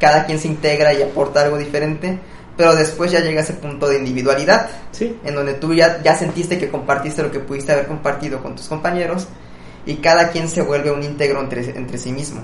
cada 0.00 0.26
quien 0.26 0.40
se 0.40 0.48
integra 0.48 0.92
y 0.92 1.02
aporta 1.02 1.42
algo 1.42 1.56
diferente 1.56 2.18
pero 2.56 2.74
después 2.74 3.10
ya 3.10 3.20
llega 3.20 3.40
ese 3.40 3.54
punto 3.54 3.88
de 3.88 3.98
individualidad, 3.98 4.68
sí. 4.90 5.16
en 5.24 5.34
donde 5.34 5.54
tú 5.54 5.74
ya, 5.74 6.02
ya 6.02 6.16
sentiste 6.16 6.58
que 6.58 6.68
compartiste 6.68 7.22
lo 7.22 7.30
que 7.30 7.40
pudiste 7.40 7.72
haber 7.72 7.86
compartido 7.86 8.42
con 8.42 8.56
tus 8.56 8.68
compañeros 8.68 9.26
y 9.86 9.94
cada 9.96 10.30
quien 10.30 10.48
se 10.48 10.62
vuelve 10.62 10.90
un 10.90 11.02
íntegro 11.02 11.40
entre, 11.40 11.64
entre 11.76 11.98
sí 11.98 12.12
mismo. 12.12 12.42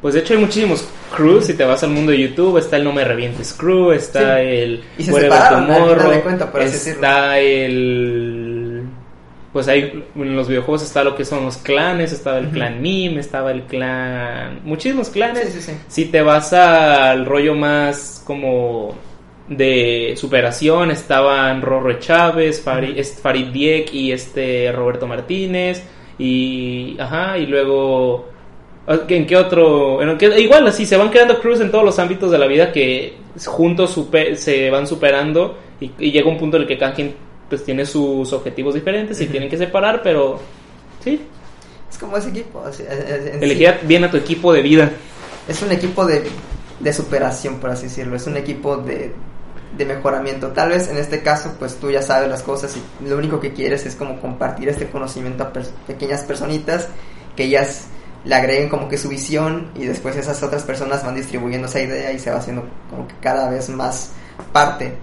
Pues 0.00 0.14
de 0.14 0.20
hecho 0.20 0.34
hay 0.34 0.40
muchísimos 0.40 0.84
crews, 1.14 1.46
si 1.46 1.54
te 1.54 1.64
vas 1.64 1.82
al 1.84 1.90
mundo 1.90 2.10
de 2.10 2.18
YouTube, 2.18 2.58
está 2.58 2.76
el 2.76 2.84
No 2.84 2.92
Me 2.92 3.04
Revientes 3.04 3.52
Crew, 3.52 3.92
está 3.92 4.40
el 4.40 4.82
y 4.98 5.04
se 5.04 5.12
separaron, 5.12 6.20
cuenta, 6.22 6.50
está 6.58 7.38
el 7.38 8.41
pues 9.52 9.68
ahí 9.68 10.04
en 10.16 10.34
los 10.34 10.48
videojuegos 10.48 10.82
está 10.82 11.04
lo 11.04 11.14
que 11.14 11.26
son 11.26 11.44
los 11.44 11.58
clanes, 11.58 12.12
estaba 12.12 12.38
el 12.38 12.48
clan 12.48 12.80
Mime, 12.80 13.20
estaba 13.20 13.50
el 13.50 13.64
clan... 13.64 14.60
Muchísimos 14.64 15.10
clanes. 15.10 15.70
si 15.88 16.04
te 16.06 16.22
vas 16.22 16.54
al 16.54 17.26
rollo 17.26 17.54
más 17.54 18.22
como 18.26 18.94
de 19.48 20.14
superación, 20.16 20.90
estaban 20.90 21.60
Rorro 21.60 21.98
Chávez, 21.98 22.62
Farid, 22.62 23.04
Farid 23.04 23.48
Diek 23.48 23.92
y 23.92 24.12
este 24.12 24.72
Roberto 24.72 25.06
Martínez. 25.06 25.84
Y, 26.18 26.96
ajá, 26.98 27.36
y 27.36 27.46
luego... 27.46 28.30
¿En 28.86 29.26
qué 29.26 29.36
otro? 29.36 30.02
En 30.02 30.18
igual 30.40 30.66
así, 30.66 30.86
se 30.86 30.96
van 30.96 31.10
creando 31.10 31.38
crews 31.38 31.60
en 31.60 31.70
todos 31.70 31.84
los 31.84 31.98
ámbitos 32.00 32.32
de 32.32 32.38
la 32.38 32.46
vida 32.46 32.72
que 32.72 33.14
juntos 33.46 33.96
se 34.34 34.70
van 34.70 34.88
superando 34.88 35.56
y, 35.78 35.92
y 35.98 36.10
llega 36.10 36.28
un 36.28 36.36
punto 36.36 36.56
en 36.56 36.62
el 36.62 36.68
que 36.68 36.78
cada 36.78 36.92
quien 36.92 37.14
pues 37.52 37.66
tiene 37.66 37.84
sus 37.84 38.32
objetivos 38.32 38.72
diferentes 38.72 39.20
y 39.20 39.26
tienen 39.26 39.50
que 39.50 39.58
separar, 39.58 40.00
pero 40.02 40.40
sí. 41.04 41.20
Es 41.90 41.98
como 41.98 42.16
ese 42.16 42.30
equipo. 42.30 42.64
Elegir 43.42 43.80
bien 43.82 44.04
a 44.04 44.10
tu 44.10 44.16
equipo 44.16 44.54
de 44.54 44.62
vida. 44.62 44.90
Es 45.46 45.60
un 45.60 45.70
equipo 45.70 46.06
de, 46.06 46.22
de 46.80 46.92
superación, 46.94 47.60
por 47.60 47.68
así 47.68 47.88
decirlo. 47.88 48.16
Es 48.16 48.26
un 48.26 48.38
equipo 48.38 48.78
de, 48.78 49.12
de 49.76 49.84
mejoramiento. 49.84 50.48
Tal 50.52 50.70
vez 50.70 50.88
en 50.88 50.96
este 50.96 51.20
caso, 51.20 51.54
pues 51.58 51.76
tú 51.76 51.90
ya 51.90 52.00
sabes 52.00 52.30
las 52.30 52.42
cosas 52.42 52.74
y 52.74 53.06
lo 53.06 53.18
único 53.18 53.38
que 53.38 53.52
quieres 53.52 53.84
es 53.84 53.96
como 53.96 54.18
compartir 54.18 54.70
este 54.70 54.88
conocimiento 54.88 55.44
a 55.44 55.52
pequeñas 55.86 56.22
personitas 56.22 56.88
que 57.36 57.44
ellas 57.44 57.88
le 58.24 58.34
agreguen 58.34 58.70
como 58.70 58.88
que 58.88 58.96
su 58.96 59.10
visión 59.10 59.72
y 59.74 59.84
después 59.84 60.16
esas 60.16 60.42
otras 60.42 60.62
personas 60.62 61.04
van 61.04 61.16
distribuyendo 61.16 61.68
esa 61.68 61.82
idea 61.82 62.12
y 62.12 62.18
se 62.18 62.30
va 62.30 62.38
haciendo 62.38 62.66
como 62.88 63.06
que 63.06 63.14
cada 63.20 63.50
vez 63.50 63.68
más 63.68 64.12
parte. 64.42 64.94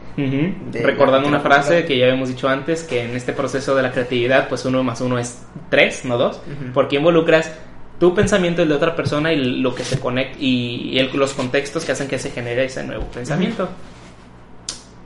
De- 0.71 0.81
Recordando 0.83 1.27
una 1.27 1.39
frase 1.39 1.85
que 1.85 1.97
ya 1.97 2.05
habíamos 2.07 2.29
dicho 2.29 2.49
antes, 2.49 2.83
que 2.83 3.03
en 3.03 3.15
este 3.15 3.31
proceso 3.33 3.75
de 3.75 3.83
la 3.83 3.91
creatividad, 3.91 4.49
pues 4.49 4.65
uno 4.65 4.83
más 4.83 4.99
uno 5.01 5.17
es 5.17 5.43
tres, 5.69 6.03
no 6.05 6.17
dos, 6.17 6.41
porque 6.73 6.97
involucras 6.97 7.51
tu 7.99 8.13
pensamiento, 8.13 8.61
el 8.61 8.69
de 8.69 8.75
otra 8.75 8.95
persona 8.95 9.31
y 9.33 9.61
lo 9.61 9.73
que 9.75 9.83
se 9.83 9.99
conecta 9.99 10.37
y 10.39 10.97
el- 10.99 11.11
los 11.17 11.33
contextos 11.33 11.85
que 11.85 11.91
hacen 11.93 12.07
que 12.07 12.17
se 12.19 12.31
genere 12.31 12.65
ese 12.65 12.83
nuevo 12.83 13.05
pensamiento. 13.05 13.69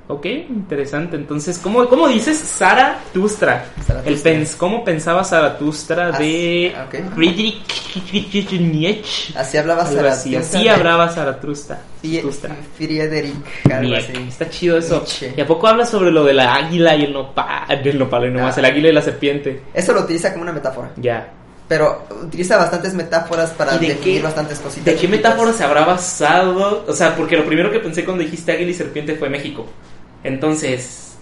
Ok, 0.05 0.25
interesante. 0.25 1.15
Entonces, 1.15 1.57
¿cómo, 1.59 1.87
cómo 1.87 2.09
dices 2.09 2.37
Zaratustra? 2.37 3.65
El 4.05 4.17
pens 4.17 4.55
¿Cómo 4.55 4.83
pensaba 4.83 5.23
Zaratustra 5.23 6.11
de. 6.11 6.75
Friedrich 7.15 8.51
Nietzsche? 8.59 9.33
Así 9.37 9.57
hablaba 9.57 9.83
así, 9.83 9.95
Zaratustra 9.95 10.39
así 10.41 10.63
de- 10.63 10.69
hablaba 10.69 11.09
Zaratustra. 11.09 11.79
Friedrich, 12.75 13.33
algo 13.71 13.95
así. 13.95 14.13
Está 14.27 14.49
chido 14.49 14.77
eso. 14.77 14.97
Nietzsche. 14.99 15.33
¿Y 15.37 15.41
a 15.41 15.47
poco 15.47 15.67
habla 15.67 15.85
sobre 15.85 16.11
lo 16.11 16.23
de 16.25 16.33
la 16.33 16.53
águila 16.55 16.95
y 16.95 17.05
el 17.05 17.13
nopal? 17.13 17.65
El 17.85 17.97
nopal, 17.97 18.33
no 18.33 18.41
más, 18.41 18.57
Ah. 18.57 18.59
el 18.59 18.65
águila 18.65 18.89
y 18.89 18.91
la 18.93 19.01
serpiente. 19.01 19.61
Eso 19.73 19.93
lo 19.93 20.01
utiliza 20.01 20.31
como 20.31 20.43
una 20.43 20.51
metáfora. 20.51 20.91
Ya. 20.97 21.31
Pero 21.67 22.03
utiliza 22.21 22.57
bastantes 22.57 22.93
metáforas 22.93 23.51
para 23.51 23.75
¿Y 23.77 23.79
de 23.79 23.87
definir 23.87 24.17
qué- 24.17 24.23
bastantes 24.23 24.59
cositas. 24.59 24.85
¿De 24.85 24.95
qué 24.95 25.07
metáfora 25.07 25.53
se 25.53 25.63
habrá 25.63 25.85
basado? 25.85 26.83
O 26.87 26.93
sea, 26.93 27.15
porque 27.15 27.37
lo 27.37 27.45
primero 27.45 27.71
que 27.71 27.79
pensé 27.79 28.03
cuando 28.03 28.21
dijiste 28.23 28.51
águila 28.51 28.71
y 28.71 28.73
serpiente 28.73 29.15
fue 29.15 29.29
México. 29.29 29.65
Entonces, 30.23 31.15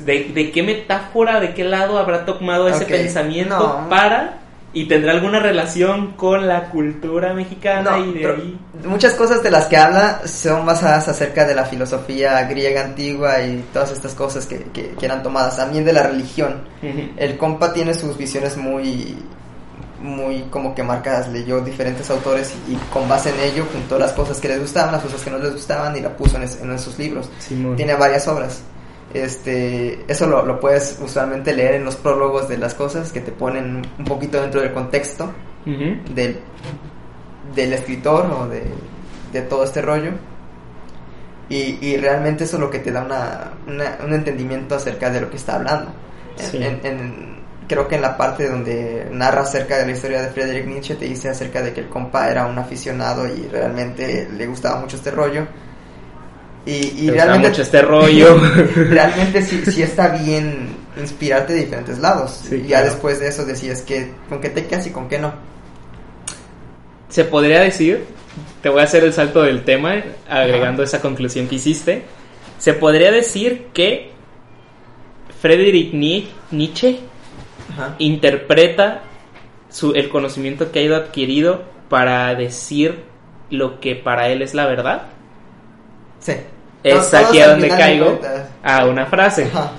¿de, 0.00 0.24
de 0.34 0.50
qué 0.50 0.62
metáfora, 0.62 1.40
de 1.40 1.54
qué 1.54 1.64
lado 1.64 1.98
habrá 1.98 2.24
tomado 2.24 2.68
ese 2.68 2.84
pensamiento 2.86 3.56
no. 3.82 3.88
para 3.88 4.38
y 4.72 4.86
tendrá 4.86 5.10
alguna 5.12 5.40
relación 5.40 6.12
con 6.12 6.46
la 6.46 6.70
cultura 6.70 7.34
mexicana 7.34 7.90
No, 7.96 8.04
y 8.04 8.12
de 8.12 8.26
ahí? 8.26 8.58
muchas 8.84 9.14
cosas 9.14 9.42
de 9.42 9.50
las 9.50 9.66
que 9.66 9.76
habla 9.76 10.20
son 10.26 10.64
basadas 10.64 11.08
acerca 11.08 11.44
de 11.44 11.56
la 11.56 11.64
filosofía 11.64 12.40
griega 12.44 12.84
antigua 12.84 13.42
y 13.42 13.64
todas 13.72 13.90
estas 13.90 14.14
cosas 14.14 14.46
que, 14.46 14.58
que, 14.72 14.90
que 14.90 15.06
eran 15.06 15.24
tomadas. 15.24 15.56
También 15.56 15.84
de 15.84 15.92
la 15.92 16.04
religión. 16.04 16.62
El 17.16 17.36
compa 17.36 17.72
tiene 17.72 17.94
sus 17.94 18.16
visiones 18.16 18.56
muy 18.56 19.16
muy 20.00 20.42
como 20.50 20.74
que 20.74 20.82
marcadas, 20.82 21.28
leyó 21.28 21.60
diferentes 21.60 22.08
autores 22.10 22.54
y, 22.68 22.72
y 22.72 22.76
con 22.92 23.08
base 23.08 23.30
en 23.30 23.40
ello 23.40 23.66
juntó 23.72 23.98
las 23.98 24.12
cosas 24.12 24.38
que 24.40 24.48
les 24.48 24.60
gustaban, 24.60 24.92
las 24.92 25.02
cosas 25.02 25.20
que 25.22 25.30
no 25.30 25.38
les 25.38 25.52
gustaban 25.52 25.96
y 25.96 26.00
la 26.00 26.16
puso 26.16 26.36
en, 26.38 26.44
es- 26.44 26.60
en 26.60 26.78
sus 26.78 26.98
libros. 26.98 27.28
Simón. 27.38 27.76
Tiene 27.76 27.94
varias 27.94 28.26
obras. 28.28 28.62
Este, 29.12 30.04
eso 30.10 30.26
lo, 30.26 30.46
lo 30.46 30.60
puedes 30.60 30.98
usualmente 31.02 31.52
leer 31.52 31.74
en 31.74 31.84
los 31.84 31.96
prólogos 31.96 32.48
de 32.48 32.56
las 32.58 32.74
cosas 32.74 33.12
que 33.12 33.20
te 33.20 33.32
ponen 33.32 33.82
un 33.98 34.04
poquito 34.04 34.40
dentro 34.40 34.60
del 34.60 34.72
contexto 34.72 35.32
del, 36.14 36.40
del 37.54 37.72
escritor 37.72 38.26
o 38.26 38.46
de, 38.48 38.62
de 39.32 39.42
todo 39.42 39.64
este 39.64 39.82
rollo. 39.82 40.12
Y, 41.48 41.78
y 41.84 41.96
realmente 41.96 42.44
eso 42.44 42.56
es 42.56 42.60
lo 42.60 42.70
que 42.70 42.78
te 42.78 42.92
da 42.92 43.02
una, 43.02 43.50
una- 43.66 43.98
un 44.04 44.12
entendimiento 44.14 44.76
acerca 44.76 45.10
de 45.10 45.20
lo 45.20 45.30
que 45.30 45.36
está 45.36 45.56
hablando. 45.56 45.90
Sí. 46.36 46.56
en- 46.58 46.80
en- 46.84 47.39
creo 47.70 47.86
que 47.86 47.94
en 47.94 48.02
la 48.02 48.16
parte 48.16 48.48
donde 48.48 49.06
narra 49.12 49.42
acerca 49.42 49.78
de 49.78 49.86
la 49.86 49.92
historia 49.92 50.20
de 50.20 50.30
Friedrich 50.30 50.66
Nietzsche 50.66 50.96
te 50.96 51.04
dice 51.04 51.28
acerca 51.28 51.62
de 51.62 51.72
que 51.72 51.78
el 51.82 51.88
compa 51.88 52.28
era 52.28 52.46
un 52.46 52.58
aficionado 52.58 53.28
y 53.28 53.46
realmente 53.46 54.28
le 54.36 54.46
gustaba 54.48 54.80
mucho 54.80 54.96
este 54.96 55.12
rollo. 55.12 55.46
Y, 56.66 57.04
y 57.04 57.10
realmente 57.10 57.50
mucho 57.50 57.62
este 57.62 57.80
rollo. 57.80 58.40
realmente 58.74 59.40
sí, 59.42 59.62
sí 59.64 59.82
está 59.82 60.08
bien 60.08 60.74
inspirarte 61.00 61.52
de 61.52 61.60
diferentes 61.60 62.00
lados. 62.00 62.40
Sí, 62.48 62.56
y 62.56 62.62
ya 62.62 62.78
claro. 62.78 62.86
después 62.86 63.20
de 63.20 63.28
eso 63.28 63.44
decías 63.44 63.82
que 63.82 64.10
con 64.28 64.40
qué 64.40 64.50
te 64.50 64.66
quedas 64.66 64.88
y 64.88 64.90
con 64.90 65.08
qué 65.08 65.20
no. 65.20 65.32
Se 67.08 67.24
podría 67.24 67.60
decir, 67.60 68.04
te 68.62 68.68
voy 68.68 68.80
a 68.80 68.84
hacer 68.84 69.04
el 69.04 69.12
salto 69.12 69.42
del 69.42 69.62
tema, 69.62 69.94
agregando 70.28 70.82
esa 70.82 71.00
conclusión 71.00 71.46
que 71.46 71.54
hiciste. 71.54 72.02
Se 72.58 72.74
podría 72.74 73.12
decir 73.12 73.68
que 73.72 74.10
Friedrich 75.40 75.92
Ni- 75.94 76.28
Nietzsche 76.50 77.09
Ajá. 77.70 77.94
interpreta 77.98 79.02
su, 79.68 79.92
el 79.94 80.08
conocimiento 80.08 80.70
que 80.72 80.80
ha 80.80 80.82
ido 80.82 80.96
adquirido 80.96 81.62
para 81.88 82.34
decir 82.34 83.04
lo 83.50 83.80
que 83.80 83.94
para 83.96 84.28
él 84.28 84.42
es 84.42 84.54
la 84.54 84.66
verdad. 84.66 85.02
Sí. 86.20 86.32
Es 86.82 86.94
Todos- 87.10 87.14
aquí 87.14 87.40
a 87.40 87.48
donde 87.48 87.68
caigo 87.68 88.20
a 88.62 88.84
una 88.86 89.06
frase. 89.06 89.44
Ajá. 89.44 89.72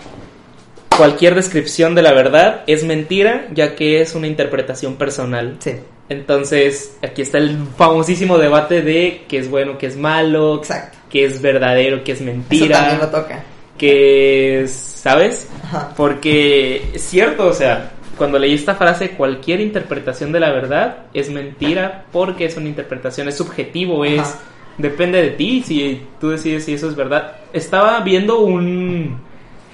Cualquier 0.97 1.35
descripción 1.35 1.95
de 1.95 2.01
la 2.03 2.11
verdad 2.13 2.63
es 2.67 2.83
mentira, 2.83 3.47
ya 3.53 3.75
que 3.75 4.01
es 4.01 4.13
una 4.13 4.27
interpretación 4.27 4.95
personal. 4.97 5.55
Sí, 5.59 5.75
Entonces, 6.09 6.97
aquí 7.01 7.21
está 7.21 7.37
el 7.37 7.57
famosísimo 7.77 8.37
debate 8.37 8.81
de 8.81 9.23
qué 9.29 9.37
es 9.39 9.49
bueno, 9.49 9.77
qué 9.77 9.87
es 9.87 9.95
malo, 9.95 10.57
exacto. 10.57 10.97
qué 11.09 11.23
es 11.25 11.41
verdadero, 11.41 12.03
qué 12.03 12.11
es 12.11 12.19
Eso 12.21 12.29
también 12.29 12.67
lo 12.67 12.75
mentira, 12.75 13.11
toca. 13.11 13.43
Qué 13.81 14.61
es, 14.61 14.71
¿sabes? 14.71 15.49
Porque 15.97 16.85
es 16.93 17.01
cierto, 17.01 17.47
o 17.47 17.53
sea, 17.53 17.91
cuando 18.17 18.37
leí 18.37 18.53
esta 18.53 18.75
frase, 18.75 19.11
cualquier 19.11 19.59
interpretación 19.59 20.31
de 20.31 20.39
la 20.39 20.51
verdad 20.51 21.05
es 21.13 21.29
mentira 21.31 22.05
porque 22.11 22.45
es 22.45 22.55
una 22.57 22.69
interpretación, 22.69 23.27
es 23.27 23.37
subjetivo, 23.37 24.05
es 24.05 24.19
Ajá. 24.19 24.39
depende 24.77 25.21
de 25.21 25.29
ti 25.31 25.63
si 25.65 26.01
tú 26.19 26.29
decides 26.29 26.65
si 26.65 26.73
eso 26.75 26.87
es 26.87 26.95
verdad. 26.95 27.37
Estaba 27.51 27.99
viendo 28.01 28.39
un 28.41 29.17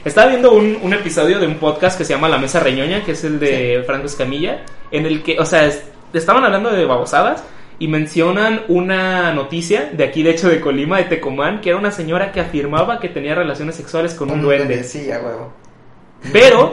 estaba 0.06 0.30
viendo 0.30 0.54
un, 0.54 0.78
un 0.82 0.94
episodio 0.94 1.38
de 1.40 1.48
un 1.48 1.56
podcast 1.56 1.98
que 1.98 2.06
se 2.06 2.14
llama 2.14 2.30
La 2.30 2.38
Mesa 2.38 2.62
Reñoña, 2.62 3.04
que 3.04 3.12
es 3.12 3.24
el 3.26 3.40
de 3.40 3.84
Franco 3.86 4.06
Escamilla, 4.06 4.64
en 4.90 5.06
el 5.06 5.22
que, 5.22 5.38
o 5.38 5.46
sea, 5.46 5.66
es- 5.66 5.84
estaban 6.14 6.46
hablando 6.46 6.70
de 6.70 6.86
babosadas 6.86 7.44
y 7.80 7.88
mencionan 7.88 8.62
una 8.70 9.32
noticia 9.34 9.90
de 9.94 10.04
aquí, 10.04 10.24
de 10.24 10.32
hecho, 10.32 10.50
de 10.50 10.60
Colima, 10.60 10.98
de 10.98 11.04
Tecomán, 11.06 11.62
que 11.62 11.70
era 11.70 11.78
una 11.78 11.92
señora 11.92 12.32
que 12.32 12.40
afirmaba 12.40 13.00
que 13.00 13.10
tenía 13.10 13.36
relaciones 13.36 13.76
sexuales 13.76 14.14
con 14.16 14.32
un 14.32 14.42
duende. 14.42 14.84
Sí, 14.84 15.12
a 15.12 15.20
huevo. 15.20 15.54
Pero 16.34 16.72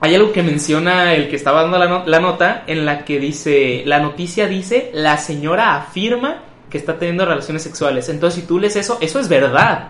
hay 0.00 0.14
algo 0.14 0.30
que 0.32 0.42
menciona 0.42 1.14
el 1.14 1.28
que 1.28 1.36
estaba 1.36 1.62
dando 1.62 1.78
la, 1.78 1.88
no- 1.88 2.06
la 2.06 2.20
nota 2.20 2.64
en 2.66 2.84
la 2.84 3.04
que 3.04 3.18
dice, 3.18 3.82
la 3.86 4.00
noticia 4.00 4.46
dice, 4.46 4.90
la 4.92 5.16
señora 5.18 5.74
afirma 5.76 6.42
que 6.70 6.76
está 6.78 6.98
teniendo 6.98 7.24
relaciones 7.24 7.62
sexuales. 7.62 8.08
Entonces, 8.10 8.42
si 8.42 8.46
tú 8.46 8.58
lees 8.58 8.76
eso, 8.76 8.98
eso 9.00 9.18
es 9.20 9.28
verdad. 9.28 9.88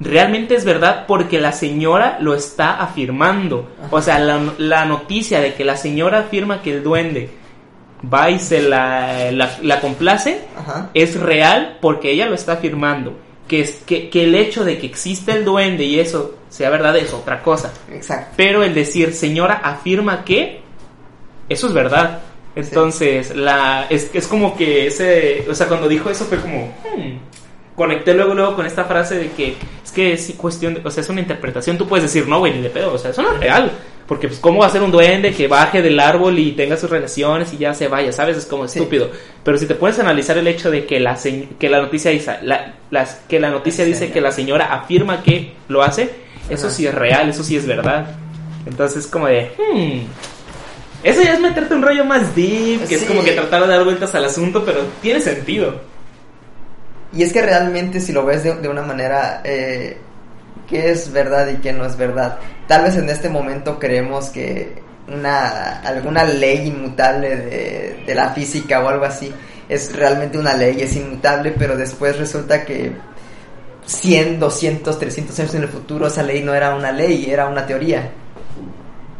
Realmente 0.00 0.54
es 0.56 0.64
verdad 0.64 1.04
porque 1.06 1.38
la 1.40 1.52
señora 1.52 2.16
lo 2.20 2.34
está 2.34 2.80
afirmando. 2.82 3.70
O 3.90 4.00
sea, 4.00 4.18
la, 4.18 4.40
la 4.58 4.86
noticia 4.86 5.40
de 5.40 5.54
que 5.54 5.64
la 5.64 5.76
señora 5.76 6.20
afirma 6.20 6.62
que 6.62 6.72
el 6.74 6.82
duende 6.82 7.30
va 8.12 8.30
y 8.30 8.38
se 8.38 8.62
la, 8.62 9.30
la, 9.30 9.58
la 9.62 9.80
complace 9.80 10.40
Ajá. 10.56 10.90
es 10.94 11.18
real 11.18 11.78
porque 11.80 12.10
ella 12.10 12.26
lo 12.26 12.34
está 12.34 12.52
afirmando. 12.54 13.18
Que, 13.48 13.60
es, 13.60 13.82
que, 13.86 14.08
que 14.08 14.24
el 14.24 14.34
hecho 14.34 14.64
de 14.64 14.78
que 14.78 14.86
existe 14.86 15.32
el 15.32 15.44
duende 15.44 15.84
y 15.84 16.00
eso 16.00 16.36
sea 16.48 16.70
verdad 16.70 16.96
es 16.96 17.12
otra 17.12 17.42
cosa. 17.42 17.72
Exacto. 17.92 18.32
Pero 18.36 18.62
el 18.62 18.74
decir 18.74 19.12
señora 19.12 19.60
afirma 19.62 20.24
que, 20.24 20.62
eso 21.48 21.66
es 21.66 21.72
verdad. 21.72 22.20
Entonces, 22.56 23.34
la, 23.34 23.86
es, 23.90 24.10
es 24.14 24.26
como 24.28 24.56
que 24.56 24.86
ese, 24.86 25.44
o 25.50 25.54
sea, 25.54 25.66
cuando 25.66 25.88
dijo 25.88 26.08
eso 26.08 26.24
fue 26.24 26.38
como, 26.38 26.66
hmm, 26.66 27.18
conecté 27.74 28.14
luego, 28.14 28.34
luego 28.34 28.54
con 28.54 28.66
esta 28.66 28.84
frase 28.84 29.18
de 29.18 29.30
que 29.32 29.56
es 29.84 29.92
que 29.92 30.12
es 30.12 30.32
cuestión, 30.36 30.74
de, 30.74 30.80
o 30.84 30.90
sea, 30.90 31.02
es 31.02 31.08
una 31.08 31.20
interpretación, 31.20 31.76
tú 31.76 31.88
puedes 31.88 32.04
decir, 32.04 32.28
no, 32.28 32.38
güey, 32.38 32.54
ni 32.54 32.62
de 32.62 32.70
pedo, 32.70 32.94
o 32.94 32.98
sea, 32.98 33.10
eso 33.10 33.22
no 33.22 33.32
es 33.32 33.40
real. 33.40 33.72
Porque, 34.06 34.28
pues, 34.28 34.38
¿cómo 34.38 34.60
va 34.60 34.66
a 34.66 34.70
ser 34.70 34.82
un 34.82 34.90
duende 34.90 35.32
que 35.32 35.48
baje 35.48 35.80
del 35.80 35.98
árbol 35.98 36.38
y 36.38 36.52
tenga 36.52 36.76
sus 36.76 36.90
relaciones 36.90 37.52
y 37.54 37.56
ya 37.58 37.72
se 37.72 37.88
vaya? 37.88 38.12
¿Sabes? 38.12 38.36
Es 38.36 38.44
como 38.44 38.68
Sí. 38.68 38.78
estúpido. 38.78 39.10
Pero 39.42 39.56
si 39.56 39.66
te 39.66 39.74
puedes 39.74 39.98
analizar 39.98 40.36
el 40.36 40.46
hecho 40.46 40.70
de 40.70 40.84
que 40.84 41.00
la, 41.00 41.16
que 41.58 41.68
la 41.70 41.80
noticia 41.80 42.10
dice, 42.10 42.36
la, 42.42 42.74
las, 42.90 43.22
que 43.28 43.40
la 43.40 43.48
noticia 43.50 43.84
dice 43.84 44.10
que 44.12 44.20
la 44.20 44.30
señora 44.30 44.66
afirma 44.74 45.22
que 45.22 45.54
lo 45.68 45.82
hace, 45.82 46.10
eso 46.50 46.66
Ajá. 46.66 46.76
sí 46.76 46.86
es 46.86 46.94
real, 46.94 47.30
eso 47.30 47.42
sí 47.42 47.56
es 47.56 47.66
verdad. 47.66 48.06
Entonces, 48.66 49.06
como 49.06 49.26
de, 49.26 49.50
hmm, 49.56 50.00
eso 51.02 51.22
ya 51.22 51.32
es 51.34 51.40
meterte 51.40 51.74
un 51.74 51.82
rollo 51.82 52.04
más 52.04 52.34
deep, 52.36 52.86
que 52.86 52.96
es 52.96 53.04
como 53.04 53.22
que 53.24 53.32
tratar 53.32 53.62
de 53.62 53.68
dar 53.68 53.84
vueltas 53.84 54.14
al 54.14 54.26
asunto, 54.26 54.64
pero 54.66 54.80
tiene 55.00 55.20
sentido. 55.20 55.80
Y 57.14 57.22
es 57.22 57.32
que 57.32 57.40
realmente 57.40 58.00
si 58.00 58.12
lo 58.12 58.24
ves 58.26 58.42
de, 58.42 58.54
de 58.56 58.68
una 58.68 58.82
manera, 58.82 59.40
eh, 59.44 59.96
qué 60.68 60.90
es 60.90 61.12
verdad 61.12 61.48
y 61.48 61.56
qué 61.56 61.72
no 61.72 61.84
es 61.84 61.96
verdad. 61.96 62.38
Tal 62.66 62.82
vez 62.84 62.96
en 62.96 63.08
este 63.08 63.28
momento 63.28 63.78
creemos 63.78 64.30
que 64.30 64.82
una 65.06 65.80
alguna 65.80 66.24
ley 66.24 66.66
inmutable 66.68 67.36
de, 67.36 68.04
de 68.06 68.14
la 68.14 68.30
física 68.30 68.80
o 68.80 68.88
algo 68.88 69.04
así 69.04 69.32
es 69.68 69.94
realmente 69.94 70.38
una 70.38 70.54
ley, 70.54 70.80
es 70.80 70.96
inmutable, 70.96 71.54
pero 71.56 71.76
después 71.76 72.18
resulta 72.18 72.64
que 72.64 72.92
100, 73.86 74.40
200, 74.40 74.98
300 74.98 75.38
años 75.40 75.54
en 75.54 75.62
el 75.62 75.68
futuro 75.68 76.06
esa 76.06 76.22
ley 76.22 76.42
no 76.42 76.54
era 76.54 76.74
una 76.74 76.92
ley, 76.92 77.30
era 77.30 77.46
una 77.46 77.66
teoría. 77.66 78.10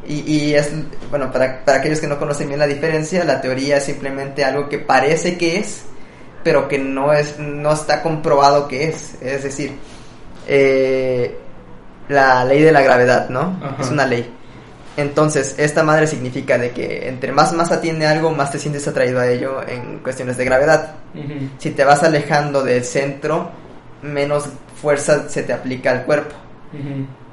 Y, 0.06 0.20
y 0.30 0.54
es, 0.54 0.70
bueno, 1.10 1.32
para, 1.32 1.64
para 1.64 1.78
aquellos 1.78 2.00
que 2.00 2.06
no 2.06 2.18
conocen 2.18 2.48
bien 2.48 2.60
la 2.60 2.66
diferencia, 2.66 3.24
la 3.24 3.40
teoría 3.40 3.78
es 3.78 3.84
simplemente 3.84 4.44
algo 4.44 4.68
que 4.68 4.78
parece 4.78 5.38
que 5.38 5.58
es, 5.58 5.84
pero 6.42 6.68
que 6.68 6.78
no 6.78 7.12
es 7.12 7.38
no 7.38 7.72
está 7.72 8.02
comprobado 8.02 8.68
que 8.68 8.88
es 8.88 9.14
es 9.22 9.42
decir 9.42 9.72
eh, 10.46 11.36
la 12.08 12.44
ley 12.44 12.62
de 12.62 12.72
la 12.72 12.82
gravedad 12.82 13.28
no 13.28 13.58
Ajá. 13.62 13.76
es 13.80 13.90
una 13.90 14.06
ley 14.06 14.30
entonces 14.96 15.56
esta 15.58 15.82
madre 15.82 16.06
significa 16.06 16.58
de 16.58 16.70
que 16.70 17.08
entre 17.08 17.32
más 17.32 17.52
masa 17.52 17.80
tiene 17.80 18.06
algo 18.06 18.30
más 18.30 18.52
te 18.52 18.58
sientes 18.58 18.86
atraído 18.86 19.20
a 19.20 19.26
ello 19.28 19.66
en 19.66 19.98
cuestiones 20.00 20.36
de 20.36 20.44
gravedad 20.44 20.94
si 21.58 21.70
te 21.70 21.84
vas 21.84 22.02
alejando 22.02 22.62
del 22.62 22.84
centro 22.84 23.50
menos 24.02 24.48
fuerza 24.80 25.28
se 25.28 25.42
te 25.42 25.52
aplica 25.52 25.90
al 25.90 26.04
cuerpo. 26.04 26.34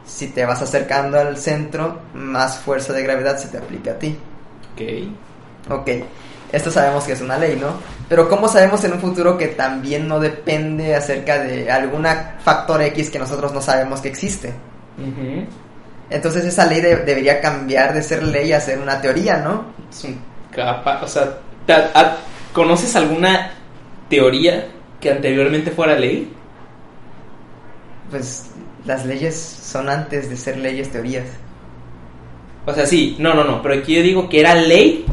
Si 0.06 0.28
te 0.28 0.46
vas 0.46 0.62
acercando 0.62 1.20
al 1.20 1.38
centro, 1.38 2.00
más 2.14 2.58
fuerza 2.60 2.94
de 2.94 3.04
gravedad 3.04 3.38
se 3.38 3.50
te 3.50 3.58
aplica 3.58 3.92
a 3.92 4.00
ti. 4.00 4.18
Ok. 4.74 5.80
Ok, 5.80 5.90
esto 6.52 6.70
sabemos 6.72 7.04
que 7.06 7.14
es 7.14 7.22
una 7.22 7.38
ley, 7.38 7.58
¿no? 7.60 7.68
Pero 8.10 8.28
¿cómo 8.30 8.48
sabemos 8.48 8.84
en 8.84 8.94
un 8.94 9.00
futuro 9.00 9.38
que 9.38 9.48
también 9.48 10.08
no 10.08 10.20
depende 10.20 10.96
acerca 10.96 11.40
de 11.40 11.72
algún 11.72 12.06
factor 12.44 12.82
X 12.82 13.10
que 13.10 13.20
nosotros 13.20 13.54
no 13.54 13.62
sabemos 13.62 14.02
que 14.02 14.10
existe? 14.10 14.54
Entonces 16.10 16.44
esa 16.46 16.66
ley 16.66 16.82
de- 16.82 16.98
debería 16.98 17.40
cambiar 17.40 17.94
de 17.94 18.04
ser 18.04 18.22
ley 18.24 18.52
a 18.52 18.60
ser 18.60 18.80
una 18.80 19.00
teoría, 19.00 19.38
¿no? 19.38 19.66
Es 19.90 20.04
un 20.04 20.20
capa, 20.54 21.00
o 21.02 21.08
sea, 21.08 21.38
¿te- 21.66 21.74
a- 21.74 22.18
¿conoces 22.52 22.94
alguna 22.98 23.52
teoría 24.10 24.68
que 25.00 25.10
anteriormente 25.12 25.72
fuera 25.72 25.98
ley? 25.98 26.34
Pues 28.10 28.48
las 28.86 29.06
leyes 29.06 29.36
son 29.36 29.88
antes 29.90 30.30
de 30.30 30.36
ser 30.36 30.58
leyes 30.58 30.92
teorías. 30.92 31.26
O 32.66 32.74
sea, 32.74 32.86
sí, 32.86 33.16
no, 33.20 33.34
no, 33.34 33.44
no, 33.44 33.62
pero 33.62 33.76
aquí 33.76 33.96
yo 33.96 34.04
digo 34.04 34.28
que 34.30 34.42
era 34.42 34.54
ley 34.54 35.06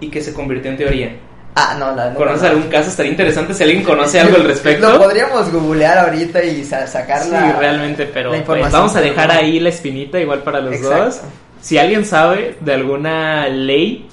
y 0.00 0.08
que 0.08 0.20
se 0.20 0.32
convirtió 0.32 0.70
en 0.70 0.76
teoría. 0.76 1.16
Ah, 1.54 1.76
no, 1.78 1.94
la 1.94 2.10
no, 2.10 2.16
¿Conoces 2.16 2.42
no. 2.42 2.48
algún 2.48 2.68
caso? 2.68 2.90
Estaría 2.90 3.10
interesante 3.10 3.52
si 3.54 3.62
alguien 3.64 3.82
conoce 3.82 4.20
algo 4.20 4.36
al 4.36 4.44
respecto. 4.44 4.88
Lo 4.92 4.98
podríamos 5.02 5.50
googlear 5.52 5.98
ahorita 5.98 6.42
y 6.44 6.64
sa- 6.64 6.86
sacar 6.86 7.22
Sí, 7.24 7.30
la... 7.30 7.52
realmente, 7.52 8.06
pero 8.06 8.32
la 8.32 8.44
pues, 8.44 8.70
vamos 8.72 8.94
a 8.94 9.00
dejar 9.00 9.30
ahí 9.32 9.58
la 9.58 9.68
espinita 9.70 10.18
igual 10.20 10.42
para 10.42 10.60
los 10.60 10.74
Exacto. 10.76 11.04
dos. 11.04 11.20
Si 11.60 11.76
alguien 11.76 12.04
sabe 12.04 12.56
de 12.60 12.72
alguna 12.72 13.48
ley 13.48 14.08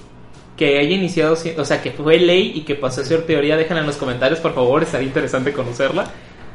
que 0.58 0.80
haya 0.80 0.96
iniciado, 0.96 1.34
o 1.58 1.66
sea, 1.66 1.82
que 1.82 1.92
fue 1.92 2.18
ley 2.18 2.54
y 2.56 2.62
que 2.62 2.74
pasó 2.74 3.02
a 3.02 3.06
ser 3.06 3.22
teoría, 3.28 3.56
déjenla 3.56 3.82
en 3.82 3.88
los 3.88 3.98
comentarios, 3.98 4.40
por 4.40 4.56
favor, 4.56 4.82
estaría 4.82 5.08
interesante 5.08 5.54
conocerla. 5.54 6.06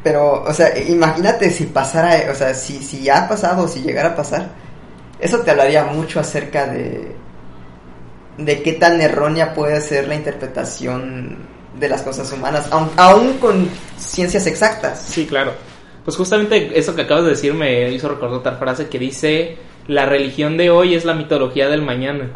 Pero, 0.03 0.43
o 0.43 0.53
sea, 0.53 0.77
imagínate 0.77 1.49
si 1.51 1.67
pasara, 1.67 2.29
o 2.33 2.35
sea, 2.35 2.53
si, 2.55 2.83
si 2.83 3.05
ya 3.05 3.25
ha 3.25 3.29
pasado 3.29 3.63
o 3.65 3.69
si 3.69 3.81
llegara 3.83 4.09
a 4.11 4.17
pasar, 4.17 4.49
eso 5.21 5.39
te 5.39 5.53
hablaría 5.53 5.85
mucho 5.85 6.19
acerca 6.19 6.67
de, 6.67 7.13
de 8.39 8.63
qué 8.63 8.73
tan 8.73 9.01
errónea 9.01 9.55
puede 9.55 9.81
ser 9.81 10.09
la 10.09 10.15
interpretación 10.15 11.37
de 11.79 11.89
las 11.89 12.03
cosas 12.03 12.31
humanas, 12.33 12.69
aun, 12.71 12.91
aún 12.97 13.39
con 13.39 13.69
ciencias 13.97 14.47
exactas. 14.47 15.03
Sí, 15.03 15.27
claro. 15.27 15.53
Pues 16.05 16.17
justamente 16.17 16.79
eso 16.79 16.95
que 16.95 17.03
acabas 17.03 17.25
de 17.25 17.31
decir 17.31 17.55
me 17.55 17.91
hizo 17.91 18.09
recordar 18.09 18.39
otra 18.39 18.57
frase 18.57 18.89
que 18.89 18.99
dice, 18.99 19.57
la 19.87 20.07
religión 20.07 20.57
de 20.57 20.71
hoy 20.71 20.95
es 20.95 21.05
la 21.05 21.15
mitología 21.15 21.69
del 21.69 21.83
mañana. 21.83 22.31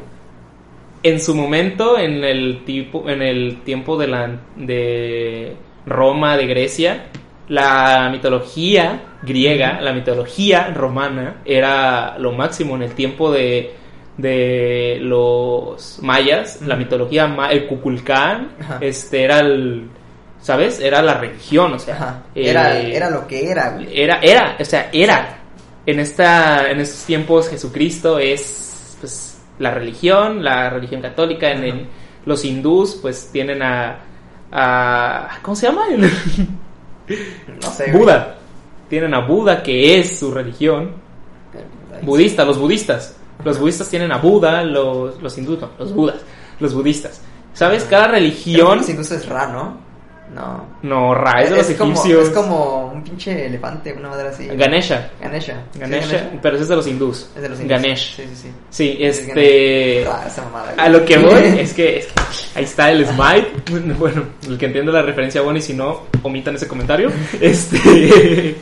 En 1.02 1.20
su 1.20 1.34
momento, 1.34 1.98
en 1.98 2.24
el, 2.24 2.64
tipo, 2.64 3.08
en 3.08 3.22
el 3.22 3.62
tiempo 3.62 3.96
de, 3.96 4.08
la, 4.08 4.40
de 4.56 5.56
Roma, 5.84 6.36
de 6.36 6.46
Grecia, 6.46 7.06
la 7.48 8.08
mitología 8.10 9.02
griega, 9.22 9.80
la 9.80 9.92
mitología 9.92 10.68
romana 10.74 11.42
era 11.44 12.18
lo 12.18 12.32
máximo 12.32 12.74
en 12.76 12.82
el 12.82 12.92
tiempo 12.92 13.30
de, 13.30 13.72
de 14.16 14.98
los 15.00 15.98
mayas, 16.02 16.60
la 16.62 16.76
mitología, 16.76 17.26
ma- 17.26 17.50
el 17.50 17.66
Kukulcán, 17.66 18.52
Ajá. 18.60 18.78
este 18.80 19.24
era 19.24 19.40
el, 19.40 19.88
¿sabes? 20.40 20.80
Era 20.80 21.02
la 21.02 21.14
religión, 21.14 21.74
o 21.74 21.78
sea. 21.78 22.22
Era, 22.34 22.78
eh, 22.80 22.96
era 22.96 23.10
lo 23.10 23.26
que 23.26 23.50
era, 23.50 23.70
güey. 23.70 23.88
era, 24.00 24.18
era, 24.20 24.56
o 24.58 24.64
sea, 24.64 24.88
era. 24.92 25.38
En 25.84 26.00
esta, 26.00 26.70
en 26.70 26.80
estos 26.80 27.04
tiempos 27.04 27.48
Jesucristo 27.48 28.18
es, 28.18 28.96
pues, 29.00 29.38
la 29.58 29.70
religión, 29.72 30.42
la 30.42 30.68
religión 30.70 31.00
católica. 31.02 31.50
En, 31.50 31.64
el- 31.64 31.86
los 32.24 32.44
hindús, 32.44 32.98
pues, 33.00 33.30
tienen 33.32 33.62
a, 33.62 33.98
a 34.50 35.38
¿cómo 35.42 35.54
se 35.54 35.66
llama? 35.66 35.82
No 37.62 37.70
sé. 37.70 37.84
güey. 37.90 37.98
Buda. 38.02 38.36
Tienen 38.88 39.14
a 39.14 39.20
Buda, 39.20 39.62
que 39.62 39.98
es 39.98 40.18
su 40.18 40.32
religión. 40.32 40.92
Budista, 42.02 42.44
los 42.44 42.58
budistas. 42.58 43.16
Los 43.44 43.58
budistas 43.58 43.88
tienen 43.88 44.12
a 44.12 44.18
Buda, 44.18 44.62
los, 44.62 45.20
los 45.22 45.38
hindús, 45.38 45.60
no, 45.60 45.70
los 45.78 45.92
budas, 45.92 46.16
los 46.60 46.74
budistas. 46.74 47.20
¿Sabes? 47.52 47.84
Cada 47.84 48.08
religión... 48.08 48.78
Los 48.78 48.88
hindúes 48.88 49.10
es 49.12 49.28
Ra, 49.28 49.46
¿no? 49.46 49.86
No. 50.34 50.66
No, 50.82 51.14
Ra, 51.14 51.42
es 51.42 51.50
de 51.50 51.56
los 51.56 51.66
como, 51.72 51.92
egipcios. 51.92 52.24
es 52.24 52.30
como 52.30 52.86
un 52.92 53.02
pinche 53.04 53.46
elefante, 53.46 53.92
una 53.92 54.08
madre 54.08 54.28
así. 54.28 54.46
Ganesha. 54.48 55.10
Ganesha. 55.20 55.62
¿Sí, 55.72 55.78
Ganesha, 55.78 56.30
pero 56.42 56.56
ese 56.56 56.64
es 56.64 56.68
de 56.68 56.76
los 56.76 56.86
hindús. 56.86 57.30
Es 57.36 57.42
de 57.42 57.48
los 57.48 57.60
hindúes. 57.60 57.82
Ganesh. 57.82 58.16
Sí, 58.16 58.22
sí, 58.28 58.36
sí. 58.42 58.48
Sí, 58.68 58.98
Es 59.00 59.20
este. 59.20 60.04
Ganesh. 60.04 60.08
Ah, 60.12 60.26
esa 60.26 60.42
mamada, 60.42 60.74
A 60.76 60.88
lo 60.88 61.04
que 61.04 61.18
voy 61.18 61.42
es 61.58 61.72
que, 61.72 61.98
es 61.98 62.06
que 62.06 62.58
ahí 62.58 62.64
está 62.64 62.90
el 62.90 63.06
Smite. 63.06 63.94
Bueno, 63.98 64.24
el 64.48 64.58
que 64.58 64.66
entiende 64.66 64.90
la 64.90 65.02
referencia, 65.02 65.40
bueno, 65.42 65.58
y 65.58 65.62
si 65.62 65.74
no, 65.74 66.02
omitan 66.22 66.56
ese 66.56 66.66
comentario. 66.66 67.10
Este. 67.40 68.56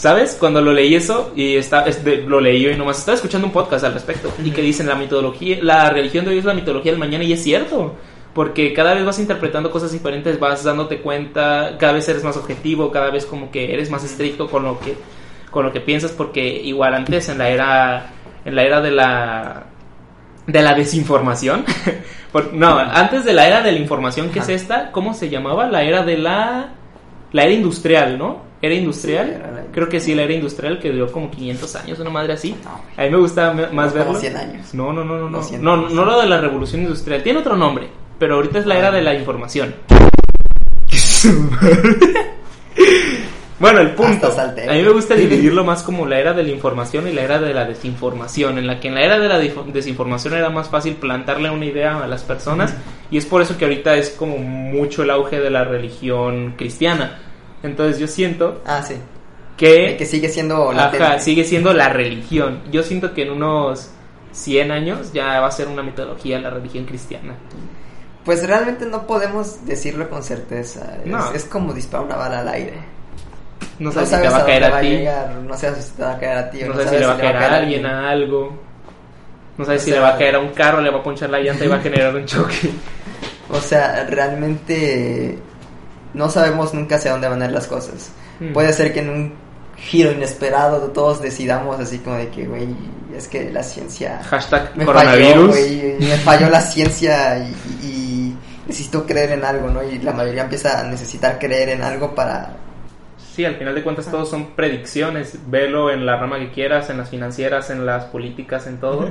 ¿Sabes? 0.00 0.34
Cuando 0.40 0.62
lo 0.62 0.72
leí 0.72 0.94
eso, 0.94 1.30
y 1.36 1.56
está, 1.56 1.82
este, 1.84 2.22
lo 2.22 2.40
leí 2.40 2.58
yo 2.62 2.70
y 2.70 2.74
nomás 2.74 2.98
estaba 3.00 3.16
escuchando 3.16 3.46
un 3.46 3.52
podcast 3.52 3.84
al 3.84 3.92
respecto, 3.92 4.32
y 4.42 4.50
que 4.50 4.62
dicen 4.62 4.86
la 4.86 4.94
mitología, 4.94 5.58
la 5.60 5.90
religión 5.90 6.24
de 6.24 6.30
hoy 6.30 6.38
es 6.38 6.46
la 6.46 6.54
mitología 6.54 6.90
del 6.90 6.98
mañana, 6.98 7.22
y 7.22 7.34
es 7.34 7.42
cierto. 7.42 7.96
Porque 8.32 8.72
cada 8.72 8.94
vez 8.94 9.04
vas 9.04 9.18
interpretando 9.18 9.70
cosas 9.70 9.92
diferentes, 9.92 10.40
vas 10.40 10.64
dándote 10.64 11.00
cuenta, 11.02 11.76
cada 11.78 11.92
vez 11.92 12.08
eres 12.08 12.24
más 12.24 12.38
objetivo, 12.38 12.90
cada 12.90 13.10
vez 13.10 13.26
como 13.26 13.50
que 13.50 13.74
eres 13.74 13.90
más 13.90 14.02
estricto 14.02 14.48
con 14.48 14.62
lo 14.62 14.80
que, 14.80 14.94
con 15.50 15.66
lo 15.66 15.72
que 15.72 15.82
piensas, 15.82 16.12
porque 16.12 16.48
igual 16.48 16.94
antes 16.94 17.28
en 17.28 17.36
la 17.36 17.50
era, 17.50 18.06
en 18.46 18.54
la 18.54 18.62
era 18.62 18.80
de 18.80 18.92
la, 18.92 19.64
de 20.46 20.62
la 20.62 20.72
desinformación. 20.72 21.66
Por- 22.32 22.54
no, 22.54 22.78
antes 22.78 23.26
de 23.26 23.34
la 23.34 23.46
era 23.46 23.60
de 23.60 23.72
la 23.72 23.78
información, 23.78 24.30
que 24.30 24.40
Ajá. 24.40 24.50
es 24.50 24.62
esta, 24.62 24.92
¿cómo 24.92 25.12
se 25.12 25.28
llamaba? 25.28 25.66
La 25.66 25.82
era 25.82 26.04
de 26.04 26.16
la, 26.16 26.70
la 27.32 27.42
era 27.42 27.52
industrial, 27.52 28.16
¿no? 28.16 28.48
¿Era 28.62 28.74
industrial? 28.74 29.26
Sí, 29.26 29.32
era 29.34 29.66
Creo 29.72 29.88
que 29.88 30.00
sí, 30.00 30.14
la 30.14 30.22
era 30.22 30.34
industrial 30.34 30.78
que 30.78 30.90
duró 30.90 31.10
como 31.10 31.30
500 31.30 31.76
años, 31.76 31.98
una 31.98 32.10
madre 32.10 32.34
así. 32.34 32.54
No, 32.62 32.82
A 32.96 33.04
mí 33.04 33.10
me 33.10 33.16
gusta 33.16 33.52
más 33.52 33.92
como 33.92 34.04
verlo. 34.04 34.18
100 34.18 34.36
años. 34.36 34.74
No, 34.74 34.92
no, 34.92 35.04
no, 35.04 35.18
no, 35.18 35.30
no. 35.30 35.38
200. 35.38 35.64
No, 35.64 35.88
no 35.88 36.04
lo 36.04 36.20
de 36.20 36.26
la 36.26 36.40
revolución 36.40 36.82
industrial. 36.82 37.22
Tiene 37.22 37.38
otro 37.38 37.56
nombre, 37.56 37.88
pero 38.18 38.34
ahorita 38.36 38.58
es 38.58 38.66
la 38.66 38.78
era 38.78 38.90
de 38.90 39.02
la 39.02 39.14
información. 39.14 39.74
Bueno, 43.60 43.80
el 43.80 43.90
punto. 43.90 44.28
A 44.28 44.72
mí 44.72 44.82
me 44.82 44.88
gusta 44.88 45.14
dividirlo 45.14 45.64
más 45.64 45.82
como 45.82 46.06
la 46.06 46.18
era 46.18 46.32
de 46.32 46.42
la 46.42 46.48
información 46.48 47.06
y 47.06 47.12
la 47.12 47.20
era 47.20 47.38
de 47.38 47.52
la 47.52 47.66
desinformación, 47.66 48.56
en 48.56 48.66
la 48.66 48.80
que 48.80 48.88
en 48.88 48.94
la 48.94 49.02
era 49.02 49.18
de 49.18 49.28
la 49.28 49.38
desinformación 49.38 50.32
era 50.32 50.48
más 50.48 50.70
fácil 50.70 50.94
plantarle 50.94 51.50
una 51.50 51.66
idea 51.66 52.02
a 52.02 52.06
las 52.06 52.22
personas 52.22 52.74
y 53.10 53.18
es 53.18 53.26
por 53.26 53.42
eso 53.42 53.58
que 53.58 53.66
ahorita 53.66 53.96
es 53.96 54.08
como 54.10 54.38
mucho 54.38 55.02
el 55.02 55.10
auge 55.10 55.40
de 55.40 55.50
la 55.50 55.64
religión 55.64 56.54
cristiana. 56.56 57.18
Entonces 57.62 57.98
yo 57.98 58.06
siento 58.06 58.62
Ah, 58.66 58.82
sí. 58.82 58.94
que, 59.56 59.96
Que 59.98 60.06
sigue 60.06 60.28
siendo 60.28 60.70
ajá, 60.70 60.90
latente. 60.90 61.20
sigue 61.20 61.44
siendo 61.44 61.72
la 61.74 61.88
religión. 61.90 62.60
Yo 62.70 62.82
siento 62.82 63.12
que 63.14 63.22
en 63.22 63.30
unos 63.32 63.90
100 64.32 64.70
años 64.70 65.12
ya 65.12 65.40
va 65.40 65.48
a 65.48 65.50
ser 65.50 65.68
una 65.68 65.82
mitología 65.82 66.38
la 66.40 66.50
religión 66.50 66.84
cristiana. 66.86 67.34
Pues 68.24 68.46
realmente 68.46 68.86
no 68.86 69.06
podemos 69.06 69.64
decirlo 69.66 70.08
con 70.08 70.22
certeza. 70.22 70.98
Es, 71.04 71.06
No. 71.10 71.32
es 71.32 71.44
como 71.44 71.72
disparar 71.72 72.06
una 72.06 72.16
bala 72.16 72.40
al 72.40 72.48
aire. 72.48 72.74
No 73.78 73.90
sabes 73.92 74.10
si 74.10 74.16
te 74.16 74.28
va 74.28 74.38
a 74.38 74.44
caer 74.46 74.64
a 74.64 74.80
ti. 74.80 74.86
llegar, 74.88 75.34
no 75.36 75.56
sabes 75.56 75.84
si 75.86 75.92
te 75.96 76.02
va 76.02 76.12
a 76.12 76.18
caer 76.18 76.36
a 76.38 76.50
ti. 76.50 76.62
o 76.62 76.66
No 76.68 76.74
sabes 76.74 76.90
si 76.90 76.96
le 76.98 77.06
va 77.06 77.12
a 77.14 77.16
caer 77.18 77.36
a 77.36 77.56
alguien, 77.56 77.86
a 77.86 78.10
algo. 78.10 78.58
No 79.56 79.64
sabes 79.64 79.82
O 79.82 79.84
si 79.84 79.90
sea- 79.90 80.00
le 80.00 80.06
va 80.06 80.14
a 80.14 80.18
caer 80.18 80.34
a 80.34 80.38
un 80.38 80.48
carro, 80.50 80.80
le 80.80 80.90
va 80.90 80.98
a 80.98 81.02
ponchar 81.02 81.28
la 81.30 81.40
llanta 81.40 81.64
y 81.64 81.68
va 81.68 81.76
a 81.76 81.80
generar 81.82 82.14
un 82.14 82.24
choque. 82.26 82.70
O 83.50 83.58
sea, 83.60 84.04
realmente 84.08 85.38
no 86.14 86.30
sabemos 86.30 86.74
nunca 86.74 86.96
hacia 86.96 87.12
dónde 87.12 87.28
van 87.28 87.42
a 87.42 87.46
ir 87.46 87.52
las 87.52 87.66
cosas. 87.66 88.12
Mm. 88.40 88.52
Puede 88.52 88.72
ser 88.72 88.92
que 88.92 89.00
en 89.00 89.10
un 89.10 89.34
giro 89.76 90.12
inesperado 90.12 90.78
todos 90.90 91.22
decidamos 91.22 91.80
así 91.80 91.98
como 91.98 92.16
de 92.16 92.28
que, 92.28 92.46
güey, 92.46 92.68
es 93.16 93.28
que 93.28 93.50
la 93.50 93.62
ciencia 93.62 94.22
Hashtag 94.24 94.76
me 94.76 94.84
falló, 94.84 94.98
coronavirus. 94.98 95.48
güey, 95.48 95.96
me 96.00 96.16
falló 96.18 96.50
la 96.50 96.60
ciencia 96.60 97.38
y, 97.38 97.54
y 97.86 98.36
necesito 98.66 99.06
creer 99.06 99.32
en 99.32 99.44
algo, 99.44 99.68
¿no? 99.68 99.82
Y 99.82 99.98
la 99.98 100.12
mayoría 100.12 100.42
empieza 100.42 100.80
a 100.80 100.84
necesitar 100.84 101.38
creer 101.38 101.70
en 101.70 101.82
algo 101.82 102.14
para... 102.14 102.56
Sí, 103.34 103.44
al 103.44 103.56
final 103.56 103.74
de 103.74 103.82
cuentas 103.82 104.10
todos 104.10 104.28
son 104.28 104.54
predicciones. 104.54 105.38
Velo 105.46 105.90
en 105.90 106.04
la 106.04 106.16
rama 106.16 106.38
que 106.38 106.50
quieras, 106.50 106.90
en 106.90 106.98
las 106.98 107.10
financieras, 107.10 107.70
en 107.70 107.86
las 107.86 108.04
políticas, 108.06 108.66
en 108.66 108.78
todo. 108.78 109.08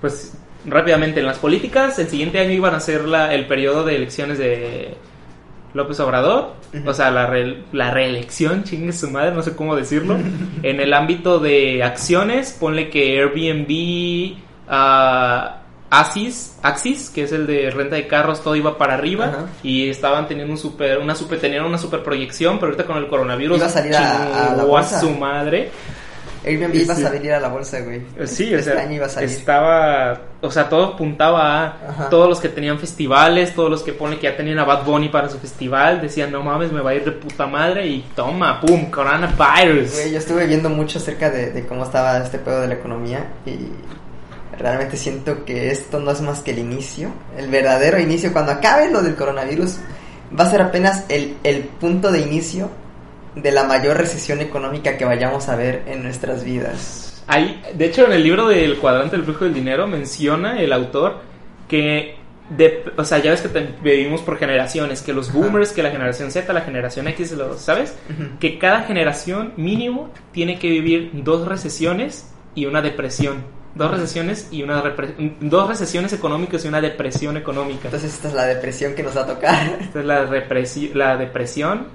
Pues 0.00 0.34
rápidamente, 0.64 1.20
en 1.20 1.26
las 1.26 1.38
políticas, 1.38 1.98
el 1.98 2.08
siguiente 2.08 2.38
año 2.40 2.52
iban 2.52 2.74
a 2.74 2.80
ser 2.80 3.04
la, 3.04 3.34
el 3.34 3.46
periodo 3.46 3.84
de 3.84 3.96
elecciones 3.96 4.38
de 4.38 4.96
López 5.74 6.00
Obrador. 6.00 6.54
O 6.86 6.92
sea, 6.94 7.10
la, 7.10 7.26
re- 7.26 7.62
la 7.72 7.90
reelección, 7.90 8.64
chingue 8.64 8.92
su 8.92 9.08
madre, 9.10 9.32
no 9.32 9.42
sé 9.42 9.54
cómo 9.56 9.76
decirlo. 9.76 10.16
en 10.62 10.80
el 10.80 10.92
ámbito 10.94 11.38
de 11.38 11.82
acciones, 11.82 12.56
ponle 12.58 12.90
que 12.90 13.18
Airbnb, 13.20 14.38
ah, 14.68 15.54
Axis, 15.90 16.58
Axis, 16.62 17.08
que 17.08 17.22
es 17.22 17.32
el 17.32 17.46
de 17.46 17.70
renta 17.70 17.96
de 17.96 18.06
carros, 18.06 18.42
todo 18.42 18.54
iba 18.56 18.76
para 18.76 18.92
arriba 18.94 19.24
Ajá. 19.26 19.46
y 19.62 19.88
estaban 19.88 20.28
teniendo 20.28 20.52
un 20.52 20.58
super, 20.58 20.98
una 20.98 21.14
super, 21.14 21.40
tenían 21.40 21.64
una 21.64 21.78
super 21.78 22.02
proyección, 22.02 22.56
pero 22.58 22.72
ahorita 22.72 22.84
con 22.84 22.98
el 22.98 23.06
coronavirus 23.06 23.56
Iba 23.56 23.66
a 23.66 23.70
salir 23.70 23.96
a- 23.96 24.22
a 24.22 24.50
la 24.50 24.56
chingó 24.56 24.66
bolsa. 24.66 25.00
su 25.00 25.10
madre. 25.12 25.70
Airbnb 26.44 26.72
Sí, 26.74 26.82
iba 26.82 26.94
sí. 26.94 27.04
a 27.04 27.08
salir 27.08 27.32
a 27.32 27.40
la 27.40 27.48
bolsa, 27.48 27.80
güey. 27.80 28.02
Sí, 28.26 28.54
o 28.54 28.58
este 28.58 28.72
sea, 28.72 28.82
año 28.82 28.92
iba 28.94 29.06
a 29.06 29.08
salir. 29.08 29.28
estaba, 29.28 30.20
o 30.40 30.50
sea, 30.50 30.68
todo 30.68 30.84
apuntaba 30.94 31.62
a 31.64 31.66
Ajá. 31.88 32.08
todos 32.10 32.28
los 32.28 32.40
que 32.40 32.48
tenían 32.48 32.78
festivales, 32.78 33.54
todos 33.54 33.70
los 33.70 33.82
que 33.82 33.92
pone 33.92 34.16
que 34.18 34.24
ya 34.24 34.36
tenían 34.36 34.58
a 34.58 34.64
Bad 34.64 34.84
Bunny 34.84 35.08
para 35.08 35.28
su 35.28 35.38
festival, 35.38 36.00
decían, 36.00 36.30
no 36.30 36.42
mames, 36.42 36.70
me 36.72 36.80
va 36.80 36.90
a 36.90 36.94
ir 36.94 37.04
de 37.04 37.12
puta 37.12 37.46
madre 37.46 37.86
y 37.86 38.04
toma, 38.14 38.60
pum, 38.60 38.90
coronavirus. 38.90 39.92
Güey, 39.94 40.12
yo 40.12 40.18
estuve 40.18 40.46
viendo 40.46 40.68
mucho 40.70 40.98
acerca 40.98 41.30
de, 41.30 41.50
de 41.50 41.66
cómo 41.66 41.84
estaba 41.84 42.18
este 42.18 42.38
pedo 42.38 42.60
de 42.60 42.68
la 42.68 42.74
economía 42.74 43.26
y 43.44 43.68
realmente 44.58 44.96
siento 44.96 45.44
que 45.44 45.70
esto 45.70 46.00
no 46.00 46.10
es 46.10 46.20
más 46.20 46.40
que 46.40 46.50
el 46.52 46.58
inicio, 46.58 47.10
el 47.36 47.48
verdadero 47.48 47.98
inicio. 47.98 48.32
Cuando 48.32 48.52
acabe 48.52 48.90
lo 48.90 49.02
del 49.02 49.14
coronavirus, 49.14 49.76
va 50.38 50.44
a 50.44 50.50
ser 50.50 50.62
apenas 50.62 51.04
el, 51.08 51.36
el 51.44 51.62
punto 51.62 52.10
de 52.10 52.20
inicio 52.20 52.68
de 53.42 53.52
la 53.52 53.64
mayor 53.64 53.96
recesión 53.96 54.40
económica 54.40 54.96
que 54.96 55.04
vayamos 55.04 55.48
a 55.48 55.56
ver 55.56 55.82
en 55.86 56.02
nuestras 56.02 56.44
vidas. 56.44 57.22
Hay, 57.26 57.60
de 57.74 57.84
hecho, 57.86 58.06
en 58.06 58.12
el 58.12 58.22
libro 58.22 58.48
del 58.48 58.78
cuadrante 58.78 59.16
del 59.16 59.24
flujo 59.24 59.44
del 59.44 59.54
dinero 59.54 59.86
menciona 59.86 60.60
el 60.60 60.72
autor 60.72 61.20
que, 61.68 62.16
de, 62.50 62.84
o 62.96 63.04
sea, 63.04 63.18
ya 63.18 63.30
ves 63.32 63.42
que 63.42 63.48
te- 63.48 63.74
vivimos 63.82 64.22
por 64.22 64.38
generaciones, 64.38 65.02
que 65.02 65.12
los 65.12 65.28
Ajá. 65.28 65.38
boomers, 65.38 65.72
que 65.72 65.82
la 65.82 65.90
generación 65.90 66.30
Z, 66.30 66.50
la 66.52 66.62
generación 66.62 67.06
X, 67.08 67.32
los, 67.32 67.60
¿sabes? 67.60 67.94
Que 68.40 68.58
cada 68.58 68.82
generación 68.84 69.52
mínimo 69.56 70.10
tiene 70.32 70.58
que 70.58 70.68
vivir 70.70 71.10
dos 71.12 71.46
recesiones 71.46 72.30
y 72.54 72.64
una 72.66 72.80
depresión. 72.80 73.44
Dos 73.74 73.90
recesiones 73.90 74.48
y 74.50 74.62
una 74.62 74.82
dos 75.40 75.68
recesiones 75.68 76.12
económicas 76.14 76.64
y 76.64 76.68
una 76.68 76.80
depresión 76.80 77.36
económica. 77.36 77.82
Entonces 77.84 78.12
esta 78.14 78.28
es 78.28 78.34
la 78.34 78.46
depresión 78.46 78.94
que 78.94 79.02
nos 79.02 79.14
va 79.16 79.20
a 79.22 79.26
tocar. 79.26 79.76
Esta 79.80 80.00
es 80.00 80.06
la 80.06 81.16
depresión. 81.18 81.86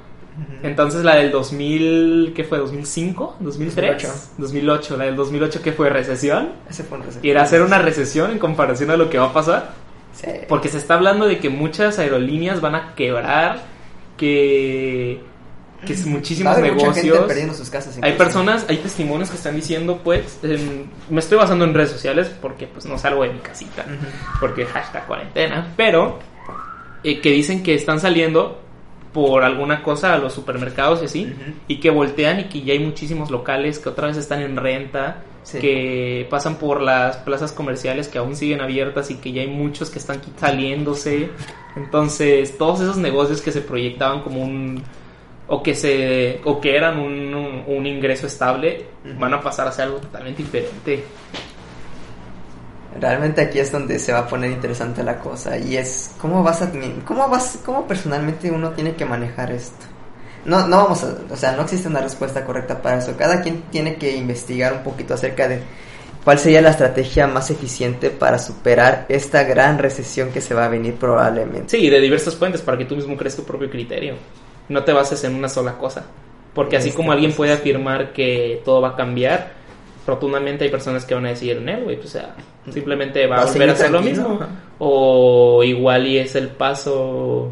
Entonces 0.64 1.04
la 1.04 1.16
del 1.16 1.32
2000, 1.32 2.34
¿qué 2.36 2.44
fue? 2.44 2.60
¿2005? 2.60 3.38
¿2003? 3.40 3.42
2008. 3.42 4.08
2008. 4.38 4.98
La 4.98 5.06
del 5.06 5.16
2008, 5.16 5.62
¿qué 5.62 5.72
fue? 5.74 5.90
¿Recesión? 5.90 6.54
Ese 6.70 6.84
fue 6.84 6.98
un 6.98 7.06
reset. 7.06 7.24
Y 7.24 7.30
era 7.30 7.44
hacer 7.44 7.62
una 7.62 7.80
recesión 7.80 8.32
en 8.32 8.40
comparación 8.40 8.90
a 8.92 8.98
lo 8.98 9.10
que 9.10 9.18
va 9.18 9.26
a 9.26 9.34
pasar. 9.34 9.72
Sí. 10.14 10.28
Porque 10.48 10.70
se 10.70 10.78
está 10.78 10.96
hablando 10.96 11.26
de 11.28 11.40
que 11.40 11.50
muchas 11.50 12.00
aerolíneas 12.00 12.62
van 12.62 12.76
a 12.76 12.96
quebrar, 12.96 13.64
que, 14.18 15.22
que 15.86 15.94
es 15.94 16.06
muchísimos 16.06 16.58
negocios. 16.58 17.26
perdiendo 17.26 17.54
sus 17.54 17.70
casas. 17.70 18.00
Hay 18.02 18.14
personas, 18.14 18.66
hay 18.70 18.78
testimonios 18.78 19.30
que 19.30 19.38
están 19.38 19.56
diciendo, 19.56 20.02
pues, 20.04 20.40
em, 20.44 20.86
me 21.10 21.20
estoy 21.20 21.38
basando 21.38 21.66
en 21.66 21.74
redes 21.74 21.92
sociales 21.92 22.32
porque 22.42 22.68
pues 22.68 22.86
no 22.86 22.98
salgo 22.98 23.24
de 23.24 23.34
mi 23.34 23.40
casita, 23.40 23.86
porque 24.40 24.66
hashtag 24.66 25.06
cuarentena, 25.08 25.74
pero 25.76 26.20
eh, 27.04 27.20
que 27.20 27.32
dicen 27.32 27.64
que 27.64 27.76
están 27.76 28.00
saliendo 28.00 28.63
por 29.14 29.44
alguna 29.44 29.84
cosa 29.84 30.14
a 30.14 30.18
los 30.18 30.34
supermercados 30.34 31.02
y 31.02 31.06
así, 31.06 31.34
y 31.68 31.80
que 31.80 31.90
voltean 31.92 32.40
y 32.40 32.44
que 32.46 32.62
ya 32.64 32.74
hay 32.74 32.80
muchísimos 32.80 33.30
locales 33.32 33.78
que 33.80 33.90
otra 33.90 34.08
vez 34.08 34.18
están 34.18 34.42
en 34.42 34.56
renta, 34.58 35.24
Sí. 35.44 35.60
que 35.60 36.26
pasan 36.30 36.56
por 36.56 36.82
las 36.82 37.18
plazas 37.18 37.52
comerciales 37.52 38.08
que 38.08 38.18
aún 38.18 38.36
siguen 38.36 38.62
abiertas 38.62 39.12
y 39.12 39.16
que 39.16 39.34
ya 39.34 39.42
hay 39.42 39.50
muchos 39.50 39.90
que 39.90 40.00
están 40.00 40.22
saliéndose. 40.40 41.30
Entonces, 41.76 42.58
todos 42.58 42.80
esos 42.80 42.96
negocios 42.98 43.42
que 43.42 43.52
se 43.52 43.60
proyectaban 43.62 44.22
como 44.22 44.42
un 44.42 44.82
o 45.48 45.62
que 45.62 45.76
se 45.76 46.40
o 46.46 46.62
que 46.62 46.78
eran 46.78 46.98
un, 46.98 47.34
un- 47.36 47.64
un 47.68 47.86
ingreso 47.86 48.26
estable 48.28 48.86
van 49.20 49.34
a 49.34 49.42
pasar 49.42 49.68
a 49.68 49.72
ser 49.74 49.86
algo 49.86 49.98
totalmente 49.98 50.42
diferente. 50.44 51.04
Realmente 53.00 53.42
aquí 53.42 53.60
es 53.60 53.72
donde 53.72 54.00
se 54.00 54.12
va 54.12 54.20
a 54.20 54.28
poner 54.28 54.52
interesante 54.52 55.04
la 55.04 55.20
cosa 55.20 55.58
y 55.58 55.78
es 55.78 56.12
cómo 56.20 56.44
vas 56.44 56.62
a 56.62 56.72
cómo 57.06 57.28
vas 57.28 57.60
cómo 57.66 57.88
personalmente 57.88 58.52
uno 58.52 58.72
tiene 58.72 58.96
que 58.96 59.06
manejar 59.06 59.52
esto. 59.52 59.86
No 60.46 60.68
no 60.68 60.78
vamos 60.78 61.04
a, 61.04 61.16
o 61.32 61.36
sea, 61.36 61.54
no 61.54 61.64
existe 61.64 61.88
una 61.88 62.02
respuesta 62.02 62.46
correcta 62.46 62.82
para 62.82 63.00
eso. 63.00 63.16
Cada 63.18 63.42
quien 63.42 63.64
tiene 63.72 63.96
que 63.96 64.16
investigar 64.16 64.74
un 64.74 64.84
poquito 64.84 65.14
acerca 65.14 65.48
de 65.48 65.62
cuál 66.24 66.40
sería 66.40 66.62
la 66.62 66.70
estrategia 66.70 67.28
más 67.28 67.50
eficiente 67.52 68.10
para 68.10 68.40
superar 68.40 69.06
esta 69.10 69.44
gran 69.44 69.78
recesión 69.78 70.30
que 70.32 70.42
se 70.42 70.54
va 70.54 70.66
a 70.66 70.70
venir 70.70 70.96
probablemente. 70.96 71.78
Sí, 71.78 71.90
de 71.90 72.00
diversas 72.00 72.36
fuentes 72.36 72.62
para 72.62 72.78
que 72.78 72.86
tú 72.86 72.96
mismo 72.96 73.18
crees 73.18 73.36
tu 73.36 73.44
propio 73.44 73.70
criterio. 73.70 74.16
No 74.70 74.84
te 74.84 74.94
bases 74.94 75.24
en 75.24 75.36
una 75.36 75.50
sola 75.50 75.78
cosa. 75.78 76.06
Porque 76.54 76.78
así 76.78 76.90
Este, 76.90 76.98
como 76.98 77.12
alguien 77.12 77.32
pues, 77.32 77.38
puede 77.38 77.54
afirmar 77.54 78.14
que 78.14 78.62
todo 78.64 78.82
va 78.82 78.90
a 78.90 78.96
cambiar, 78.96 79.54
rotundamente 80.06 80.66
hay 80.66 80.70
personas 80.72 81.06
que 81.06 81.16
van 81.16 81.26
a 81.26 81.30
decir, 81.30 81.62
no, 81.62 81.82
güey, 81.82 81.96
pues, 81.98 82.10
o 82.10 82.12
sea, 82.12 82.36
simplemente 82.72 83.26
va, 83.28 83.38
Va 83.38 83.42
a 83.44 83.46
volver 83.46 83.70
a 83.70 83.76
ser 83.76 83.92
lo 83.92 84.02
mismo. 84.02 84.38
ajá. 84.42 84.50
O 84.80 85.64
igual 85.64 86.08
y 86.08 86.18
es 86.18 86.36
el 86.36 86.50
paso 86.50 87.52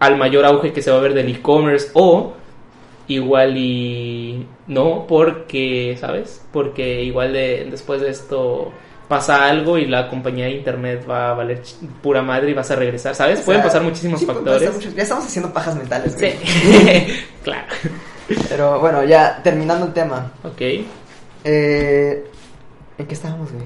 al 0.00 0.16
mayor 0.16 0.44
auge 0.44 0.72
que 0.72 0.82
se 0.82 0.90
va 0.90 0.98
a 0.98 1.00
ver 1.00 1.14
del 1.14 1.28
e-commerce. 1.28 1.90
O 1.94 2.32
igual 3.06 3.56
y 3.56 4.46
no, 4.66 5.04
porque, 5.06 5.96
¿sabes? 6.00 6.44
Porque 6.52 7.02
igual 7.04 7.32
de, 7.32 7.66
después 7.70 8.00
de 8.00 8.10
esto 8.10 8.72
pasa 9.08 9.46
algo 9.48 9.76
y 9.76 9.86
la 9.86 10.08
compañía 10.08 10.44
de 10.46 10.52
internet 10.52 11.04
va 11.08 11.30
a 11.30 11.34
valer 11.34 11.60
pura 12.00 12.22
madre 12.22 12.50
y 12.52 12.54
vas 12.54 12.70
a 12.70 12.76
regresar, 12.76 13.14
¿sabes? 13.14 13.40
O 13.40 13.44
Pueden 13.44 13.62
pasar 13.62 13.82
muchísimos 13.82 14.20
sí, 14.20 14.26
factores. 14.26 14.70
pasar 14.70 14.92
ya 14.94 15.02
estamos 15.02 15.24
haciendo 15.26 15.52
pajas 15.52 15.74
mentales. 15.76 16.16
Sí, 16.16 16.32
claro. 17.42 17.66
Pero 18.48 18.78
bueno, 18.78 19.02
ya 19.04 19.40
terminando 19.42 19.86
el 19.86 19.92
tema. 19.92 20.30
Ok. 20.44 20.60
Eh, 21.44 22.24
¿En 22.98 23.06
qué 23.06 23.14
estábamos, 23.14 23.50
güey? 23.52 23.64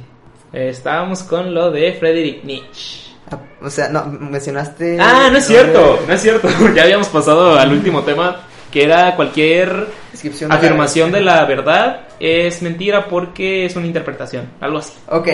Eh, 0.53 0.69
estábamos 0.71 1.23
con 1.25 1.53
lo 1.55 1.71
de 1.71 1.93
Friedrich 1.95 2.45
Nietzsche. 2.45 3.13
Ah, 3.31 3.39
O 3.63 3.71
sea, 3.71 3.89
no, 3.89 4.05
mencionaste... 4.07 4.99
Ah, 5.01 5.29
no 5.31 5.39
es 5.39 5.49
de- 5.49 5.55
cierto, 5.55 5.99
no 6.07 6.13
es 6.15 6.21
cierto. 6.23 6.49
Ya 6.75 6.83
habíamos 6.85 7.09
pasado 7.09 7.59
al 7.59 7.73
último 7.73 8.03
tema, 8.03 8.43
que 8.71 8.85
era 8.85 9.17
cualquier 9.17 9.87
Descripción 10.13 10.51
de 10.51 10.55
la- 10.55 10.59
afirmación 10.61 11.11
de 11.13 11.21
la 11.23 11.45
verdad 11.47 12.03
es 12.21 12.63
mentira 12.63 13.09
porque 13.09 13.67
es 13.67 13.75
una 13.77 13.87
interpretación, 13.87 14.49
algo 14.61 14.79
así. 14.79 14.93
Ok, 15.09 15.29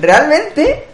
realmente 0.00 0.84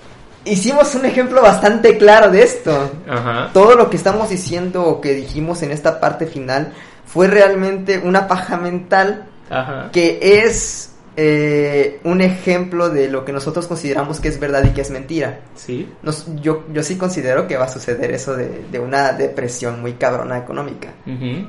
hicimos 0.44 0.94
un 0.94 1.06
ejemplo 1.06 1.40
bastante 1.40 1.96
claro 1.96 2.30
de 2.30 2.42
esto. 2.42 2.90
Ajá. 3.08 3.50
Todo 3.54 3.74
lo 3.76 3.88
que 3.88 3.96
estamos 3.96 4.28
diciendo 4.28 4.84
o 4.84 5.00
que 5.00 5.14
dijimos 5.14 5.62
en 5.62 5.70
esta 5.70 6.00
parte 6.00 6.26
final 6.26 6.72
fue 7.06 7.28
realmente 7.28 7.98
una 7.98 8.26
paja 8.28 8.56
mental 8.56 9.26
Ajá. 9.50 9.90
que 9.92 10.18
es 10.44 10.90
eh, 11.16 12.00
un 12.04 12.20
ejemplo 12.22 12.88
de 12.88 13.08
lo 13.08 13.24
que 13.24 13.32
nosotros 13.32 13.66
consideramos 13.66 14.18
que 14.18 14.28
es 14.28 14.40
verdad 14.40 14.64
y 14.64 14.70
que 14.70 14.80
es 14.80 14.90
mentira. 14.90 15.40
Sí. 15.56 15.88
Nos- 16.02 16.26
yo, 16.40 16.64
yo 16.72 16.82
sí 16.82 16.96
considero 16.96 17.46
que 17.46 17.56
va 17.58 17.64
a 17.66 17.68
suceder 17.68 18.10
eso 18.12 18.34
de, 18.34 18.64
de 18.70 18.78
una 18.78 19.12
depresión 19.12 19.80
muy 19.82 19.92
cabrona 19.94 20.38
económica. 20.38 20.88
Ujú. 21.06 21.46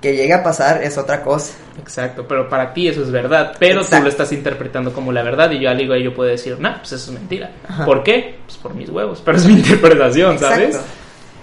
Que 0.00 0.16
llegue 0.16 0.32
a 0.34 0.42
pasar 0.42 0.82
es 0.82 0.98
otra 0.98 1.22
cosa. 1.22 1.54
Exacto, 1.80 2.26
pero 2.28 2.48
para 2.48 2.72
ti 2.74 2.88
eso 2.88 3.02
es 3.02 3.10
verdad, 3.10 3.54
pero 3.58 3.80
Exacto. 3.80 3.96
tú 3.98 4.02
lo 4.04 4.08
estás 4.10 4.32
interpretando 4.32 4.92
como 4.92 5.10
la 5.12 5.22
verdad 5.22 5.50
y 5.50 5.60
yo 5.60 5.70
al 5.70 5.80
igual 5.80 6.02
yo 6.02 6.12
puedo 6.14 6.28
decir, 6.30 6.58
nah, 6.60 6.78
pues 6.78 6.92
eso 6.92 7.10
es 7.12 7.18
mentira. 7.18 7.50
Ajá. 7.68 7.84
¿Por 7.84 8.02
qué? 8.04 8.36
Pues 8.46 8.56
por 8.58 8.74
mis 8.74 8.88
huevos, 8.90 9.20
pero 9.24 9.38
es 9.38 9.46
mi 9.46 9.54
interpretación, 9.58 10.38
¿sabes? 10.38 10.78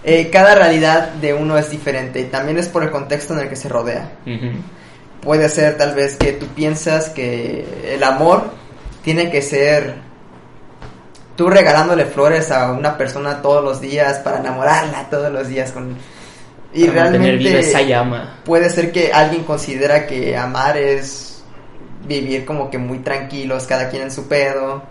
Eh, 0.03 0.29
cada 0.31 0.55
realidad 0.55 1.09
de 1.15 1.33
uno 1.33 1.57
es 1.57 1.69
diferente 1.71 2.21
y 2.21 2.25
también 2.25 2.57
es 2.57 2.67
por 2.69 2.83
el 2.83 2.89
contexto 2.91 3.33
en 3.33 3.41
el 3.41 3.49
que 3.49 3.55
se 3.57 3.67
rodea. 3.69 4.11
Ujú. 4.25 4.51
Puede 5.21 5.49
ser 5.49 5.77
tal 5.77 5.95
vez 5.95 6.15
que 6.15 6.33
tú 6.33 6.47
piensas 6.47 7.09
que 7.09 7.93
el 7.93 8.03
amor 8.03 8.51
tiene 9.03 9.29
que 9.29 9.41
ser 9.41 9.95
tú 11.35 11.49
regalándole 11.49 12.05
flores 12.05 12.51
a 12.51 12.71
una 12.71 12.97
persona 12.97 13.41
todos 13.41 13.63
los 13.63 13.79
días 13.79 14.19
para 14.19 14.39
enamorarla 14.39 15.09
todos 15.09 15.31
los 15.31 15.47
días 15.47 15.71
con 15.71 15.95
y 16.73 16.85
Para 16.85 17.09
viva 17.09 17.17
realmente 17.17 17.59
esa 17.59 17.81
llama. 17.81 18.41
puede 18.43 18.69
ser 18.69 18.91
que 18.91 19.11
alguien 19.11 19.43
considera 19.43 20.05
que 20.05 20.37
amar 20.37 20.77
es 20.77 21.41
vivir 22.05 22.45
como 22.45 22.69
que 22.69 22.77
muy 22.77 22.99
tranquilos, 22.99 23.65
cada 23.65 23.89
quien 23.89 24.03
en 24.03 24.11
su 24.11 24.27
pedo, 24.27 24.83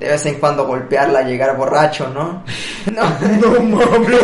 de 0.00 0.08
vez 0.08 0.26
en 0.26 0.34
cuando 0.36 0.66
golpearla, 0.66 1.22
llegar 1.22 1.56
borracho, 1.56 2.08
¿no? 2.08 2.42
No, 2.92 3.02
No 3.40 3.60
mames, 3.62 4.20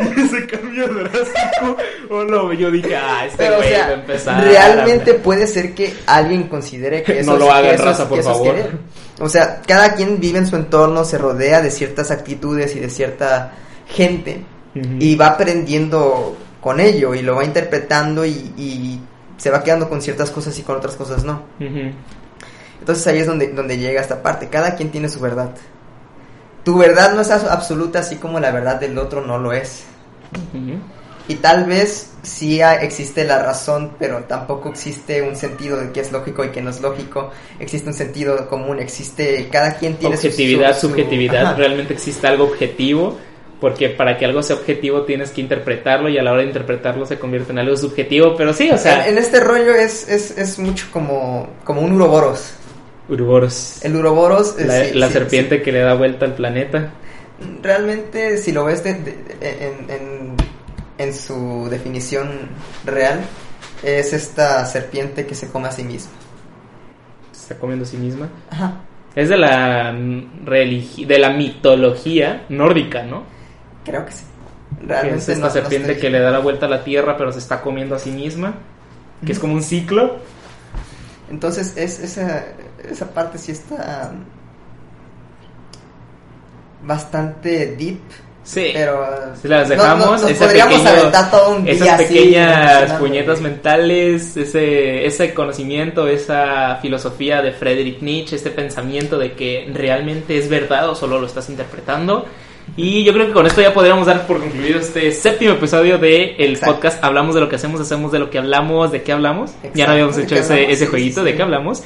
ese 0.16 0.46
cambio 0.46 0.88
drástico. 0.88 1.76
Oh, 2.08 2.24
no, 2.24 2.52
yo 2.52 2.70
dije, 2.70 2.96
ah, 2.96 3.26
este 3.26 3.36
Pero, 3.36 3.54
o 3.54 3.58
güey 3.58 3.72
va 3.74 3.86
a 3.86 3.92
empezar. 3.92 4.42
realmente 4.44 5.14
puede 5.14 5.46
ser 5.46 5.74
que 5.74 5.94
alguien 6.06 6.44
considere 6.48 7.02
que 7.02 7.20
eso 7.20 7.32
No 7.32 7.38
lo 7.38 7.44
es- 7.46 7.50
hagan, 7.52 7.62
que 7.70 7.74
eso 7.74 7.82
es- 7.82 7.88
raza, 7.90 8.08
por 8.08 8.14
que 8.16 8.20
eso 8.20 8.30
es 8.30 8.36
favor. 8.38 8.54
querer. 8.54 8.78
O 9.20 9.28
sea, 9.28 9.60
cada 9.66 9.94
quien 9.94 10.18
vive 10.18 10.38
en 10.38 10.46
su 10.46 10.56
entorno, 10.56 11.04
se 11.04 11.18
rodea 11.18 11.60
de 11.60 11.70
ciertas 11.70 12.10
actitudes 12.10 12.74
y 12.76 12.80
de 12.80 12.88
cierta 12.88 13.52
gente 13.86 14.42
y 14.98 15.16
va 15.16 15.26
aprendiendo 15.26 16.36
con 16.60 16.78
ello 16.80 17.14
y 17.14 17.22
lo 17.22 17.34
va 17.36 17.44
interpretando 17.44 18.24
y, 18.24 18.30
y 18.56 19.00
se 19.36 19.50
va 19.50 19.62
quedando 19.64 19.88
con 19.88 20.00
ciertas 20.00 20.30
cosas 20.30 20.56
y 20.58 20.62
con 20.62 20.76
otras 20.76 20.94
cosas 20.94 21.24
no. 21.24 21.42
Ujú. 21.60 21.90
Entonces 22.80 23.06
ahí 23.06 23.18
es 23.20 23.26
donde, 23.26 23.48
donde 23.52 23.78
llega 23.78 24.00
esta 24.00 24.22
parte. 24.22 24.48
Cada 24.48 24.74
quien 24.74 24.90
tiene 24.90 25.08
su 25.08 25.20
verdad. 25.20 25.50
Tu 26.64 26.76
verdad 26.76 27.14
no 27.14 27.20
es 27.20 27.30
absoluta 27.30 28.00
así 28.00 28.16
como 28.16 28.40
la 28.40 28.50
verdad 28.50 28.80
del 28.80 28.98
otro 28.98 29.24
no 29.24 29.38
lo 29.38 29.52
es. 29.52 29.84
Y 31.28 31.34
tal 31.36 31.64
vez 31.64 32.10
sí 32.22 32.60
existe 32.60 33.24
la 33.24 33.40
razón, 33.42 33.92
pero 33.98 34.24
tampoco 34.24 34.70
existe 34.70 35.22
un 35.22 35.36
sentido 35.36 35.76
de 35.78 35.90
qué 35.92 36.00
es 36.00 36.10
lógico 36.10 36.44
y 36.44 36.48
qué 36.48 36.60
no 36.60 36.70
es 36.70 36.80
lógico. 36.80 37.30
Existe 37.60 37.88
un 37.88 37.94
sentido 37.94 38.48
común, 38.48 38.80
existe... 38.80 39.48
Cada 39.50 39.74
quien 39.74 39.96
tiene 39.96 40.16
su- 40.16 40.26
Objetividad, 40.26 40.74
su- 40.74 40.80
su- 40.80 40.88
subjetividad, 40.88 41.42
Ajá. 41.46 41.54
realmente 41.54 41.94
existe 41.94 42.26
algo 42.26 42.44
objetivo 42.44 43.16
porque 43.60 43.90
para 43.90 44.16
que 44.16 44.24
algo 44.24 44.42
sea 44.42 44.56
objetivo 44.56 45.02
tienes 45.02 45.30
que 45.32 45.42
interpretarlo 45.42 46.08
y 46.08 46.16
a 46.18 46.22
la 46.22 46.32
hora 46.32 46.40
de 46.40 46.46
interpretarlo 46.48 47.04
se 47.06 47.18
convierte 47.18 47.52
en 47.52 47.58
algo 47.58 47.76
subjetivo, 47.76 48.34
pero 48.36 48.52
sí, 48.54 48.70
o 48.70 48.78
sea... 48.78 49.06
En, 49.06 49.12
en 49.12 49.18
este 49.22 49.38
rollo 49.40 49.74
es, 49.74 50.08
es, 50.08 50.36
es 50.38 50.58
mucho 50.58 50.86
como, 50.90 51.46
como 51.62 51.82
un 51.82 51.92
uroboros. 51.92 52.54
Uroboros. 53.10 53.84
El 53.84 53.96
uroboros... 53.96 54.54
eh, 54.58 54.64
La, 54.66 54.84
sí, 54.84 54.94
la 54.94 55.06
sí, 55.08 55.12
serpiente 55.12 55.58
sí. 55.58 55.62
que 55.62 55.72
le 55.72 55.80
da 55.80 55.94
vuelta 55.94 56.24
al 56.24 56.34
planeta. 56.34 56.90
Realmente, 57.62 58.36
si 58.38 58.52
lo 58.52 58.64
ves 58.64 58.84
de- 58.84 58.94
de- 58.94 59.16
en, 59.40 59.90
en, 59.90 60.36
en 60.98 61.14
su 61.14 61.68
definición 61.70 62.28
real, 62.84 63.20
es 63.82 64.12
esta 64.12 64.64
serpiente 64.66 65.26
que 65.26 65.34
se 65.34 65.48
come 65.48 65.68
a 65.68 65.72
sí 65.72 65.82
misma. 65.82 66.12
Se 67.32 67.40
está 67.42 67.58
comiendo 67.58 67.84
a 67.84 67.88
sí 67.88 67.96
misma. 67.96 68.28
Ajá. 68.50 68.80
Es 69.16 69.28
de 69.28 69.38
la 69.38 69.92
mm, 69.92 70.44
de 70.46 71.18
la 71.18 71.30
mitología 71.30 72.44
nórdica, 72.48 73.02
¿no? 73.02 73.24
Creo 73.84 74.04
que 74.06 74.12
sí. 74.12 74.24
Realmente 74.86 75.16
es 75.18 75.28
esta 75.30 75.40
no- 75.40 75.46
no 75.48 75.52
serpiente 75.52 75.92
estoy- 75.92 76.00
que 76.02 76.10
le 76.10 76.20
da 76.20 76.30
la 76.30 76.38
vuelta 76.38 76.66
a 76.66 76.68
la 76.68 76.84
tierra, 76.84 77.16
pero 77.16 77.32
se 77.32 77.38
está 77.40 77.60
comiendo 77.60 77.94
a 77.96 77.98
sí 77.98 78.10
misma. 78.10 78.54
Que 79.26 79.32
es 79.32 79.38
como 79.38 79.54
un 79.54 79.62
ciclo. 79.62 80.18
Entonces, 81.30 81.76
es, 81.76 81.98
esa, 82.00 82.44
esa 82.88 83.06
parte 83.12 83.38
sí 83.38 83.52
está 83.52 84.12
bastante 86.84 87.74
deep. 87.76 87.98
Sí. 88.42 88.70
Pero 88.72 89.06
Si 89.40 89.46
las 89.48 89.68
dejamos, 89.68 90.06
no- 90.06 90.12
nos 90.12 90.24
ese 90.30 90.42
podríamos 90.44 90.74
pequeño- 90.80 90.90
aventar 90.98 91.30
todo 91.30 91.50
un 91.56 91.64
día 91.64 91.72
esas 91.74 92.02
pequeñas 92.02 92.92
puñetas 92.94 93.40
mentales, 93.42 94.36
ese, 94.36 95.04
ese 95.06 95.34
conocimiento, 95.34 96.08
esa 96.08 96.76
filosofía 96.80 97.42
de 97.42 97.52
Friedrich 97.52 98.00
Nietzsche, 98.00 98.36
este 98.36 98.50
pensamiento 98.50 99.18
de 99.18 99.32
que 99.32 99.70
realmente 99.72 100.38
es 100.38 100.48
verdad 100.48 100.88
o 100.88 100.94
solo 100.94 101.20
lo 101.20 101.26
estás 101.26 101.48
interpretando. 101.50 102.24
Y 102.76 103.04
yo 103.04 103.12
creo 103.12 103.26
que 103.26 103.32
con 103.32 103.46
esto 103.46 103.60
ya 103.60 103.74
podríamos 103.74 104.06
dar 104.06 104.26
por 104.26 104.40
concluido 104.40 104.78
este 104.80 105.12
séptimo 105.12 105.52
episodio 105.52 105.98
de 105.98 106.36
el 106.38 106.52
Exacto. 106.52 106.74
podcast 106.76 107.04
Hablamos 107.04 107.34
de 107.34 107.40
lo 107.42 107.48
que 107.48 107.56
hacemos, 107.56 107.80
hacemos 107.80 108.10
de 108.10 108.20
lo 108.20 108.30
que 108.30 108.38
hablamos, 108.38 108.90
de 108.90 109.02
qué 109.02 109.12
hablamos. 109.12 109.52
ya 109.74 109.86
no 109.86 109.92
habíamos 109.92 110.16
¿de 110.16 110.22
hecho 110.22 110.36
ese, 110.36 110.64
ese 110.70 110.84
Sí, 110.86 110.90
jueguito 110.90 111.20
sí. 111.20 111.26
de 111.26 111.36
qué 111.36 111.42
hablamos. 111.42 111.82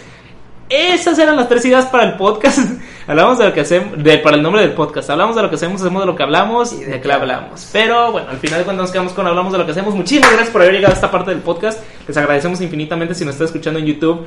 Esas 0.74 1.16
eran 1.20 1.36
las 1.36 1.48
tres 1.48 1.64
ideas 1.66 1.86
para 1.86 2.02
el 2.02 2.14
podcast. 2.14 2.58
hablamos 3.06 3.38
de 3.38 3.44
lo 3.44 3.52
que 3.52 3.60
hacemos, 3.60 4.02
de, 4.02 4.18
para 4.18 4.36
el 4.36 4.42
nombre 4.42 4.62
del 4.62 4.72
podcast. 4.72 5.08
Hablamos 5.08 5.36
de 5.36 5.42
lo 5.42 5.48
que 5.48 5.54
hacemos, 5.54 5.80
hacemos 5.80 6.02
de 6.02 6.06
lo 6.06 6.16
que 6.16 6.22
hablamos 6.24 6.72
Y 6.72 6.84
de 6.84 7.00
qué 7.00 7.12
hablamos. 7.12 7.68
Pero 7.72 8.10
bueno, 8.10 8.30
al 8.30 8.38
final 8.38 8.58
de 8.58 8.64
cuentas 8.64 8.82
nos 8.82 8.90
quedamos 8.90 9.12
con 9.12 9.24
hablamos 9.24 9.52
de 9.52 9.58
lo 9.58 9.66
que 9.66 9.70
hacemos. 9.70 9.94
Muchísimas 9.94 10.30
gracias 10.30 10.50
por 10.50 10.62
haber 10.62 10.74
llegado 10.74 10.92
a 10.92 10.96
esta 10.96 11.12
parte 11.12 11.30
del 11.30 11.40
podcast. 11.40 11.80
Les 12.08 12.16
agradecemos 12.16 12.60
infinitamente 12.60 13.14
si 13.14 13.24
nos 13.24 13.34
está 13.34 13.44
escuchando 13.44 13.78
en 13.78 13.86
YouTube. 13.86 14.26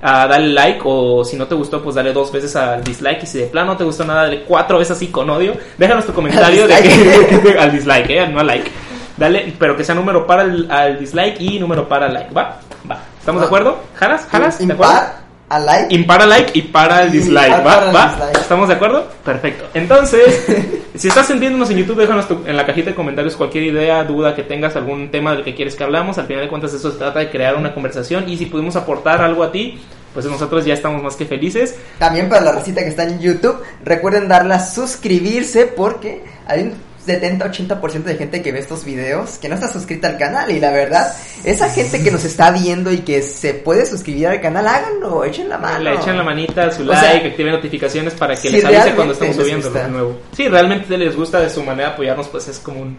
ah, 0.00 0.28
dale 0.28 0.48
like 0.52 0.80
o 0.84 1.24
si 1.24 1.36
no 1.36 1.48
te 1.48 1.56
gustó 1.56 1.82
pues 1.82 1.96
dale 1.96 2.12
dos 2.12 2.30
veces 2.30 2.54
al 2.54 2.84
dislike 2.84 3.24
y 3.24 3.26
si 3.26 3.38
de 3.38 3.46
plano 3.46 3.72
no 3.72 3.76
te 3.76 3.82
gustó 3.82 4.04
nada 4.04 4.22
dale 4.22 4.44
cuatro 4.44 4.78
veces 4.78 4.96
así 4.96 5.08
con 5.08 5.28
odio 5.28 5.54
déjanos 5.76 6.06
tu 6.06 6.12
comentario 6.12 6.68
de 6.68 6.76
que, 6.76 7.56
al 7.58 7.72
dislike 7.72 8.08
eh, 8.10 8.28
no 8.28 8.38
al 8.38 8.46
like 8.46 8.70
dale 9.16 9.52
pero 9.58 9.76
que 9.76 9.82
sea 9.82 9.96
número 9.96 10.24
para 10.24 10.44
el, 10.44 10.70
al 10.70 11.00
dislike 11.00 11.40
y 11.40 11.58
número 11.58 11.88
para 11.88 12.08
like 12.08 12.32
va 12.32 12.60
va 12.88 13.00
estamos 13.18 13.40
de 13.40 13.46
acuerdo 13.46 13.76
jalas 13.96 14.28
jalas 14.30 14.64
¿De 14.64 14.72
acuerdo? 14.72 15.27
A 15.50 15.58
like. 15.58 15.94
Impar 15.94 16.20
al 16.22 16.28
like 16.28 16.50
y 16.58 16.62
para 16.62 17.02
el 17.04 17.10
dislike, 17.10 17.62
para 17.62 17.64
¿va? 17.64 17.88
el 17.90 17.96
¿Va? 17.96 18.08
dislike. 18.10 18.36
¿Estamos 18.38 18.68
de 18.68 18.74
acuerdo? 18.74 19.08
Perfecto. 19.24 19.64
Entonces, 19.74 20.44
si 20.94 21.08
estás 21.08 21.26
sintiéndonos 21.26 21.70
en 21.70 21.78
YouTube, 21.78 21.96
déjanos 22.00 22.28
tu- 22.28 22.44
en 22.46 22.56
la 22.56 22.66
cajita 22.66 22.90
de 22.90 22.94
comentarios 22.96 23.34
cualquier 23.36 23.64
idea, 23.64 24.04
duda 24.04 24.34
que 24.34 24.42
tengas, 24.42 24.76
algún 24.76 25.10
tema 25.10 25.32
del 25.32 25.44
que 25.44 25.54
quieres 25.54 25.74
que 25.74 25.84
hablamos. 25.84 26.18
Al 26.18 26.26
final 26.26 26.42
de 26.42 26.48
cuentas, 26.48 26.74
eso 26.74 26.90
se 26.92 26.98
trata 26.98 27.20
de 27.20 27.30
crear 27.30 27.56
una 27.56 27.72
conversación 27.74 28.28
y 28.28 28.36
si 28.36 28.46
pudimos 28.46 28.76
aportar 28.76 29.22
algo 29.22 29.42
a 29.42 29.50
ti, 29.50 29.80
pues 30.12 30.26
nosotros 30.26 30.64
ya 30.66 30.74
estamos 30.74 31.02
más 31.02 31.16
que 31.16 31.24
felices. 31.24 31.76
También 31.98 32.28
para 32.28 32.42
la 32.42 32.52
recita 32.52 32.82
que 32.82 32.88
está 32.88 33.04
en 33.04 33.18
YouTube, 33.20 33.56
recuerden 33.84 34.28
darle 34.28 34.54
a 34.54 34.60
suscribirse 34.60 35.66
porque 35.66 36.24
hay 36.46 36.62
un 36.62 36.74
70-80% 37.08 38.02
de 38.04 38.16
gente 38.16 38.42
que 38.42 38.52
ve 38.52 38.58
estos 38.58 38.84
videos 38.84 39.38
que 39.38 39.48
no 39.48 39.54
está 39.54 39.68
suscrita 39.72 40.08
al 40.08 40.18
canal 40.18 40.50
y 40.50 40.60
la 40.60 40.70
verdad, 40.70 41.12
esa 41.44 41.70
gente 41.70 42.02
que 42.02 42.10
nos 42.10 42.24
está 42.24 42.50
viendo 42.50 42.92
y 42.92 42.98
que 42.98 43.22
se 43.22 43.54
puede 43.54 43.86
suscribir 43.86 44.28
al 44.28 44.40
canal, 44.40 44.66
háganlo, 44.68 45.24
echen 45.24 45.48
la 45.48 45.58
mano. 45.58 45.80
Le 45.84 45.94
echan 45.94 46.16
la 46.16 46.22
manita, 46.22 46.70
su 46.70 46.82
O 46.82 46.86
like, 46.86 47.00
sea, 47.20 47.30
activen 47.30 47.52
notificaciones 47.54 48.14
para 48.14 48.34
que 48.34 48.40
si 48.42 48.50
les 48.50 48.64
avise 48.64 48.94
cuando 48.94 49.12
estamos 49.14 49.36
subiendo 49.36 49.70
lo 49.70 49.88
nuevo. 49.88 50.18
Si 50.36 50.46
realmente 50.48 50.96
les 50.98 51.16
gusta 51.16 51.40
de 51.40 51.50
su 51.50 51.62
manera 51.62 51.90
apoyarnos, 51.90 52.28
pues 52.28 52.46
es 52.48 52.58
como 52.58 52.80
un 52.82 52.96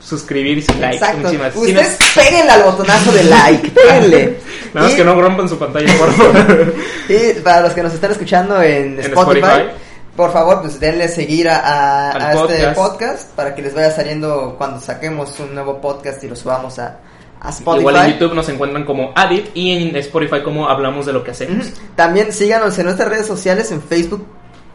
suscribir 0.00 0.58
y 0.58 0.62
su 0.62 0.72
like. 0.80 0.96
Exacto. 0.96 1.18
Muchísimas- 1.28 1.52
si 1.52 1.58
Ustedes 1.60 1.98
péguenle 2.14 2.50
al 2.50 2.62
botonazo 2.64 3.12
de 3.12 3.24
like, 3.24 3.70
péguenle. 3.74 4.36
Nada 4.74 4.86
más 4.86 4.92
Y- 4.94 4.96
que 4.96 5.04
no 5.04 5.20
rompan 5.20 5.48
su 5.48 5.58
pantalla, 5.58 5.92
por 5.98 6.12
favor. 6.12 6.74
Y 7.08 7.40
para 7.40 7.60
los 7.62 7.72
que 7.72 7.82
nos 7.82 7.92
están 7.92 8.10
escuchando 8.12 8.60
en, 8.62 8.94
En 8.98 9.00
Spotify, 9.00 9.40
Spotify. 9.46 9.70
Por 10.16 10.32
favor, 10.32 10.60
pues 10.60 10.78
denle 10.78 11.08
seguir 11.08 11.48
a, 11.48 12.32
este 12.32 12.68
podcast. 12.72 13.30
para 13.34 13.54
que 13.54 13.62
les 13.62 13.74
vaya 13.74 13.90
saliendo 13.90 14.56
cuando 14.58 14.80
saquemos 14.80 15.38
un 15.40 15.54
nuevo 15.54 15.80
podcast 15.80 16.22
y 16.24 16.28
lo 16.28 16.36
subamos 16.36 16.78
a, 16.78 16.98
a 17.40 17.50
Spotify. 17.50 17.80
Igual 17.80 17.96
en 17.96 18.12
YouTube 18.12 18.34
nos 18.34 18.48
encuentran 18.48 18.84
como 18.84 19.12
Adit 19.14 19.50
y 19.54 19.72
en 19.72 19.96
Spotify 19.96 20.42
como 20.42 20.68
Hablamos 20.68 21.06
de 21.06 21.12
lo 21.12 21.24
que 21.24 21.30
hacemos. 21.30 21.72
También 21.96 22.32
síganos 22.32 22.78
en 22.78 22.84
nuestras 22.86 23.08
redes 23.08 23.26
sociales, 23.26 23.72
en 23.72 23.82
Facebook, 23.82 24.26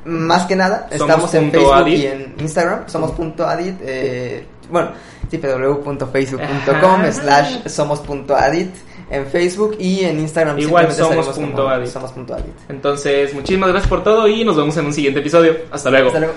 más 0.05 0.45
que 0.45 0.55
nada. 0.55 0.87
Somos 0.91 1.01
Estamos 1.01 1.33
en 1.35 1.43
punto 1.43 1.57
Facebook 1.59 1.75
adit. 1.75 1.99
y 1.99 2.05
en 2.07 2.35
Instagram. 2.39 2.89
Somos 2.89 3.11
punto 3.11 3.45
adit. 3.45 3.75
eh, 3.81 4.47
bueno, 4.69 4.91
www.facebook.com 5.31 7.11
slash 7.11 7.67
somos.adit 7.67 8.73
en 9.09 9.25
Facebook 9.27 9.77
y 9.79 10.03
en 10.03 10.19
Instagram. 10.19 10.59
Igual 10.59 10.91
somos 10.91 11.27
punto 11.29 11.67
adit. 11.67 11.87
Somos 11.87 12.11
punto 12.11 12.33
adit. 12.33 12.53
Entonces, 12.69 13.33
muchísimas 13.33 13.69
gracias 13.69 13.89
por 13.89 14.03
todo 14.03 14.27
y 14.27 14.43
nos 14.43 14.55
vemos 14.55 14.75
en 14.77 14.85
un 14.85 14.93
siguiente 14.93 15.19
episodio. 15.19 15.57
Hasta 15.71 15.89
luego. 15.89 16.07
Hasta 16.07 16.19
luego. 16.19 16.33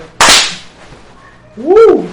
¡Woo! 1.57 2.05